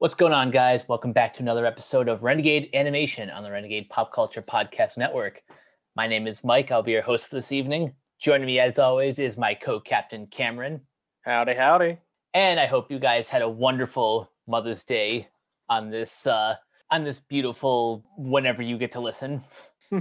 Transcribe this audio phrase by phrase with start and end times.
[0.00, 0.88] What's going on, guys?
[0.88, 5.42] Welcome back to another episode of Renegade Animation on the Renegade Pop Culture Podcast Network.
[5.94, 6.72] My name is Mike.
[6.72, 7.92] I'll be your host for this evening.
[8.18, 10.80] Joining me, as always, is my co captain, Cameron.
[11.26, 11.98] Howdy, howdy.
[12.32, 15.28] And I hope you guys had a wonderful Mother's Day
[15.68, 16.54] on this uh,
[16.90, 19.44] on this beautiful whenever you get to listen.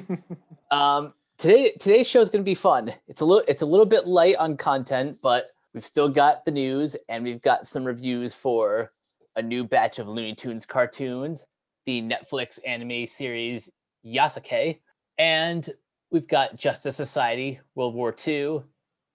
[0.72, 2.94] um, today today's show is going to be fun.
[3.10, 6.52] It's a little it's a little bit light on content, but we've still got the
[6.52, 8.94] news and we've got some reviews for
[9.40, 11.46] a new batch of Looney Tunes cartoons,
[11.86, 13.72] the Netflix anime series
[14.06, 14.80] Yasuke,
[15.18, 15.70] and
[16.12, 18.64] we've got Justice Society World War II,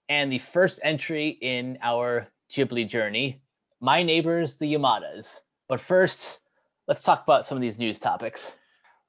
[0.09, 3.43] and the first entry in our Ghibli journey,
[3.81, 5.41] My Neighbors the Yamadas.
[5.69, 6.41] But first,
[6.89, 8.57] let's talk about some of these news topics.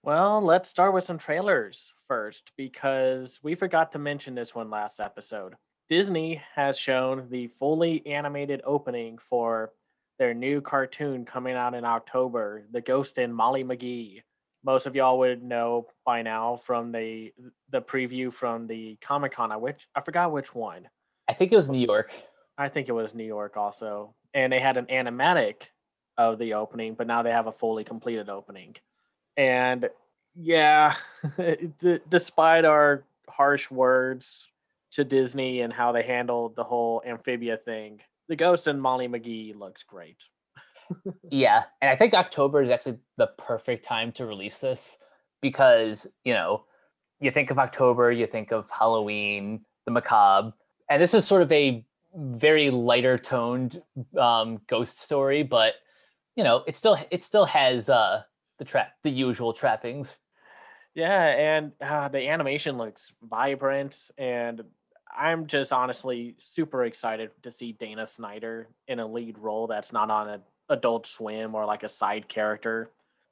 [0.04, 5.00] Well, let's start with some trailers first because we forgot to mention this one last
[5.00, 5.54] episode.
[5.88, 9.72] Disney has shown the fully animated opening for
[10.18, 14.22] their new cartoon coming out in October, The Ghost and Molly McGee.
[14.64, 17.34] Most of y'all would know by now from the
[17.70, 20.88] the preview from the Comic Con, I which I forgot which one.
[21.28, 22.12] I think it was New York.
[22.58, 24.16] I think it was New York also.
[24.34, 25.64] And they had an animatic
[26.18, 28.76] of the opening, but now they have a fully completed opening.
[29.38, 29.90] And
[30.36, 30.96] yeah,
[31.38, 34.48] d- despite our harsh words
[34.92, 39.56] to Disney and how they handled the whole amphibia thing, the Ghost and Molly McGee
[39.56, 40.24] looks great.
[41.32, 45.00] yeah, and I think October is actually the perfect time to release this
[45.42, 46.66] because you know
[47.20, 50.54] you think of October, you think of Halloween, the macabre,
[50.90, 51.84] and this is sort of a
[52.16, 53.82] very lighter toned
[54.18, 55.76] um, ghost story, but
[56.36, 58.24] you know it still it still has uh,
[58.60, 60.18] the trap the usual trappings.
[60.94, 64.62] Yeah, and uh, the animation looks vibrant and
[65.18, 70.10] I'm just honestly super excited to see Dana Snyder in a lead role that's not
[70.10, 72.92] on an Adult Swim or like a side character.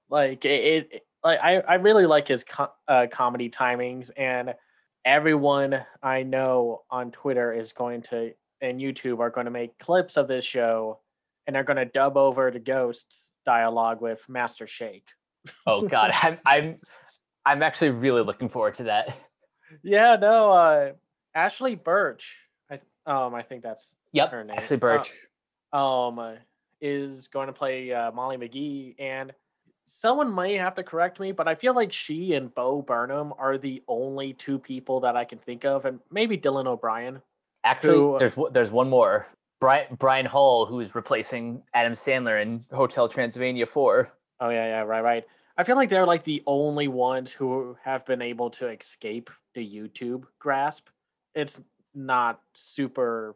[0.10, 4.54] Like it, it like I, I really like his co- uh, comedy timings, and
[5.06, 10.18] everyone I know on Twitter is going to and YouTube are going to make clips
[10.18, 11.00] of this show,
[11.46, 15.08] and they're going to dub over the ghosts dialogue with Master Shake.
[15.68, 16.80] Oh God, I'm I'm
[17.46, 19.16] I'm actually really looking forward to that.
[19.82, 20.92] Yeah, no, uh,
[21.36, 22.36] Ashly Burch,
[22.70, 24.58] I um I think that's yep, her name.
[24.58, 25.14] Ashly Burch.
[25.72, 26.38] Uh, um,
[26.82, 29.34] is going to play uh, Molly McGee, and
[29.86, 33.58] someone may have to correct me, but I feel like she and Bo Burnham are
[33.58, 37.22] the only two people that I can think of, and maybe Dylan O'Brien.
[37.64, 39.28] Actually, who, there's there's one more.
[39.60, 44.12] Brian Brian Hull, who's replacing Adam Sandler in Hotel Transylvania Four.
[44.40, 45.24] Oh yeah, yeah, right, right.
[45.58, 49.66] I feel like they're like the only ones who have been able to escape the
[49.66, 50.88] YouTube grasp
[51.36, 51.60] it's
[51.94, 53.36] not super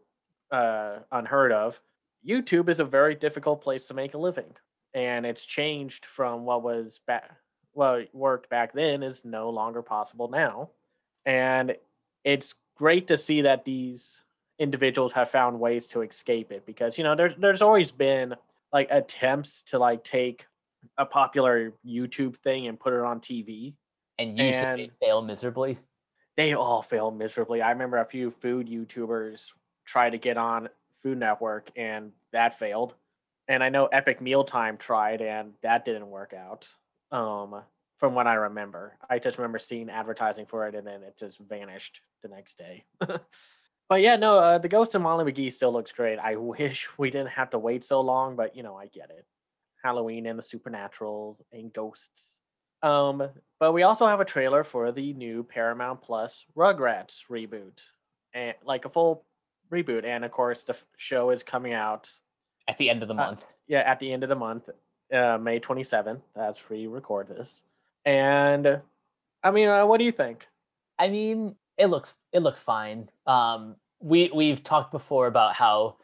[0.52, 1.80] uh, unheard of.
[2.28, 4.54] YouTube is a very difficult place to make a living,
[4.94, 7.32] and it's changed from what was back,
[7.74, 10.70] well, worked back then is no longer possible now,
[11.26, 11.76] and
[12.24, 14.20] it's great to see that these
[14.60, 18.36] individuals have found ways to escape it because you know there's there's always been
[18.74, 20.48] like attempts to like take
[20.98, 23.74] a popular YouTube thing and put it on TV
[24.18, 25.78] and usually and, fail miserably
[26.38, 27.62] they all fail miserably.
[27.62, 29.52] I remember a few food YouTubers
[29.86, 30.70] tried to get on
[31.02, 32.94] Food Network and that failed.
[33.48, 36.70] And I know Epic Mealtime tried and that didn't work out.
[37.12, 37.62] Um,
[37.98, 41.40] from what I remember, I just remember seeing advertising for it and then it just
[41.40, 42.84] vanished the next day.
[43.00, 46.20] but yeah, no, uh, the Ghost of Molly McGee still looks great.
[46.20, 49.26] I wish we didn't have to wait so long, but you know, I get it.
[49.84, 52.40] Halloween and the supernatural and ghosts.
[52.84, 53.30] Um,
[53.60, 57.82] but we also have a trailer for the new Paramount Plus Rugrats reboot,
[58.34, 59.26] and like a full
[59.72, 60.06] reboot.
[60.06, 62.10] And of course, the show is coming out
[62.68, 63.44] at the end of the month.
[63.44, 64.70] Uh, yeah, at the end of the month,
[65.12, 66.24] uh, May twenty seventh.
[66.36, 67.64] That's we record this.
[68.06, 68.82] And
[69.44, 70.46] I mean, uh, what do you think?
[71.00, 73.10] I mean, it looks it looks fine.
[73.26, 75.98] Um, we we've talked before about how,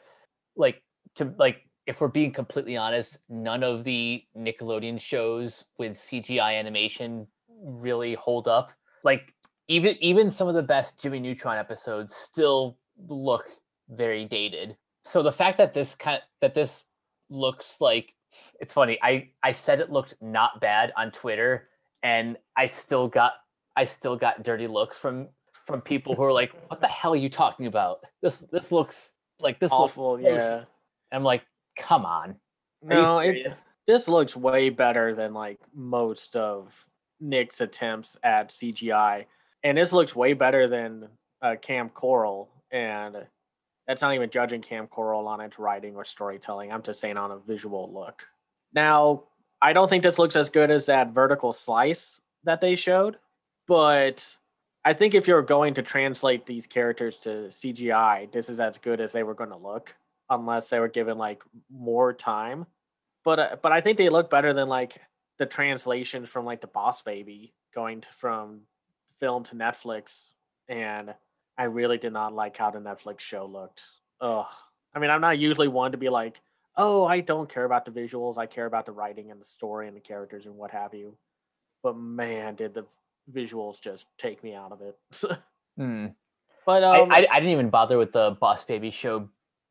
[0.56, 0.82] like,
[1.16, 7.28] to like if we're being completely honest, none of the Nickelodeon shows with CGI animation
[7.62, 8.72] really hold up.
[9.04, 9.34] Like
[9.68, 12.78] even even some of the best Jimmy Neutron episodes still
[13.08, 13.46] look
[13.90, 14.78] very dated.
[15.04, 16.86] So the fact that this kind that this
[17.30, 18.14] looks like
[18.60, 18.98] it's funny.
[19.02, 21.70] I I said it looked not bad on Twitter
[22.02, 23.34] and I still got
[23.76, 25.28] I still got dirty looks from
[25.66, 28.04] from people who are like, "What the hell are you talking about?
[28.22, 30.64] This this looks like this awful." Looks yeah,
[31.12, 31.44] I'm like,
[31.76, 32.36] come on.
[32.84, 36.74] no, it, this looks way better than like most of
[37.20, 39.26] Nick's attempts at CGI,
[39.64, 41.08] and this looks way better than
[41.42, 43.18] uh, Kamp Koral, and
[43.88, 46.72] that's not even judging Kamp Koral on its writing or storytelling.
[46.72, 48.24] I'm just saying on a visual look.
[48.74, 49.24] Now,
[49.62, 53.18] I don't think this looks as good as that vertical slice that they showed,
[53.68, 54.38] but
[54.86, 59.00] I think if you're going to translate these characters to CGI, this is as good
[59.00, 59.96] as they were going to look,
[60.40, 61.42] unless they were given like
[61.72, 62.66] more time.
[63.24, 65.00] But uh, but I think they look better than like
[65.40, 68.62] the translations from like the Boss Baby going to, from
[69.20, 70.32] film to Netflix,
[70.68, 71.14] and
[71.58, 73.82] I really did not like how the Netflix show looked.
[74.22, 74.46] Ugh.
[74.96, 76.40] I mean, I'm not usually one to be like,
[76.78, 78.38] oh, I don't care about the visuals.
[78.38, 81.18] I care about the writing and the story and the characters and what have you.
[81.82, 82.86] But man, did the
[83.32, 84.98] visuals just take me out of it.
[85.76, 86.10] Hmm.
[86.68, 89.28] but I, um, I, I didn't even bother with the Boss Baby show,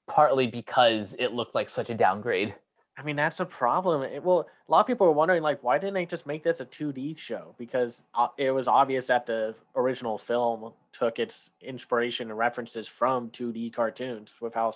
[0.07, 2.55] partly because it looked like such a downgrade.
[2.97, 4.03] I mean, that's a problem.
[4.03, 6.61] It, well, a lot of people are wondering, like, why didn't they just make this
[6.61, 7.55] a 2D show?
[7.59, 13.31] Because uh, it was obvious that the original film took its inspiration and references from
[13.31, 14.75] 2D cartoons with how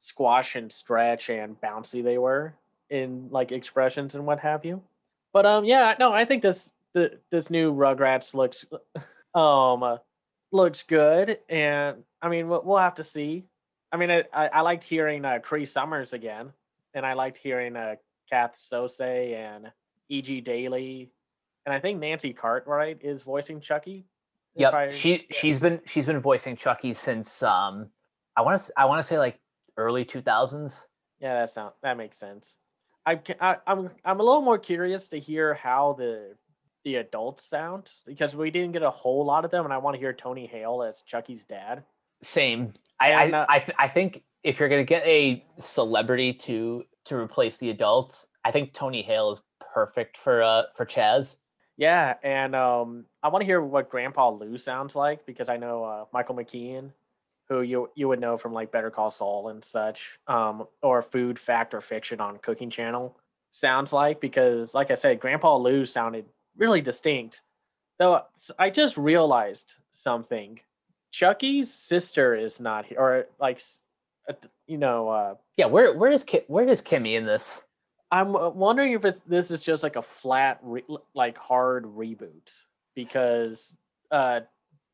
[0.00, 2.54] squash and stretch and bouncy they were
[2.90, 4.82] in like expressions and what have you.
[5.32, 8.64] But um, yeah, no, I think this the this new Rugrats looks
[9.34, 9.98] um
[10.52, 13.44] looks good, and I mean, we'll, we'll have to see.
[13.94, 16.52] I mean, I, I, liked hearing uh, Cree Summers again
[16.94, 17.94] and I liked hearing uh,
[18.28, 19.70] Kath Soucie and
[20.08, 20.40] E.G.
[20.40, 21.10] Daily,
[21.64, 24.06] and I think Nancy Cartwright is voicing Chuckie.
[24.06, 24.10] I-
[24.56, 25.18] Yep, she yeah.
[25.32, 27.88] she's been she's been voicing Chuckie since um
[28.36, 29.40] I want to I want to say like
[29.76, 30.84] early 2000s.
[31.18, 32.58] Yeah, that sound that makes sense.
[33.04, 36.36] I, I I'm I'm a little more curious to hear how the
[36.84, 39.94] the adults sound because we didn't get a whole lot of them, and I want
[39.94, 41.82] to hear Tony Hale as Chuckie's dad.
[42.22, 42.74] Same.
[43.00, 47.58] I I I, th- I think if you're gonna get a celebrity to to replace
[47.58, 49.42] the adults, I think Tony Hale is
[49.72, 51.38] perfect for uh for Chas.
[51.76, 55.84] Yeah, and um, I want to hear what Grandpa Lou sounds like because I know
[55.84, 56.92] uh, Michael McKean,
[57.48, 61.38] who you you would know from like Better Call Saul and such, um, or Food
[61.38, 63.18] Fact or Fiction on Cooking Channel,
[63.50, 66.26] sounds like because, like I said, Grandpa Lou sounded
[66.56, 67.42] really distinct.
[67.98, 68.22] Though
[68.58, 70.60] I just realized something,
[71.14, 73.62] Chuckie's sister is not here, or like,
[74.28, 74.32] uh,
[74.66, 77.62] you know, uh, Yeah, where where does Ki- where Kimi in this?
[78.10, 80.82] I'm uh, wondering if it's this is just like a flat, re-
[81.14, 82.58] like hard reboot
[82.96, 83.76] because
[84.10, 84.40] uh,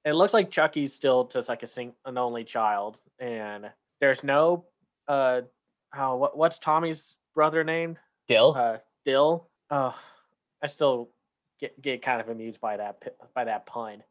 [0.05, 3.71] it looks like Chuckie's still just like a sing an only child, and
[4.03, 4.67] there's no
[5.09, 5.41] uh,
[5.89, 7.97] how what, what's Tommy's brother named?
[8.29, 8.55] Dill.
[8.55, 8.77] Uh,
[9.07, 9.49] Dill.
[9.71, 9.93] Uh,
[10.63, 11.09] I still
[11.61, 13.03] get get kind of amused by that
[13.35, 14.03] by that pun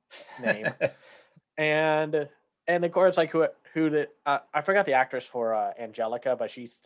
[0.42, 0.66] name
[1.60, 2.28] and
[2.68, 6.36] and of course like who who the uh, I forgot the actress for uh, Angelica,
[6.36, 6.82] but she's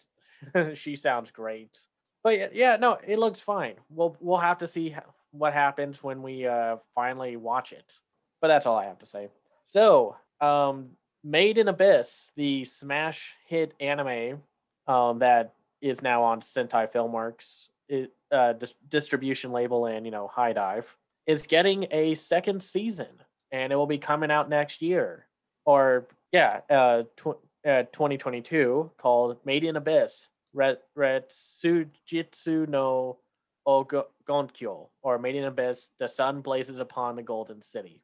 [0.73, 1.79] she sounds great.
[2.23, 3.75] But yeah, yeah, no, it looks fine.
[3.89, 4.95] We'll we'll have to see
[5.31, 7.99] what happens when we uh, finally watch it.
[8.41, 9.29] But that's all I have to say.
[9.63, 10.89] So, um,
[11.23, 14.41] Made in Abyss, the smash hit anime
[14.87, 20.29] um, that is now on Sentai Filmworks, it, uh, dis- distribution label, and you know
[20.35, 20.85] HIDIVE,
[21.25, 23.22] is getting a second season,
[23.53, 25.27] and it will be coming out next year,
[25.63, 33.19] or yeah, uh, tw- uh 2022, called Made in Abyss, Red red sujitsu no
[33.65, 38.03] Ogo- Gonkyo, or Made in Abyss, The Sun Blazes Upon the Golden City.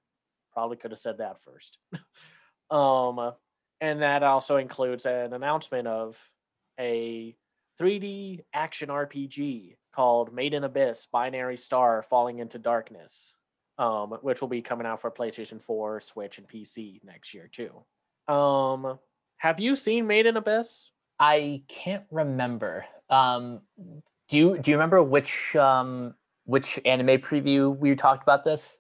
[0.54, 1.78] Probably could have said that first.
[2.72, 3.34] um,
[3.82, 6.18] and that also includes an announcement of
[6.80, 7.36] a
[7.80, 13.36] 3D action RPG called Made in Abyss Binary Star Falling into Darkness,
[13.80, 17.72] um, which will be coming out for PlayStation 4, Switch, and PC next year, too.
[18.32, 19.00] Um,
[19.38, 20.92] have you seen Made in Abyss?
[21.20, 22.86] I can't remember.
[23.10, 23.62] Um,
[24.28, 26.14] do you do you remember which um
[26.46, 28.80] which anime preview we talked about this?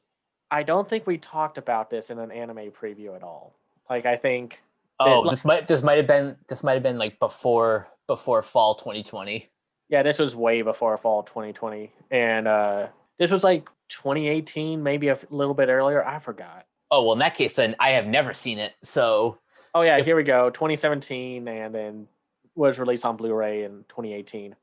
[0.52, 3.56] I don't think we talked about this in an anime preview at all.
[3.90, 4.62] Like, I think
[5.00, 8.76] Oh, this might this might have been this might have been like before before fall
[8.76, 9.50] 2020.
[9.88, 11.92] Yeah, this was way before fall 2020.
[12.12, 12.88] And uh
[13.20, 16.04] this was like 2018, maybe a little bit earlier.
[16.06, 16.66] I forgot.
[16.92, 18.74] Oh well, in that case, then I have never seen it.
[18.84, 19.38] So
[19.76, 20.50] Oh yeah, If- here we go.
[20.50, 22.08] 2017 and then
[22.56, 24.56] was released on Blu-ray in 2018.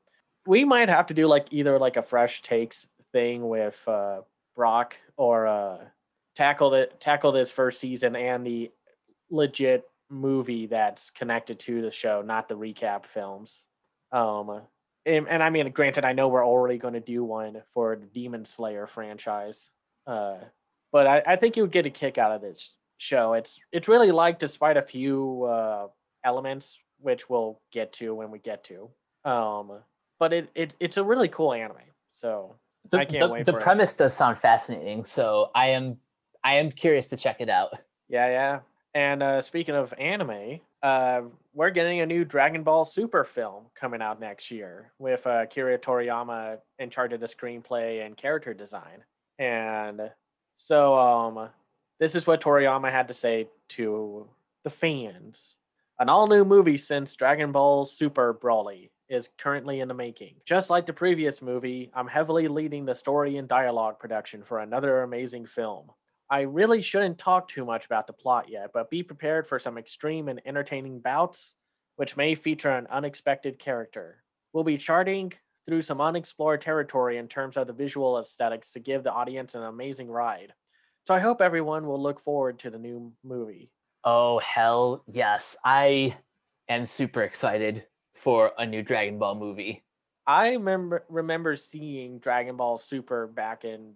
[0.45, 4.21] We might have to do like either like a fresh takes thing with uh
[4.55, 5.77] Brock or uh
[6.35, 8.71] tackle that tackle this first season and the
[9.29, 13.67] legit movie that's connected to the show, not the recap films.
[14.11, 14.61] Um
[15.07, 18.05] and, and I mean granted I know we're already going to do one for the
[18.05, 19.71] Demon Slayer franchise.
[20.05, 20.35] Uh
[20.91, 23.33] but I, I think you would get a kick out of this show.
[23.33, 25.87] It's it's really like, despite a few uh,
[26.23, 28.89] elements, which we'll get to when we get to.
[29.29, 29.71] Um,
[30.19, 31.77] but it, it it's a really cool anime.
[32.11, 32.55] So
[32.89, 33.63] the, I can't the, wait the for it.
[33.63, 35.05] premise does sound fascinating.
[35.05, 35.97] So I am
[36.43, 37.77] I am curious to check it out.
[38.09, 38.59] yeah, yeah.
[38.93, 41.21] And uh, speaking of anime, uh,
[41.53, 45.79] we're getting a new Dragon Ball Super film coming out next year with uh, Kira
[45.79, 49.03] Toriyama in charge of the screenplay and character design.
[49.39, 50.11] And
[50.55, 51.49] so, um,
[51.99, 54.27] this is what Toriyama had to say to
[54.63, 55.57] the fans.
[55.99, 60.35] An all new movie since Dragon Ball Super Broly is currently in the making.
[60.45, 65.01] Just like the previous movie, I'm heavily leading the story and dialogue production for another
[65.01, 65.89] amazing film.
[66.29, 69.77] I really shouldn't talk too much about the plot yet, but be prepared for some
[69.77, 71.55] extreme and entertaining bouts,
[71.95, 74.23] which may feature an unexpected character.
[74.51, 75.33] We'll be charting
[75.65, 79.63] through some unexplored territory in terms of the visual aesthetics to give the audience an
[79.63, 80.53] amazing ride.
[81.05, 83.71] So I hope everyone will look forward to the new movie.
[84.03, 85.55] Oh, hell yes.
[85.63, 86.17] I
[86.67, 89.83] am super excited for a new Dragon Ball movie.
[90.25, 93.93] I remember remember seeing Dragon Ball Super back in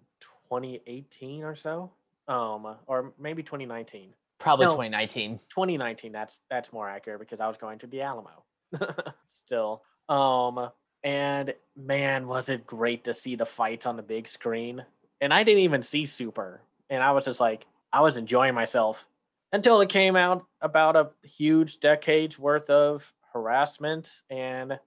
[0.48, 1.92] 2018 or so,
[2.28, 4.14] um, or maybe 2019.
[4.38, 4.70] Probably No.
[4.72, 5.38] 2019.
[5.50, 6.12] 2019.
[6.12, 8.44] That's that's more accurate because I was going to the Alamo.
[9.28, 10.70] Still, um,
[11.04, 14.84] and man, was it great to see the fights on the big screen.
[15.20, 19.04] And I didn't even see Super, and I was just like, I was enjoying myself
[19.52, 24.78] until it came out about a huge decades worth of harassment and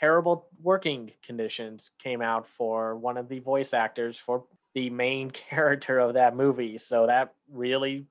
[0.00, 4.44] terrible working conditions came out for one of the voice actors for
[4.74, 6.78] the main character of that movie.
[6.78, 8.06] So that really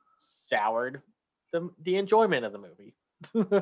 [0.48, 1.02] soured
[1.52, 2.96] the the enjoyment of the movie.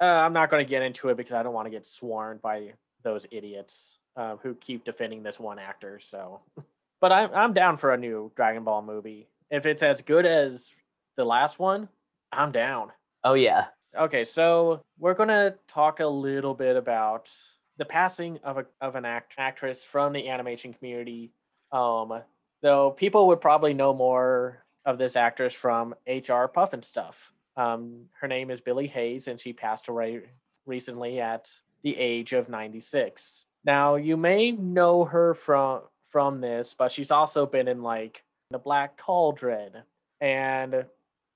[0.00, 2.38] uh, I'm not going to get into it because I don't want to get sworn
[2.42, 5.98] by those idiots uh, who keep defending this one actor.
[6.00, 6.40] So,
[7.00, 9.28] but I'm I'm down for a new Dragon Ball movie.
[9.50, 10.72] If it's as good as
[11.16, 11.88] the last one,
[12.32, 12.90] I'm down.
[13.22, 13.66] Oh, yeah.
[13.96, 17.30] Okay, so we're gonna talk a little bit about
[17.76, 21.30] the passing of a of an act, actress from the animation community.
[21.74, 22.22] Um,
[22.62, 27.14] though people would probably know more of this actress from HR Pufnstuf.
[27.56, 30.20] Um, her name is Billie Hayes, and she passed away
[30.66, 31.50] recently at
[31.82, 33.44] the age of 96.
[33.64, 38.58] Now, you may know her from from this, but she's also been in like The
[38.58, 39.72] Black Cauldron,
[40.20, 40.84] and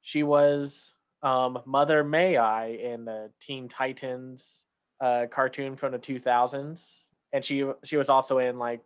[0.02, 0.92] she was
[1.23, 4.62] um, Mother May I in the Teen Titans
[5.00, 7.02] uh, cartoon from the 2000s,
[7.33, 8.80] and she she was also in like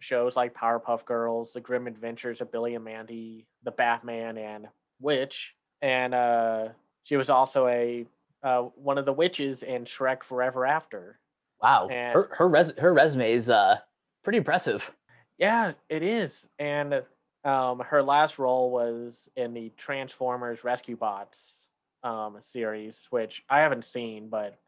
[0.00, 4.68] shows like Powerpuff Girls, The Grim Adventures of Billy and Mandy, The Batman, and
[5.00, 6.68] Witch, and uh,
[7.04, 8.06] she was also a
[8.42, 11.18] uh, one of the witches in Shrek Forever After.
[11.62, 11.88] Wow.
[11.88, 13.78] And- her her, res- her resume is uh,
[14.22, 14.92] pretty impressive.
[15.38, 16.48] Yeah, it is.
[16.58, 17.02] And
[17.44, 21.66] um, her last role was in the Transformers Rescue Bots
[22.02, 24.58] um, series, which I haven't seen, but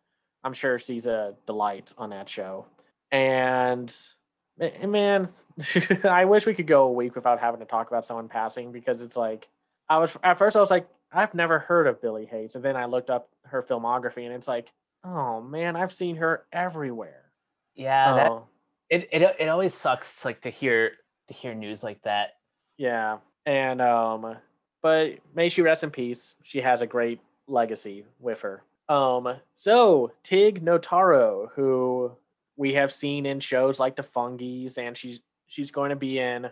[0.44, 2.66] I'm sure she's a delight on that show.
[3.12, 3.94] And
[4.86, 5.28] man,
[6.04, 9.00] I wish we could go a week without having to talk about someone passing because
[9.00, 9.48] it's like
[9.88, 12.76] I was at first I was like I've never heard of Billie Hayes, and then
[12.76, 14.70] I looked up her filmography, and it's like,
[15.04, 17.24] oh man, I've seen her everywhere.
[17.74, 18.46] Yeah, that, Oh.
[18.88, 20.92] it, it it always sucks like to hear
[21.28, 22.34] to hear news like that.
[22.76, 24.36] Yeah, and um,
[24.82, 26.34] but may she rest in peace.
[26.44, 28.62] She has a great legacy with her.
[28.88, 32.12] Um, so Tig Notaro, who
[32.60, 36.50] we have seen in shows like The Fungies, and she's she's going to be in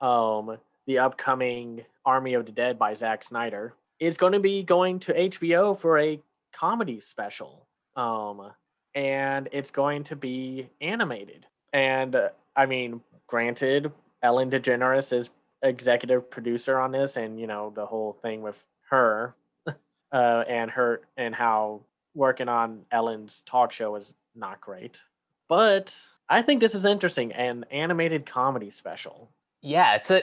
[0.00, 4.98] um the upcoming Army of the Dead by Zack Snyder, is going to be going
[5.00, 6.18] to HBO for a
[6.54, 7.66] comedy special.
[7.94, 8.52] Um,
[8.94, 11.44] and it's going to be animated.
[11.74, 15.28] And uh, I mean, granted, Ellen DeGeneres is
[15.62, 19.34] executive producer on this, and you know the whole thing with her,
[19.66, 21.82] uh, and her and how
[22.14, 25.02] working on Ellen's talk show is not great.
[25.50, 29.32] But I think this is interesting, an animated comedy special.
[29.60, 30.22] Yeah, it's a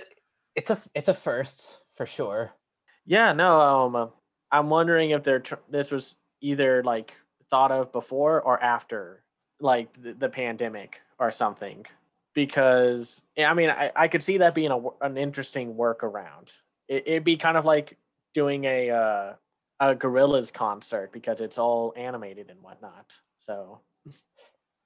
[0.56, 2.52] it's a it's a first for sure.
[3.06, 4.12] Yeah, no, um,
[4.54, 7.14] I'm wondering if they're tr- this was either like
[7.50, 9.22] thought of before or after,
[9.60, 11.86] like the, the pandemic or something.
[12.34, 16.56] Because I mean, I, I could see that being a, an interesting workaround.
[16.88, 17.98] It, it'd be kind of like
[18.34, 19.34] doing a uh,
[19.82, 23.20] a Gorillaz concert because it's all animated and whatnot.
[23.36, 23.82] So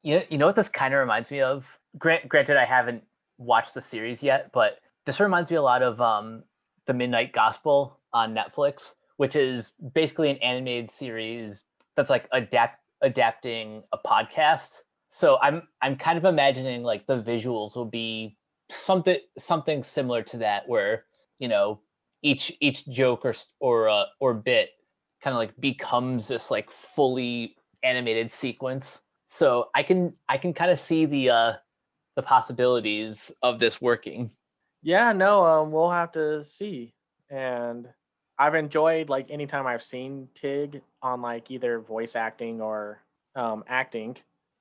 [0.04, 1.66] You know, you know what this kind of reminds me of?
[1.98, 3.04] Grant, granted, I haven't
[3.38, 6.44] watched the series yet, but this reminds me a lot of um,
[6.88, 11.64] the Midnight Gospel on Netflix, which is basically an animated series
[11.96, 14.80] that's like adapt adapting a podcast.
[15.10, 18.38] So I'm I'm kind of imagining like the visuals will be
[18.70, 21.06] something something similar to that, where
[21.40, 21.80] you know
[22.22, 24.70] each each joke or or uh, or bit
[25.22, 30.70] kind of like becomes this like fully animated sequence so i can i can kind
[30.70, 31.54] of see the uh
[32.16, 34.30] the possibilities of this working
[34.84, 36.94] yeah, no, um, we'll have to see.
[37.30, 37.88] And
[38.38, 43.02] I've enjoyed like anytime I've seen Tig on like either voice acting or
[43.36, 44.18] um, acting.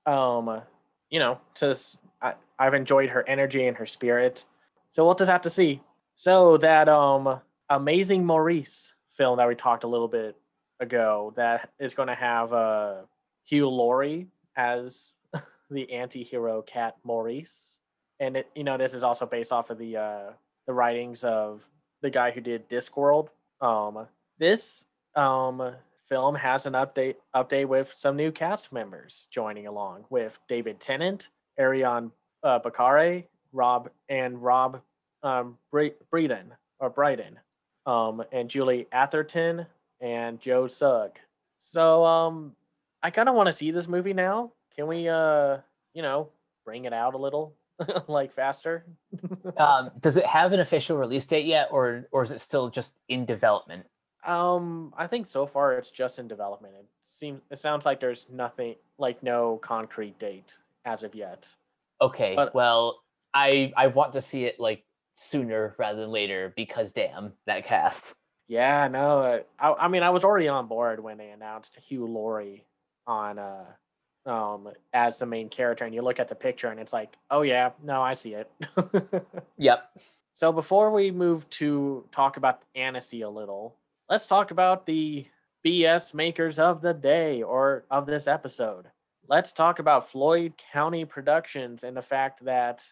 [0.06, 0.62] Um,
[1.08, 4.44] you know, just I, I've enjoyed her energy and her spirit.
[4.90, 5.80] So we'll just have to see.
[6.16, 10.36] So that um amazing Maurice film that we talked a little bit
[10.80, 12.96] ago that is going to have uh
[13.44, 14.26] Hugh Laurie
[14.60, 15.14] as
[15.70, 17.78] the anti-hero cat Maurice.
[18.18, 20.32] And it, you know, this is also based off of the uh
[20.66, 21.62] the writings of
[22.02, 23.28] the guy who did Discworld.
[23.60, 24.06] Um
[24.38, 24.84] this
[25.16, 25.74] um
[26.08, 31.28] film has an update update with some new cast members joining along with David Tennant,
[31.58, 32.10] Ariyon
[32.42, 34.80] uh, Bakare, Rob and Rob
[35.22, 36.46] um, Bre- Breeden
[36.78, 37.38] or Brighton,
[37.86, 39.66] um, and Julie Atherton
[40.00, 41.18] and Joe Sugg.
[41.58, 42.56] So um,
[43.02, 44.52] I kind of want to see this movie now.
[44.76, 45.58] Can we, uh,
[45.94, 46.28] you know,
[46.64, 47.54] bring it out a little,
[48.08, 48.84] like faster?
[49.56, 52.96] um, does it have an official release date yet, or or is it still just
[53.08, 53.86] in development?
[54.24, 56.74] Um, I think so far it's just in development.
[56.78, 61.48] It seems it sounds like there's nothing like no concrete date as of yet.
[62.02, 63.00] Okay, But- well,
[63.34, 68.14] I I want to see it like sooner rather than later because damn that cast.
[68.48, 72.04] Yeah, no, uh, I, I mean, I was already on board when they announced Hugh
[72.06, 72.64] Laurie
[73.10, 73.64] on uh,
[74.26, 77.42] um, as the main character, and you look at the picture, and it's like, oh
[77.42, 78.50] yeah, no, I see it.
[79.58, 79.90] Yep.
[80.32, 83.76] so before we move to talk about Annecy a little,
[84.08, 85.26] let's talk about the
[85.66, 88.86] BS makers of the day or of this episode.
[89.28, 92.82] Let's talk about Floyd County Productions and the fact that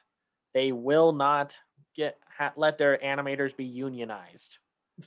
[0.53, 1.57] they will not
[1.97, 4.59] get ha- let their animators be unionized.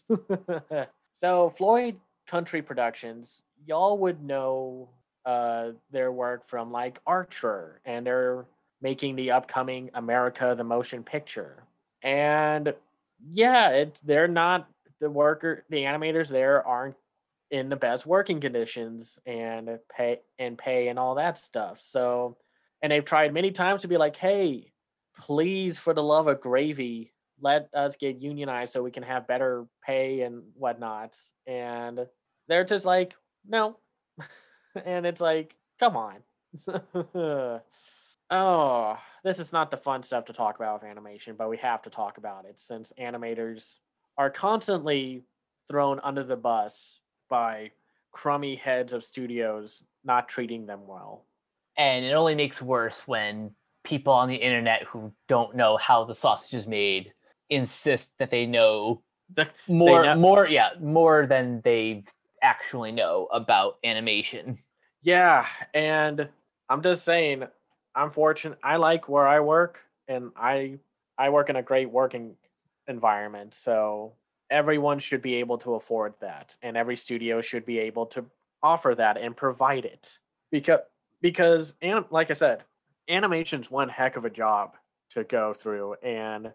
[1.13, 4.89] so Floyd County Productions, y'all would know
[5.25, 8.45] uh, their work from like Archer, and they're
[8.81, 11.63] making the upcoming America the Motion Picture.
[12.03, 12.73] And
[13.31, 14.67] yeah, it they're not
[14.99, 16.95] the worker the animators there aren't
[17.49, 21.77] in the best working conditions and pay and pay and all that stuff.
[21.81, 22.37] So
[22.81, 24.71] and they've tried many times to be like, hey,
[25.17, 29.65] please for the love of gravy, let us get unionized so we can have better
[29.85, 31.15] pay and whatnot.
[31.45, 32.07] And
[32.47, 33.13] they're just like,
[33.47, 33.77] no.
[34.85, 36.17] and it's like, come on.
[38.29, 41.81] oh, this is not the fun stuff to talk about with animation, but we have
[41.83, 43.77] to talk about it since animators
[44.17, 45.23] are constantly
[45.67, 47.71] thrown under the bus by
[48.11, 51.25] crummy heads of studios not treating them well.
[51.77, 53.51] And it only makes worse when
[53.83, 57.13] people on the internet who don't know how the sausage is made
[57.49, 59.01] insist that they know
[59.33, 62.03] The- more know- more yeah, more than they
[62.41, 64.59] actually know about animation.
[65.03, 66.29] Yeah, and
[66.69, 67.43] I'm just saying,
[67.95, 68.59] I'm fortunate.
[68.63, 70.79] I like where I work, and I
[71.17, 72.35] I work in a great working
[72.87, 73.53] environment.
[73.53, 74.13] So
[74.49, 78.25] everyone should be able to afford that, and every studio should be able to
[78.63, 80.19] offer that and provide it.
[80.51, 80.81] Because
[81.21, 82.63] because and like I said,
[83.09, 84.75] animation's one heck of a job
[85.11, 86.53] to go through, and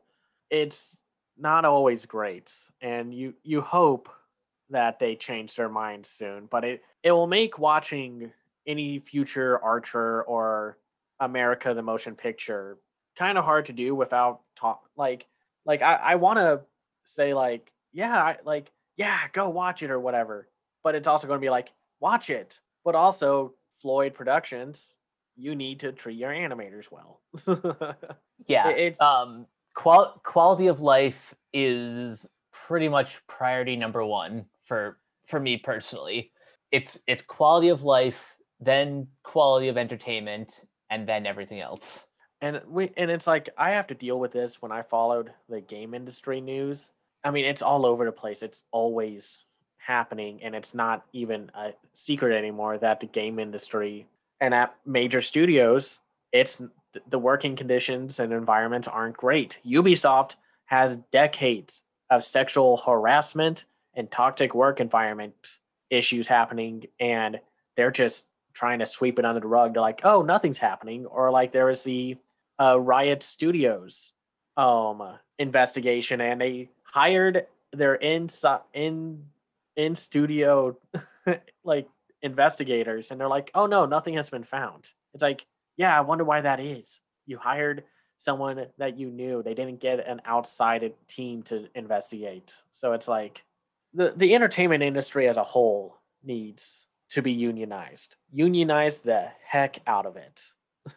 [0.51, 0.99] it's
[1.37, 2.53] not always great.
[2.81, 4.09] And you you hope
[4.71, 8.33] that they change their minds soon, but it it will make watching
[8.67, 10.79] any future Archer or
[11.21, 12.79] America the Motion Picture
[13.17, 15.27] kind of hard to do without talk like
[15.65, 16.61] like I I want to
[17.05, 20.49] say like yeah I, like yeah go watch it or whatever,
[20.83, 21.69] but it's also going to be like
[22.01, 24.97] watch it, but also Floyd Productions
[25.39, 27.21] you need to treat your animators well.
[28.47, 28.69] Yeah.
[28.71, 35.41] It- it's- um qual- quality of life is pretty much priority number 1 for for
[35.41, 36.33] me personally.
[36.71, 42.07] It's it's quality of life, then quality of entertainment, and then everything else.
[42.41, 45.61] and we and it's like I have to deal with this when I followed the
[45.61, 46.93] game industry news.
[47.25, 48.43] I mean, it's all over the place.
[48.43, 49.45] It's always
[49.79, 54.07] happening, and it's not even a secret anymore that the game industry
[54.41, 56.01] and at major studios,
[56.33, 56.61] it's
[57.09, 59.61] the working conditions and environments aren't great.
[59.67, 60.35] Ubisoft
[60.67, 63.65] has decades of sexual harassment
[63.97, 65.35] and toxic work environment
[65.91, 67.41] issues happening, and
[67.77, 69.75] they're just trying to sweep it under the rug.
[69.75, 72.17] They're like, "Oh, nothing's happening," or like there was the
[72.61, 74.13] uh, Riot Studios
[74.57, 78.29] um investigation, and they hired their in
[78.75, 79.25] in
[79.77, 80.77] in studio
[81.65, 81.89] like
[82.23, 86.25] investigators, and they're like, "Oh no, nothing has been found." It's like, yeah, I wonder
[86.25, 87.01] why that is.
[87.27, 87.85] You hired
[88.19, 92.55] someone that you knew; they didn't get an outside team to investigate.
[92.71, 93.45] So it's like
[93.97, 98.17] the the entertainment industry as a whole needs to be unionized.
[98.31, 100.43] Unionize the heck out of it.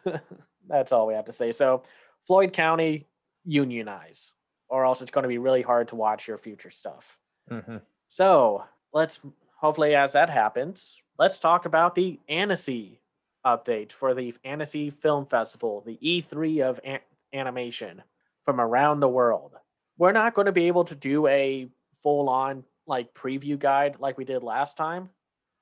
[0.68, 1.52] That's all we have to say.
[1.52, 1.82] So,
[2.26, 3.06] Floyd County,
[3.44, 4.32] unionize,
[4.68, 7.18] or else it's going to be really hard to watch your future stuff.
[7.48, 7.76] hmm
[8.08, 9.20] So let's
[9.56, 13.00] hopefully, as that happens, let's talk about the Annecy
[13.46, 17.00] update for the Annecy Film Festival, the E3 of an-
[17.32, 18.02] animation
[18.44, 19.52] from around the world.
[19.96, 21.68] We're not going to be able to do a
[22.02, 25.10] full on like preview guide like we did last time,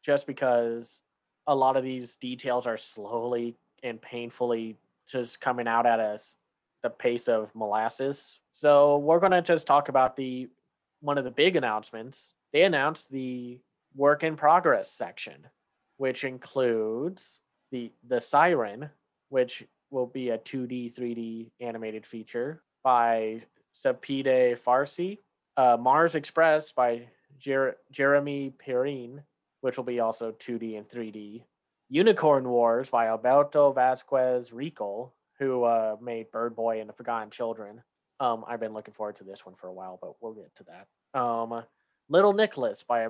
[0.03, 1.01] just because
[1.47, 4.77] a lot of these details are slowly and painfully
[5.07, 6.37] just coming out at us
[6.83, 8.39] the pace of molasses.
[8.53, 10.49] So we're to just talk about the
[11.01, 12.35] one of the big announcements.
[12.53, 13.59] They announced the
[13.95, 15.47] work in progress section,
[15.97, 18.91] which includes the the Siren,
[19.29, 23.41] which will be a 2D 3D animated feature by
[23.75, 25.19] Sepideh Farsi,
[25.59, 29.25] uh, Mars Express by Jer- Jeremy Périn,
[29.61, 31.43] which will be also 2D and 3D.
[31.91, 37.83] Unicorn Wars by Alberto Vasquez Rico, who uh, made Bird Boy and the Forgotten Children.
[38.21, 40.65] Um, I've been looking forward to this one for a while, but we'll get to
[40.65, 41.21] that.
[41.21, 41.65] Um,
[42.09, 43.09] Little Nicholas by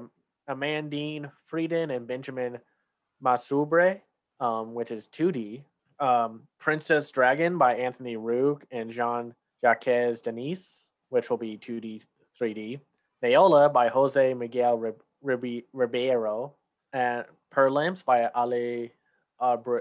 [0.49, 2.59] Amandine Fredon and Benjamin
[3.23, 4.01] Massoubre,
[4.41, 5.65] um, which is 2D.
[6.01, 12.03] Um, Princess Dragon by Anthony Roux and Jean Jacques Denis, which will be 2D,
[12.41, 12.81] 3D.
[13.23, 16.55] Nayola by Jose Miguel Ribeiro,
[16.93, 18.93] and Perlimps by Ali
[19.41, 19.81] Abre,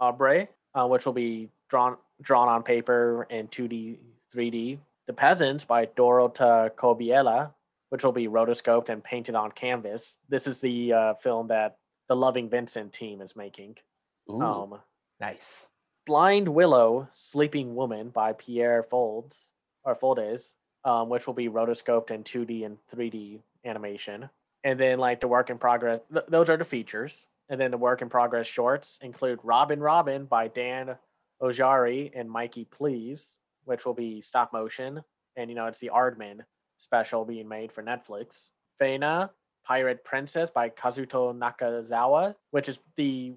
[0.00, 3.96] Abre uh, which will be drawn drawn on paper in 2D,
[4.34, 4.78] 3D.
[5.06, 7.52] The Peasants by Dorota Kobiela,
[7.90, 10.16] which will be rotoscoped and painted on canvas.
[10.28, 11.76] This is the uh, film that
[12.08, 13.76] the Loving Vincent team is making.
[14.30, 14.80] Ooh, um,
[15.20, 15.70] nice.
[16.06, 19.52] Blind Willow, Sleeping Woman by Pierre Folds
[19.84, 20.54] or Foldes,
[20.86, 24.30] um, which will be rotoscoped in 2D and 3D animation.
[24.64, 27.26] And then like the work in progress, th- those are the features.
[27.48, 30.96] And then the work in progress shorts include Robin Robin by Dan
[31.42, 35.02] Ojari and Mikey Please, which will be stop motion.
[35.36, 36.40] And you know, it's the Aardman
[36.78, 38.50] special being made for Netflix.
[38.80, 39.30] Fena,
[39.64, 43.34] Pirate Princess by Kazuto Nakazawa, which is the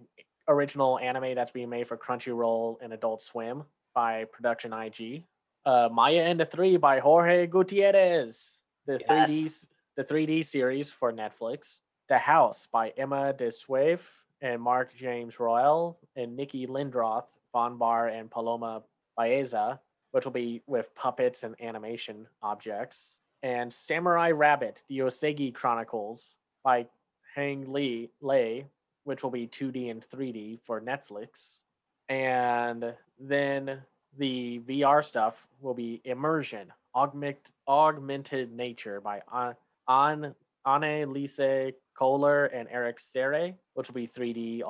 [0.48, 3.64] original anime that's being made for Crunchyroll and Adult Swim
[3.96, 5.24] by Production IG.
[5.66, 9.30] Uh, Maya and the Three by Jorge Gutierrez, the yes.
[9.30, 9.68] 3D
[9.98, 11.80] the 3D series for Netflix.
[12.08, 14.00] The House by Emma de Swaef
[14.42, 18.84] and Mark James Roels and Niki Lindroth, Von Bahr and Paloma
[19.18, 19.80] Baeza,
[20.12, 26.88] which will be with puppets and animation objects and Samurai Rabbit: The Usagi Chronicles by
[27.36, 28.66] Hang Lee Lei,
[29.04, 31.60] which will be 2D and 3D for Netflix.
[32.08, 33.82] And then
[34.18, 39.56] the VR stuff will be Immersion: Augment, Augmented Nature by An
[39.88, 44.62] Anne Lise Kohler and Eric Serre, which will be 3D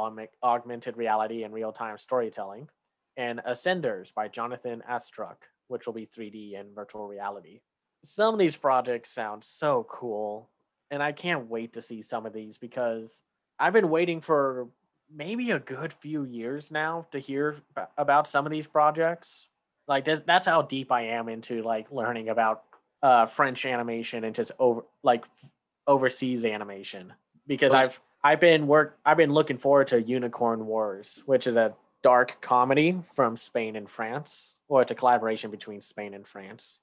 [0.44, 2.70] augmented reality and real time storytelling.
[3.18, 7.60] And Ascenders by Jonathan Astruck, which will be 3D and virtual reality
[8.04, 10.50] some of these projects sound so cool
[10.92, 13.22] and i can't wait to see some of these because
[13.60, 14.68] i've been waiting for
[15.14, 17.58] maybe a good few years now to hear
[17.98, 19.48] about some of these projects.
[19.88, 22.64] Like that's how deep i am into like learning about
[23.02, 25.26] uh french animation and just over like
[25.88, 27.14] overseas animation.
[27.48, 31.74] Because i've i've been work i've been looking forward to unicorn wars which is a
[32.04, 36.80] dark comedy from spain and france or it's a collaboration between spain and france.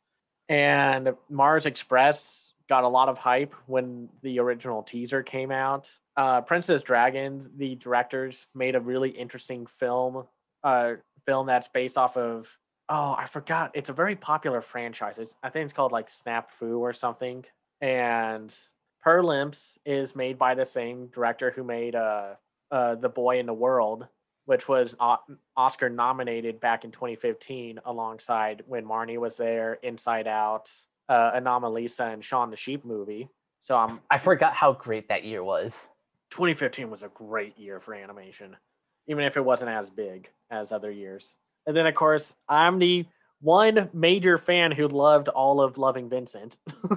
[0.49, 5.91] And Mars Express got a lot of hype when the original teaser came out.
[6.17, 10.25] Uh, Princess Dragon, the directors made a really interesting film,
[10.65, 12.57] uh, film that's based off of
[12.89, 13.73] oh I forgot.
[13.75, 15.19] It's a very popular franchise.
[15.19, 17.45] It's, I think it's called like Snap Fu or something.
[17.81, 18.55] And
[19.05, 22.35] Perlimps is made by the same director who made uh,
[22.71, 24.07] uh, The Boy in the World,
[24.47, 24.97] which was
[25.57, 30.71] Oscar nominated back in 2015 alongside when Marnie was there, Inside Out,
[31.09, 33.29] uh, Anomalisa, and Shaun the Sheep movie.
[33.61, 35.79] So I'm I forgot how great that year was.
[36.31, 38.57] 2015 was a great year for animation,
[39.09, 41.37] even if it wasn't as big as other years.
[41.67, 43.07] And then of course I'm the
[43.41, 46.59] one major fan who loved all of Loving Vincent.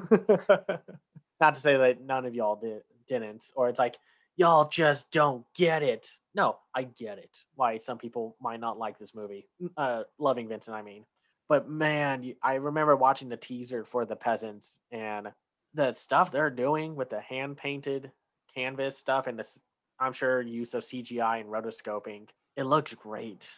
[1.42, 3.98] Not to say that none of y'all did didn't, or it's like
[4.36, 6.10] y'all just don't get it.
[6.34, 7.44] No, I get it.
[7.56, 9.48] Why some people might not like this movie.
[9.76, 11.06] Uh, Loving Vincent, I mean.
[11.50, 15.30] But man, I remember watching the teaser for The Peasants and
[15.74, 18.12] the stuff they're doing with the hand painted
[18.54, 19.60] canvas stuff and this,
[20.00, 22.28] I'm sure, use of CGI and rotoscoping.
[22.56, 23.52] It looks great.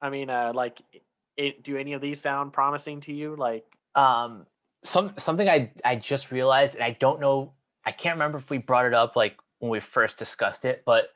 [0.00, 0.80] I mean, uh, like,
[1.36, 3.36] it, do any of these sound promising to you?
[3.36, 4.46] Like, um,
[4.82, 7.52] some something I I just realized, and I don't know,
[7.86, 11.08] I can't remember if we brought it up like when we first discussed it, but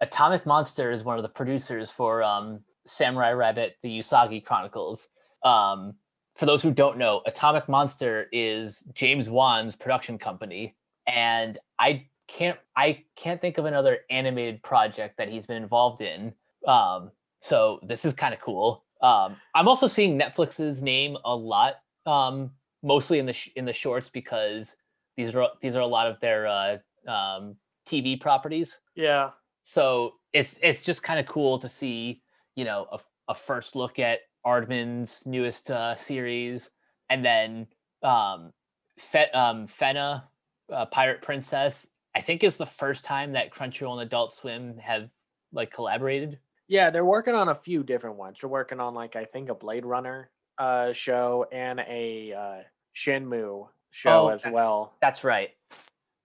[0.00, 5.08] Atomic Monster is one of the producers for um, Samurai Rabbit: The Usagi Chronicles.
[5.44, 5.94] Um,
[6.36, 10.74] for those who don't know, Atomic Monster is James Wan's production company,
[11.06, 16.32] and I can't I can't think of another animated project that he's been involved in.
[16.66, 18.84] Um, so this is kind of cool.
[19.02, 21.74] Um, I'm also seeing Netflix's name a lot,
[22.06, 22.52] um,
[22.82, 24.76] mostly in the sh- in the shorts because
[25.16, 26.76] these are these are a lot of their uh,
[27.06, 28.80] um, TV properties.
[28.94, 29.30] Yeah.
[29.64, 32.22] So it's it's just kind of cool to see,
[32.56, 36.70] you know, a, a first look at Aardman's newest uh, series,
[37.10, 37.66] and then
[38.02, 38.52] um,
[38.98, 40.24] Fe- um, Fena,
[40.72, 41.88] uh, Pirate Princess.
[42.14, 45.08] I think is the first time that Crunchyroll and Adult Swim have
[45.52, 46.38] like collaborated.
[46.68, 48.38] Yeah, they're working on a few different ones.
[48.40, 52.62] They're working on like I think a Blade Runner uh show and a uh
[52.94, 54.94] Shenmue show Oh, as that's- well.
[55.00, 55.50] That's right.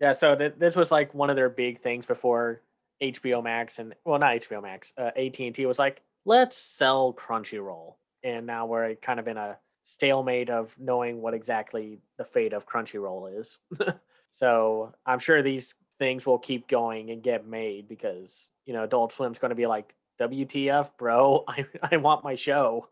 [0.02, 2.62] Yeah, so th- this was like one of their big things before
[3.02, 7.14] HBO Max and well, not HBO Max, uh, AT and T was like, let's sell
[7.14, 7.96] Crunchyroll,
[8.28, 12.68] and now we're kind of in a stalemate of knowing what exactly the fate of
[12.68, 13.58] Crunchyroll is.
[14.32, 19.14] so I'm sure these things will keep going and get made because you know Adult
[19.14, 21.44] Swim's going to be like, WTF, bro?
[21.48, 22.90] I I want my show.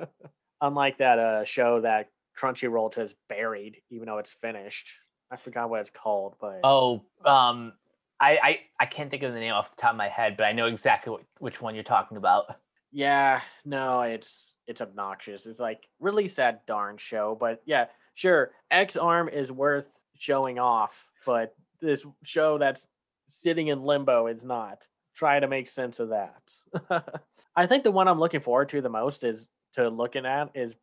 [0.60, 4.88] Unlike that uh show that Crunchyroll has buried, even though it's finished.
[5.30, 7.72] I forgot what it's called, but Oh, um,
[8.20, 10.44] I, I I can't think of the name off the top of my head, but
[10.44, 12.56] I know exactly what, which one you're talking about.
[12.92, 15.46] Yeah, no, it's it's obnoxious.
[15.46, 20.92] It's like release that darn show, but yeah, sure, Ex-Arm is worth showing off,
[21.24, 22.86] but this show that's
[23.28, 24.86] sitting in limbo is not.
[25.16, 27.12] Try to make sense of that.
[27.56, 30.74] I think the one I'm looking forward to the most is to looking at is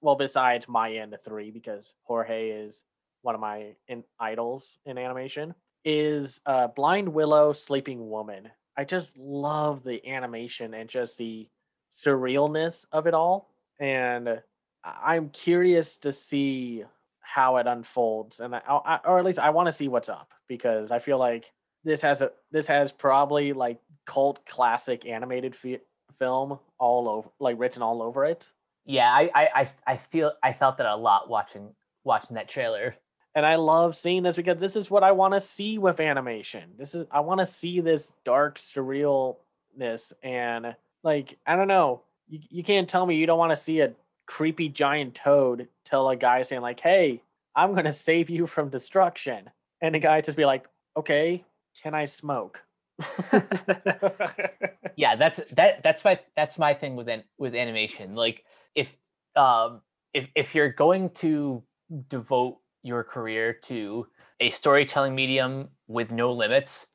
[0.00, 2.82] well, besides my end three because Jorge is
[3.22, 8.50] one of my in, idols in animation is uh, Blind Willow Sleeping Woman.
[8.76, 11.48] I just love the animation and just the
[11.92, 13.50] surrealness of it all.
[13.78, 14.42] And
[14.84, 16.84] I'm curious to see
[17.20, 18.40] how it unfolds.
[18.40, 21.52] And I, or at least I want to see what's up because I feel like
[21.84, 25.80] this has a this has probably like cult classic animated fi-
[26.18, 28.52] film all over like written all over it.
[28.84, 32.96] Yeah, I I I feel I felt that a lot watching watching that trailer.
[33.34, 36.72] And I love seeing this because this is what I want to see with animation.
[36.78, 42.02] This is I want to see this dark surrealness and like I don't know.
[42.28, 43.92] You you can't tell me you don't want to see a
[44.26, 47.22] creepy giant toad tell a guy saying like, "Hey,
[47.54, 50.66] I'm going to save you from destruction." And the guy just be like,
[50.96, 51.44] "Okay,
[51.82, 52.60] can I smoke?"
[54.96, 58.14] Yeah, that's that that's my that's my thing with an, with animation.
[58.14, 58.44] Like
[58.74, 58.94] if
[59.36, 59.80] um
[60.12, 61.62] if if you're going to
[62.08, 64.06] devote your career to
[64.40, 66.86] a storytelling medium with no limits,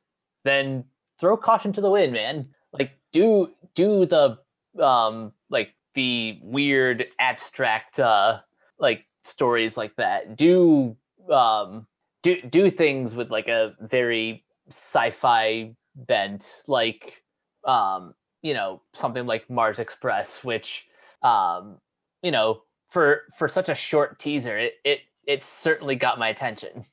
[0.44, 0.84] then
[1.20, 2.48] throw caution to the wind, man.
[2.72, 4.38] Like do do the
[4.82, 8.38] um like the weird abstract uh
[8.78, 10.36] like stories like that.
[10.36, 10.96] Do
[11.30, 11.86] um
[12.22, 17.24] do do things with like a very sci-fi bent like
[17.64, 20.86] um you know something like Mars Express which
[21.22, 21.78] um
[22.22, 26.86] you know for for such a short teaser it it it certainly got my attention.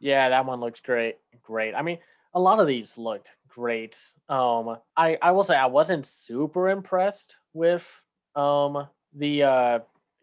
[0.00, 1.16] Yeah, that one looks great.
[1.42, 1.74] Great.
[1.74, 1.98] I mean,
[2.34, 3.96] a lot of these looked great.
[4.28, 7.88] Um, I I will say I wasn't super impressed with
[8.36, 9.78] um the uh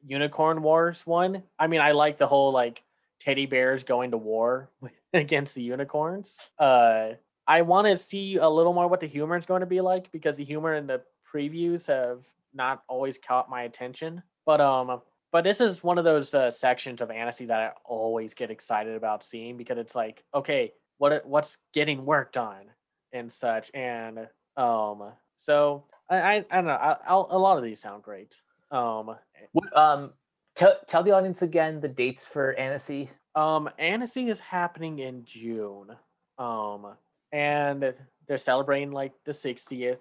[0.05, 1.43] Unicorn Wars one.
[1.57, 2.83] I mean, I like the whole like
[3.19, 4.69] teddy bears going to war
[5.13, 6.37] against the unicorns.
[6.59, 7.11] Uh,
[7.47, 10.11] I want to see a little more what the humor is going to be like
[10.11, 14.23] because the humor in the previews have not always caught my attention.
[14.45, 15.01] But um,
[15.35, 18.95] but this is one of those uh, sections of Annecy that I always get excited
[18.95, 22.61] about seeing because it's like, okay, what what's getting worked on
[23.11, 26.71] and such, and um, so I I, I don't know.
[26.71, 28.41] I, a lot of these sound great.
[28.71, 29.17] Um,
[29.75, 30.13] Um
[30.55, 33.09] tell tell the audience again the dates for Annecy.
[33.35, 35.97] um, Annecy is happening in June.
[36.37, 36.93] Um,
[37.33, 37.93] and
[38.25, 39.97] they're celebrating like the 60th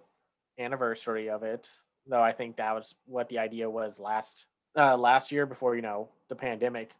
[0.60, 1.68] anniversary of it.
[2.06, 5.82] Though I think that was what the idea was last uh last year before, you
[5.82, 6.90] know, the pandemic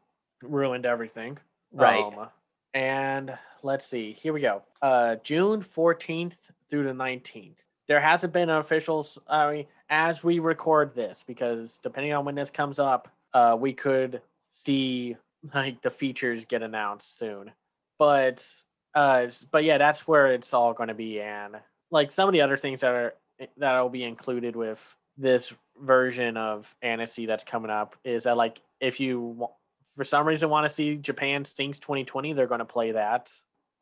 [0.43, 1.39] ruined everything.
[1.73, 2.03] Right.
[2.03, 2.29] Um,
[2.73, 4.63] and let's see, here we go.
[4.83, 6.37] Uh June 14th
[6.69, 7.57] through the 19th.
[7.87, 12.35] There hasn't been an official I mean, as we record this, because depending on when
[12.35, 15.17] this comes up, uh we could see
[15.55, 17.53] like the features get announced soon.
[17.99, 18.47] But
[18.95, 21.57] uh but yeah, that's where it's all gonna be and
[21.91, 23.15] like some of the other things that are
[23.57, 24.81] that'll be included with
[25.17, 29.49] this version of Annecy that's coming up is that like if you
[29.97, 33.33] for some reason want to see Japan Sinks 2020, they're going to play that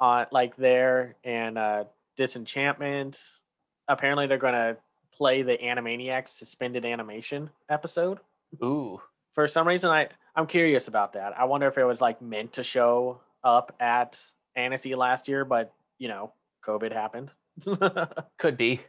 [0.00, 1.84] on like there and uh
[2.16, 3.18] Disenchantment.
[3.88, 4.76] Apparently, they're going to
[5.12, 8.18] play the Animaniacs suspended animation episode.
[8.62, 9.00] Ooh.
[9.32, 11.38] For some reason, I I'm curious about that.
[11.38, 14.20] I wonder if it was like meant to show up at
[14.56, 16.32] Annecy last year, but you know,
[16.64, 17.30] COVID happened.
[18.38, 18.80] Could be.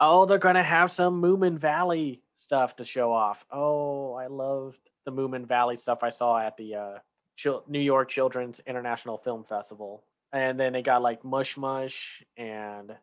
[0.00, 3.44] Oh, they're gonna have some Moomin Valley stuff to show off.
[3.50, 6.98] Oh, I loved the Moomin Valley stuff I saw at the uh,
[7.34, 10.04] Chil- New York Children's International Film Festival.
[10.32, 12.94] And then they got like Mush Mush and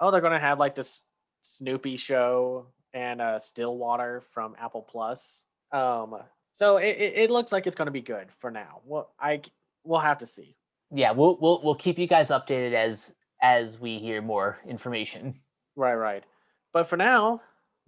[0.00, 1.02] oh, they're gonna have like this
[1.42, 5.46] Snoopy show and uh, Stillwater from Apple Plus.
[5.72, 6.16] Um,
[6.52, 8.80] so it, it, it looks like it's gonna be good for now.
[8.84, 9.42] Well, I
[9.84, 10.56] we'll have to see.
[10.90, 15.40] Yeah, we'll we'll we'll keep you guys updated as as we hear more information.
[15.76, 16.24] Right, right.
[16.72, 17.40] But for now,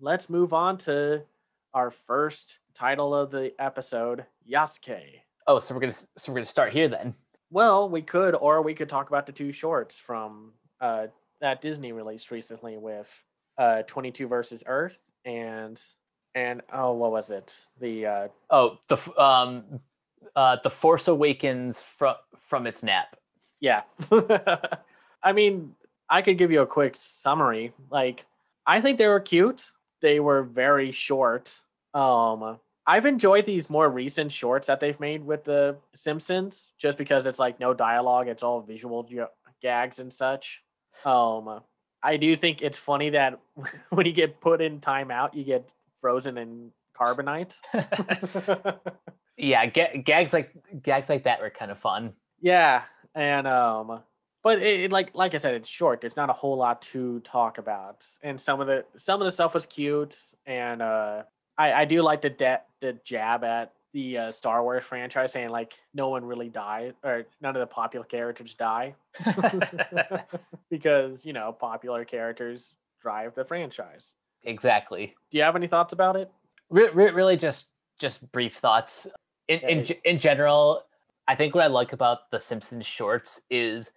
[0.03, 1.23] let's move on to
[1.73, 5.01] our first title of the episode, Yasuke.
[5.47, 7.15] Oh, so we're gonna so we're gonna start here then.
[7.51, 11.07] Well, we could, or we could talk about the two shorts from uh,
[11.41, 13.09] that Disney released recently with
[13.59, 15.81] uh, 22 versus Earth and
[16.35, 17.67] and oh, what was it?
[17.81, 19.81] The uh, Oh, the um
[20.35, 22.17] uh the Force Awakens from
[22.49, 23.17] from its nap.
[23.61, 23.83] yeah.
[25.25, 25.75] I mean,
[26.11, 27.73] I could give you a quick summary.
[27.91, 28.27] Like,
[28.67, 29.71] I think they were cute.
[30.03, 31.61] They were very short.
[31.95, 37.27] Um, I've enjoyed these more recent shorts that they've made with the Simpsons, just because
[37.27, 39.31] it's like no dialogue, it's all visual ge-
[39.63, 40.63] gags and such.
[41.05, 41.61] Um,
[42.03, 43.39] I do think it's funny that
[43.91, 45.69] when you get put in timeout, you get
[46.01, 47.55] frozen in carbonite.
[49.39, 52.13] Yeah, ga- gags like gags like that were kind of fun.
[52.41, 52.83] yeah,
[53.15, 54.03] and um,
[54.43, 56.01] but it, it like like I said, it's short.
[56.01, 59.31] There's not a whole lot to talk about, and some of the some of the
[59.33, 61.23] stuff was cute, and uh,
[61.57, 65.51] I I do like the de- the jab at the uh, Star Wars franchise, saying
[65.51, 68.95] like no one really died or none of the popular characters die,
[70.71, 74.15] because you know popular characters drive the franchise.
[74.45, 75.15] exactly.
[75.31, 76.31] Do you have any thoughts about it?
[76.71, 77.67] Re- re- really just
[77.99, 79.07] just brief thoughts.
[79.49, 80.85] In in in general,
[81.29, 83.93] I think what I like about the Simpsons shorts is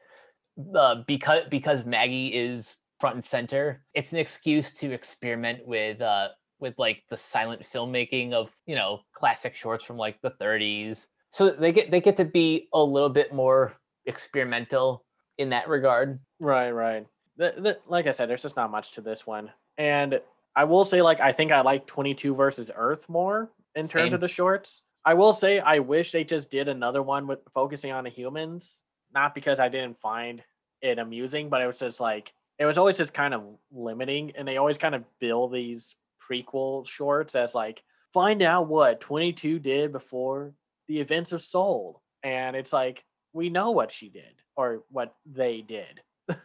[0.75, 3.83] uh, because because Maggie is front and center.
[3.93, 9.01] It's an excuse to experiment with uh with like the silent filmmaking of you know
[9.13, 11.07] classic shorts from like the 30s.
[11.31, 13.73] So they get they get to be a little bit more
[14.05, 15.03] experimental
[15.37, 16.19] in that regard.
[16.39, 17.05] Right, right.
[17.37, 19.51] The, the, like I said, there's just not much to this one.
[19.77, 20.21] And
[20.55, 24.21] I will say, like, I think I like 22 versus Earth more in terms of
[24.21, 24.81] the shorts.
[25.03, 28.81] I will say, I wish they just did another one with focusing on the humans.
[29.15, 30.43] Not because I didn't find
[30.81, 34.33] it amusing, but it was just like, it was always just kind of limiting.
[34.37, 35.95] And they always kind of bill these
[36.29, 37.81] prequel shorts as like,
[38.13, 40.53] find out what 22 did before
[40.87, 42.01] the events of Soul.
[42.23, 46.01] And it's like, we know what she did or what they did.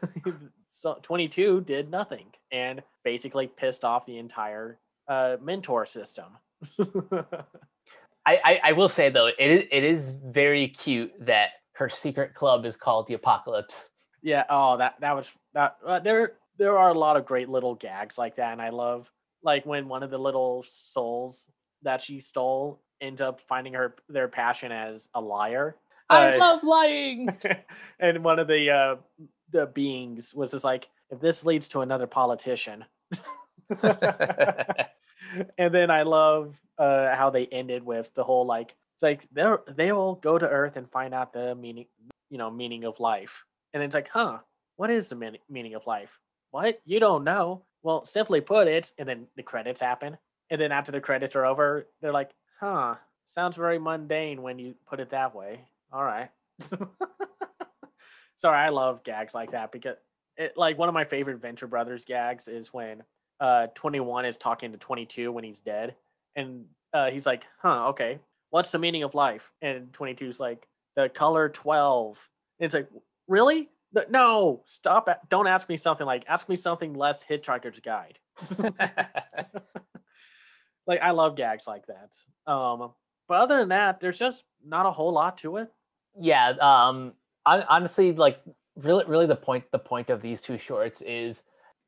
[0.73, 4.79] so 22 did nothing and basically pissed off the entire
[5.09, 6.27] uh, mentor system.
[8.27, 12.35] I, I, I will say though, it is it is very cute that her secret
[12.35, 13.89] club is called the Apocalypse.
[14.23, 14.45] yeah.
[14.51, 15.77] Oh, that that was that.
[15.85, 19.11] Uh, there there are a lot of great little gags like that, and I love
[19.43, 20.63] like when one of the little
[20.93, 21.47] souls
[21.83, 25.77] that she stole ends up finding her their passion as a liar.
[26.11, 27.35] I Uh, love lying.
[27.99, 28.97] and one of the uh
[29.51, 32.85] the beings was just like, if this leads to another politician.
[35.59, 39.61] and then I love uh how they ended with the whole like it's like they're
[39.67, 41.87] they will go to Earth and find out the meaning
[42.29, 43.45] you know meaning of life.
[43.73, 44.39] And it's like, huh,
[44.77, 46.19] what is the mean- meaning of life?
[46.51, 46.81] What?
[46.85, 47.63] You don't know?
[47.83, 50.19] Well, simply put, it's and then the credits happen.
[50.51, 54.75] And then after the credits are over, they're like, huh, sounds very mundane when you
[54.87, 55.61] put it that way.
[55.93, 56.29] All right.
[58.37, 59.97] Sorry, I love gags like that because
[60.37, 63.03] it like one of my favorite Venture Brothers gags is when
[63.41, 65.95] uh 21 is talking to 22 when he's dead
[66.37, 68.19] and uh he's like, "Huh, okay.
[68.51, 72.89] What's the meaning of life?" And 22 is like, "The color 12." And it's like,
[73.29, 73.69] "Really?
[74.09, 75.09] No, stop.
[75.29, 78.19] Don't ask me something like ask me something less Hitchhiker's Guide."
[80.87, 82.51] like I love gags like that.
[82.51, 82.93] Um
[83.29, 85.69] but other than that, there's just not a whole lot to it.
[86.17, 87.13] yeah um
[87.47, 88.41] hon- honestly like
[88.77, 91.43] really really the point the point of these two shorts is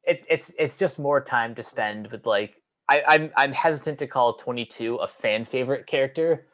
[0.05, 2.57] it, it's it's just more time to spend with like
[2.89, 6.47] I, I'm I'm hesitant to call 22 a fan favorite character.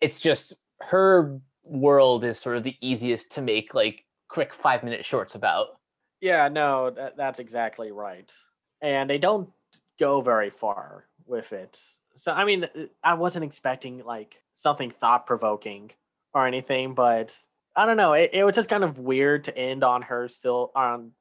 [0.00, 5.04] It's just her world is sort of the easiest to make like quick five minute
[5.04, 5.78] shorts about.
[6.20, 8.32] Yeah, no, that, that's exactly right.
[8.80, 9.50] And they don't
[9.98, 11.80] go very far with it.
[12.16, 12.68] So, I mean,
[13.02, 15.90] I wasn't expecting like something thought provoking
[16.32, 17.38] or anything, but
[17.74, 18.14] I don't know.
[18.14, 21.12] It, it was just kind of weird to end on her still on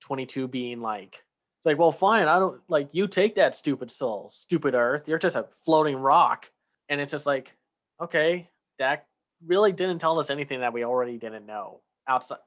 [0.00, 1.24] 22 being like,
[1.58, 2.26] it's like, well, fine.
[2.26, 5.06] I don't like you take that stupid soul, stupid earth.
[5.06, 6.50] You're just a floating rock.
[6.88, 7.52] And it's just like,
[8.00, 8.48] okay,
[8.78, 9.06] that
[9.46, 12.38] really didn't tell us anything that we already didn't know outside.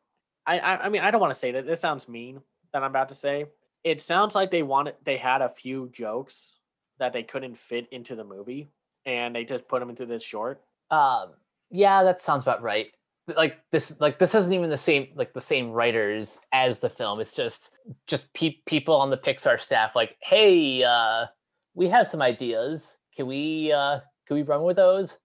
[0.45, 1.65] I I, I mean I don't want to say that.
[1.65, 2.41] This sounds mean
[2.71, 3.45] that I'm about to say.
[3.83, 6.59] It sounds like they wanted they had a few jokes
[6.99, 8.69] that they couldn't fit into the movie,
[9.05, 10.61] and they just put them into this short.
[10.91, 11.31] Um,
[11.69, 12.87] yeah, that sounds about right.
[13.35, 17.19] Like this, like this isn't even the same, like the same writers as the film.
[17.19, 17.71] It's just,
[18.05, 19.95] just pe- people on the Pixar staff.
[19.95, 21.27] Like, hey, uh,
[21.73, 22.99] we have some ideas.
[23.15, 25.17] Can we, uh, can we run with those?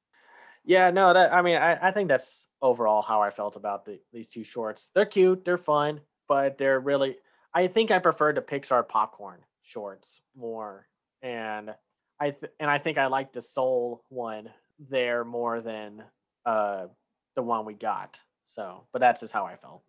[0.69, 4.01] Yeah, no, that I mean, I, I think that's overall how I felt about the,
[4.13, 4.91] these two shorts.
[4.95, 7.17] They're cute, they're fun, but they're really.
[7.55, 10.87] I think I preferred the Pixar popcorn shorts more,
[11.23, 11.75] and
[12.21, 14.51] I th- and I think I like the Soul one
[14.91, 16.05] there more than
[16.45, 16.89] uh
[17.35, 18.21] the one we got.
[18.45, 19.81] So, but that's just how I felt.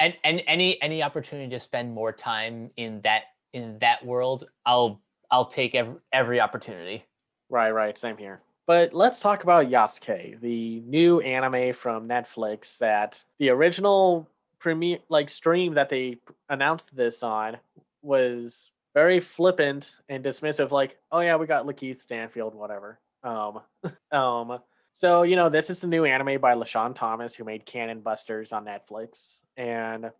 [0.00, 5.02] And and any any opportunity to spend more time in that in that world, I'll
[5.30, 7.04] I'll take every every opportunity.
[7.50, 8.40] Right, right, same here.
[8.68, 15.30] But let's talk about Yasuke, the new anime from Netflix that the original premiere like
[15.30, 16.18] stream that they
[16.50, 17.56] announced this on
[18.02, 23.60] was very flippant and dismissive like, "Oh yeah, we got Lakeith Stanfield whatever." Um
[24.12, 24.58] um
[24.92, 28.52] so, you know, this is the new anime by LeSean Thomas who made Cannon Busters
[28.52, 30.10] on Netflix and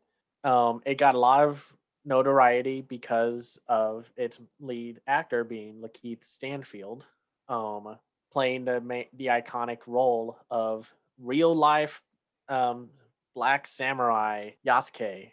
[0.43, 1.63] um it got a lot of
[2.07, 7.05] notoriety because of its lead actor being Lakeith Stanfield.
[7.51, 7.99] Um
[8.33, 12.03] playing the the iconic role of real life
[12.49, 12.89] um,
[13.35, 15.33] black samurai Yasuke.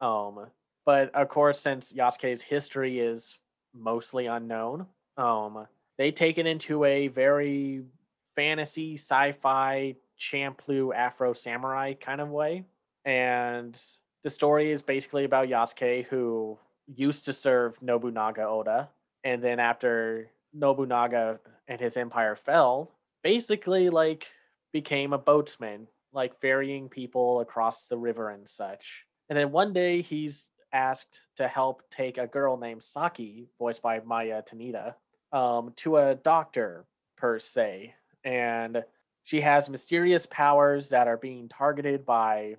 [0.00, 0.46] Um,
[0.84, 3.38] but of course, since Yasuke's history is
[3.74, 4.86] mostly unknown,
[5.16, 5.66] um,
[5.98, 7.82] they take it into a very
[8.34, 12.64] fantasy, sci-fi, Champloo Afro samurai kind of way,
[13.04, 13.78] and
[14.24, 16.58] the story is basically about Yasuke who
[16.94, 18.88] used to serve Nobunaga Oda,
[19.24, 22.90] and then after Nobunaga and his empire fell,
[23.22, 24.26] basically like
[24.72, 29.06] became a boatsman, like ferrying people across the river and such.
[29.28, 34.00] And then one day he's asked to help take a girl named Saki, voiced by
[34.00, 34.94] Maya Tanida,
[35.32, 36.86] um, to a doctor
[37.16, 37.94] per se.
[38.24, 38.84] And
[39.22, 42.56] she has mysterious powers that are being targeted by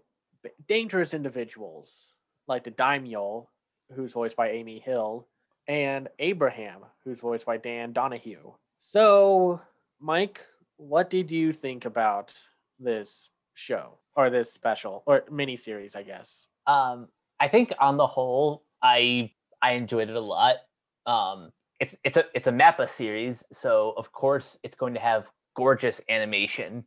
[0.67, 2.13] dangerous individuals,
[2.47, 3.49] like the daimyo,
[3.93, 5.27] who's voiced by Amy Hill,
[5.67, 8.53] and Abraham, who's voiced by Dan Donohue.
[8.85, 9.61] So,
[10.01, 10.41] Mike,
[10.75, 12.33] what did you think about
[12.77, 15.95] this show or this special or mini series?
[15.95, 16.47] I guess.
[16.67, 17.07] Um,
[17.39, 19.31] I think on the whole, I
[19.61, 20.57] I enjoyed it a lot.
[21.05, 25.31] Um, it's it's a it's a Mappa series, so of course it's going to have
[25.55, 26.83] gorgeous animation,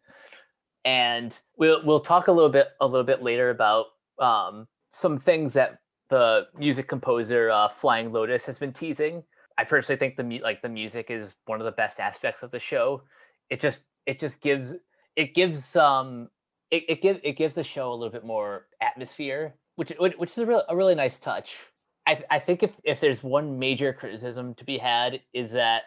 [0.84, 3.86] and we'll we'll talk a little bit a little bit later about
[4.18, 5.78] um, some things that
[6.10, 9.24] the music composer uh, Flying Lotus has been teasing.
[9.58, 12.60] I personally think the like the music is one of the best aspects of the
[12.60, 13.02] show.
[13.50, 14.74] It just it just gives
[15.16, 16.28] it gives um
[16.70, 20.38] it, it gives it gives the show a little bit more atmosphere, which which is
[20.38, 21.64] a, real, a really nice touch.
[22.06, 25.82] I I think if if there's one major criticism to be had is that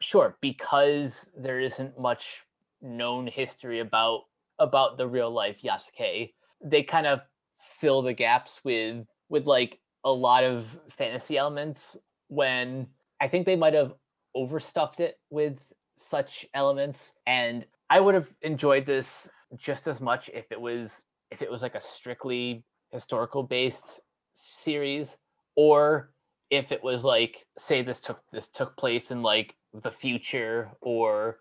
[0.00, 2.42] sure because there isn't much
[2.82, 4.22] known history about
[4.58, 7.20] about the real life Yasuke, they kind of
[7.80, 11.96] fill the gaps with with like a lot of fantasy elements
[12.28, 12.86] when
[13.20, 13.94] I think they might have
[14.34, 15.58] overstuffed it with
[15.96, 21.42] such elements and I would have enjoyed this just as much if it was if
[21.42, 24.00] it was like a strictly historical based
[24.34, 25.18] series
[25.56, 26.10] or
[26.50, 31.38] if it was like say this took this took place in like the future or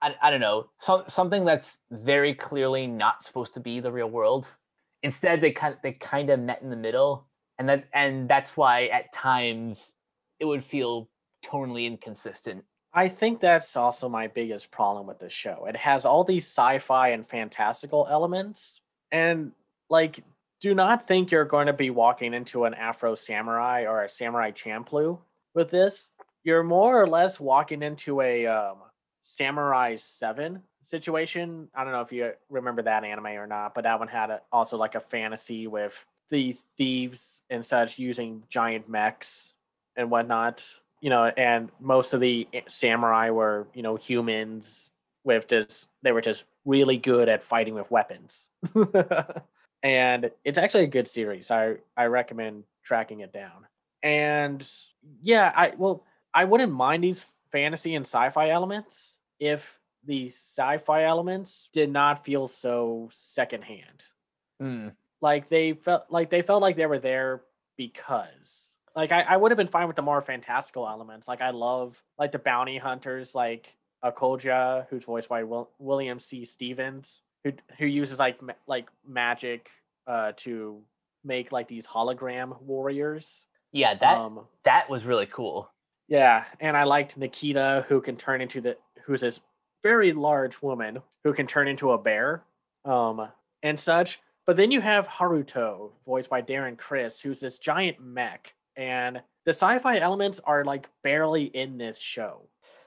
[0.00, 4.10] I, I don't know some, something that's very clearly not supposed to be the real
[4.10, 4.54] world.
[5.02, 8.56] Instead they kind of they kind of met in the middle and that and that's
[8.56, 9.94] why at times
[10.40, 11.08] it would feel
[11.44, 12.64] tonally inconsistent
[12.94, 15.64] I think that's also my biggest problem with this show.
[15.66, 18.80] It has all these sci-fi and fantastical elements
[19.10, 19.52] and
[19.88, 20.22] like
[20.60, 24.50] do not think you're going to be walking into an Afro samurai or a samurai
[24.50, 25.18] champloo
[25.54, 26.10] with this.
[26.44, 28.76] You're more or less walking into a um,
[29.22, 31.68] Samurai 7 situation.
[31.74, 34.40] I don't know if you remember that anime or not, but that one had a,
[34.52, 39.54] also like a fantasy with the thieves and such using giant mechs
[39.96, 40.64] and whatnot.
[41.02, 44.90] You know, and most of the samurai were, you know, humans
[45.24, 48.48] with just they were just really good at fighting with weapons.
[49.82, 51.50] and it's actually a good series.
[51.50, 53.66] I I recommend tracking it down.
[54.02, 54.66] And
[55.22, 61.68] yeah, I well, I wouldn't mind these fantasy and sci-fi elements if the sci-fi elements
[61.72, 64.04] did not feel so secondhand.
[64.60, 64.92] Mm.
[65.20, 67.42] Like they felt like they felt like they were there
[67.76, 71.28] because like I, I would have been fine with the more fantastical elements.
[71.28, 73.74] Like I love like the bounty hunters like
[74.04, 76.44] Achojah, who's voiced by Will, William C.
[76.44, 79.70] Stephens, who who uses like ma- like magic
[80.06, 80.80] uh, to
[81.24, 83.46] make like these hologram warriors.
[83.72, 85.70] Yeah, that um, that was really cool.
[86.08, 89.40] yeah, and I liked Nikita, who can turn into the who's this
[89.82, 92.42] very large woman who can turn into a bear,
[92.84, 93.28] um,
[93.62, 94.20] and such.
[94.44, 99.52] But then you have Haruto, voiced by Darren Criss, who's this giant mech, and the
[99.52, 102.42] sci-fi elements are like barely in this show.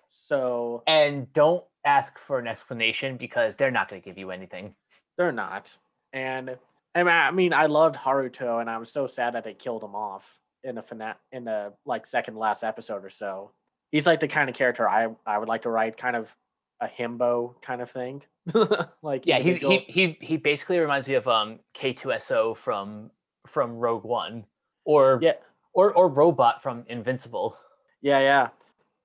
[0.10, 4.76] So And don't ask for an explanation because they're not going to give you anything.
[5.18, 5.76] they're not.
[6.14, 6.58] And
[6.96, 10.40] I mean, I loved Haruto, and I was so sad that they killed him off
[10.64, 13.52] in the fina- in the like second last episode or so.
[13.92, 16.34] He's like the kind of character I I would like to write, kind of
[16.82, 18.24] a himbo kind of thing.
[19.02, 23.12] like Yeah, he, he he he basically reminds me of um K2SO from
[23.48, 24.46] from Rogue One
[24.86, 25.34] or yeah,
[25.76, 27.56] or or Robot from Invincible.
[28.02, 28.50] yeah, yeah.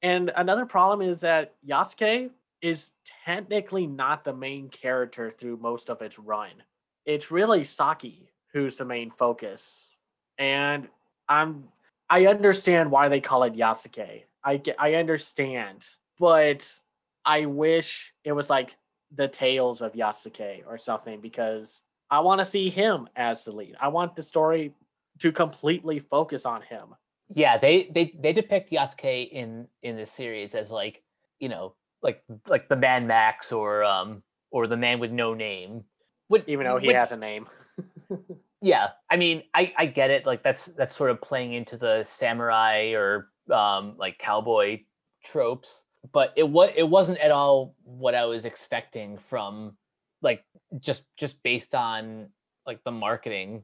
[0.03, 2.31] And another problem is that Yasuke
[2.63, 2.93] is
[3.25, 6.51] technically not the main character through most of its run.
[7.05, 9.89] It's really Saki who's the main focus.
[10.39, 10.89] And
[11.29, 11.65] I'm
[12.09, 14.23] I understand why they call it Yasuke.
[14.45, 15.87] I I understand,
[16.19, 16.71] but
[17.25, 18.77] I wish it was like
[19.15, 23.77] the tales of Yasuke or something because I want to see him as the lead.
[23.81, 24.73] I want the story
[25.21, 26.95] to completely focus on him.
[27.35, 31.03] Yeah, they they they depict Yasuke in in this series as like
[31.39, 35.85] you know like like the man Max or um or the man with no name.
[36.29, 37.47] Would, Even though he would- has a name.
[38.63, 42.05] yeah i mean i i get it like that's that's sort of playing into the
[42.05, 44.79] samurai or um like cowboy
[45.25, 49.75] tropes but it was it wasn't at all what i was expecting from
[50.21, 50.45] like
[50.79, 52.29] just just based on
[52.67, 53.63] like the marketing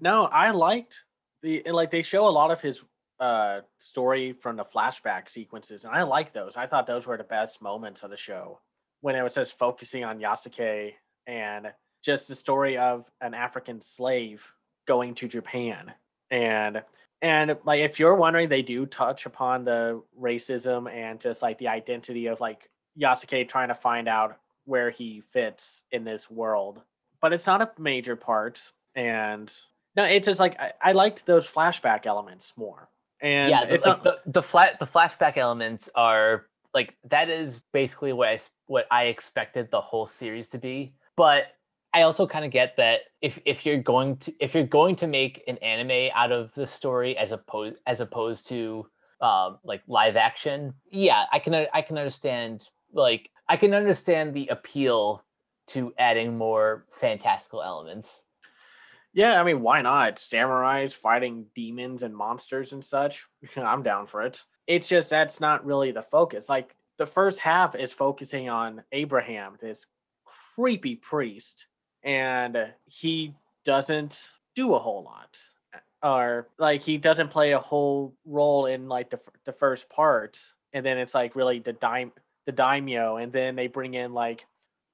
[0.00, 1.02] No, I liked
[1.42, 2.84] the like they show a lot of his
[3.18, 6.56] uh story from the flashback sequences, and I like those.
[6.56, 8.60] I thought those were the best moments of the show
[9.00, 10.92] when it was just focusing on Yasuke
[11.26, 11.72] and
[12.02, 14.46] just the story of an African slave
[14.86, 15.92] going to Japan.
[16.30, 16.82] And
[17.22, 21.68] and like if you're wondering, they do touch upon the racism and just like the
[21.68, 22.68] identity of like
[23.00, 26.82] Yasuke trying to find out where he fits in this world.
[27.20, 28.72] But it's not a major part.
[28.94, 29.52] And
[29.96, 32.88] no, it's just like I, I liked those flashback elements more.
[33.20, 37.60] And yeah it's like, not, the, the flat the flashback elements are like that is
[37.72, 41.44] basically what I what i expected the whole series to be but
[41.94, 45.06] i also kind of get that if if you're going to if you're going to
[45.06, 48.86] make an anime out of the story as opposed as opposed to
[49.22, 54.46] um like live action yeah i can i can understand like i can understand the
[54.48, 55.24] appeal
[55.68, 58.25] to adding more fantastical elements
[59.16, 60.16] yeah, I mean, why not?
[60.16, 63.26] Samurais fighting demons and monsters and such.
[63.56, 64.44] I'm down for it.
[64.66, 66.50] It's just that's not really the focus.
[66.50, 69.86] Like the first half is focusing on Abraham, this
[70.54, 71.66] creepy priest,
[72.04, 73.32] and he
[73.64, 75.38] doesn't do a whole lot.
[76.02, 80.38] Or like he doesn't play a whole role in like the, the first part,
[80.74, 82.12] and then it's like really the dime
[82.44, 84.44] the daimyo, and then they bring in like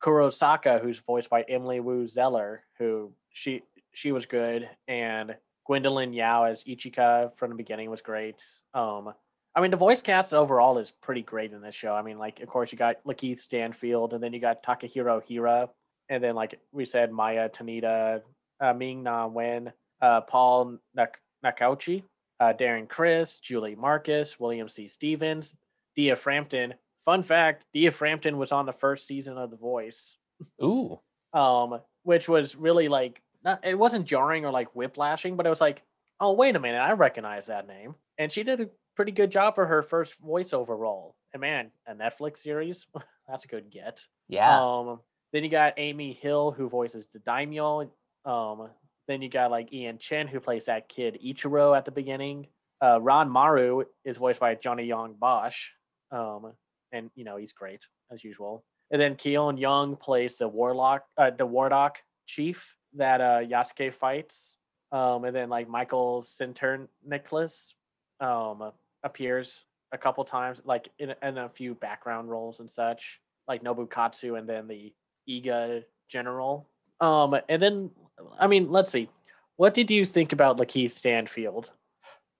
[0.01, 3.62] Kurosaka, who's voiced by Emily Woo Zeller, who she
[3.93, 5.36] she was good, and
[5.68, 8.45] Gwendoline Yeo as Ichika from the beginning was great.
[8.74, 9.12] Um,
[9.55, 11.95] I mean, the voice cast overall is pretty great in this show.
[11.95, 15.68] I mean, like of course you got Lakeith Stanfield, and then you got Takahiro Hira,
[16.09, 18.22] and then like we said, Maya Tanida,
[18.61, 22.03] uh, Ming Na Wen, uh, Paul Nak- Nakauchi,
[22.40, 24.88] uh, Darren Criss, Julie Marcus, William C.
[24.88, 25.55] Stephens,
[25.97, 26.74] Dia Frampton.
[27.05, 30.16] Fun fact: Dia Frampton was on the first season of The Voice
[30.62, 30.99] ooh
[31.32, 35.61] um, which was really like not, it wasn't jarring or like whiplashing, but it was
[35.61, 35.82] like,
[36.20, 39.55] oh wait a minute, I recognize that name, and she did a pretty good job
[39.55, 41.16] for her first voiceover role.
[41.32, 42.86] And man, a Netflix series,
[43.28, 44.07] that's a good get.
[44.28, 45.01] yeah Um,
[45.32, 47.90] then you got Amy Hill who voices the daimyo.
[48.24, 48.68] Um,
[49.09, 52.49] then you got like Ian Chen who plays that kid Ichiro at the beginning.
[52.82, 55.70] Uh, Ron Maru is voiced by Johnny Yong Bosch.
[56.11, 56.53] Um,
[56.93, 58.64] and you know he's great as usual.
[58.90, 64.57] And then Keone Young plays the warlock, uh, the Warlock chief that uh, Yasuke fights.
[64.90, 67.74] Um, and then like Michael Sinter Nicholas
[68.20, 68.72] um,
[69.03, 69.62] appears
[69.93, 74.49] a couple times, like in, in a few background roles and such, like Nobukatsu and
[74.49, 74.93] then the
[75.28, 76.68] Iga general.
[77.01, 77.90] Um, and then
[78.38, 79.09] I mean, let's see,
[79.57, 81.70] what did you think about Lakeith Stanfield?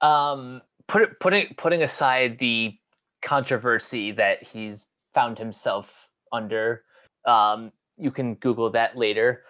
[0.03, 2.76] um put, putting putting aside the
[3.22, 6.82] controversy that he's found himself under
[7.26, 9.44] um you can google that later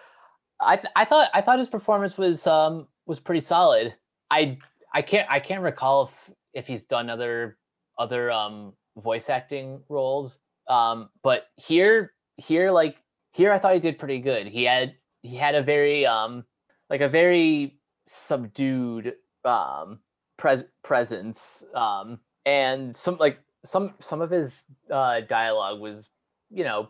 [0.65, 3.93] i th- i thought i thought his performance was um was pretty solid.
[4.31, 4.57] I
[4.93, 7.57] i can't i can't recall if if he's done other
[7.97, 10.39] other um voice acting roles.
[10.67, 13.01] Um, but here, here, like
[13.31, 14.47] here, I thought he did pretty good.
[14.47, 16.45] He had he had a very um
[16.89, 19.13] like a very subdued
[19.45, 19.99] um
[20.37, 26.09] pres- presence um and some like some some of his uh dialogue was
[26.49, 26.89] you know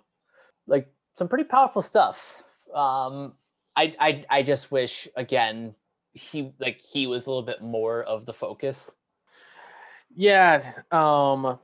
[0.67, 2.35] like some pretty powerful stuff.
[2.73, 3.33] Um
[3.75, 5.75] i i i just wish again
[6.13, 8.95] he like he was a little bit more of the focus
[10.15, 10.73] Yeah.
[10.91, 11.59] Um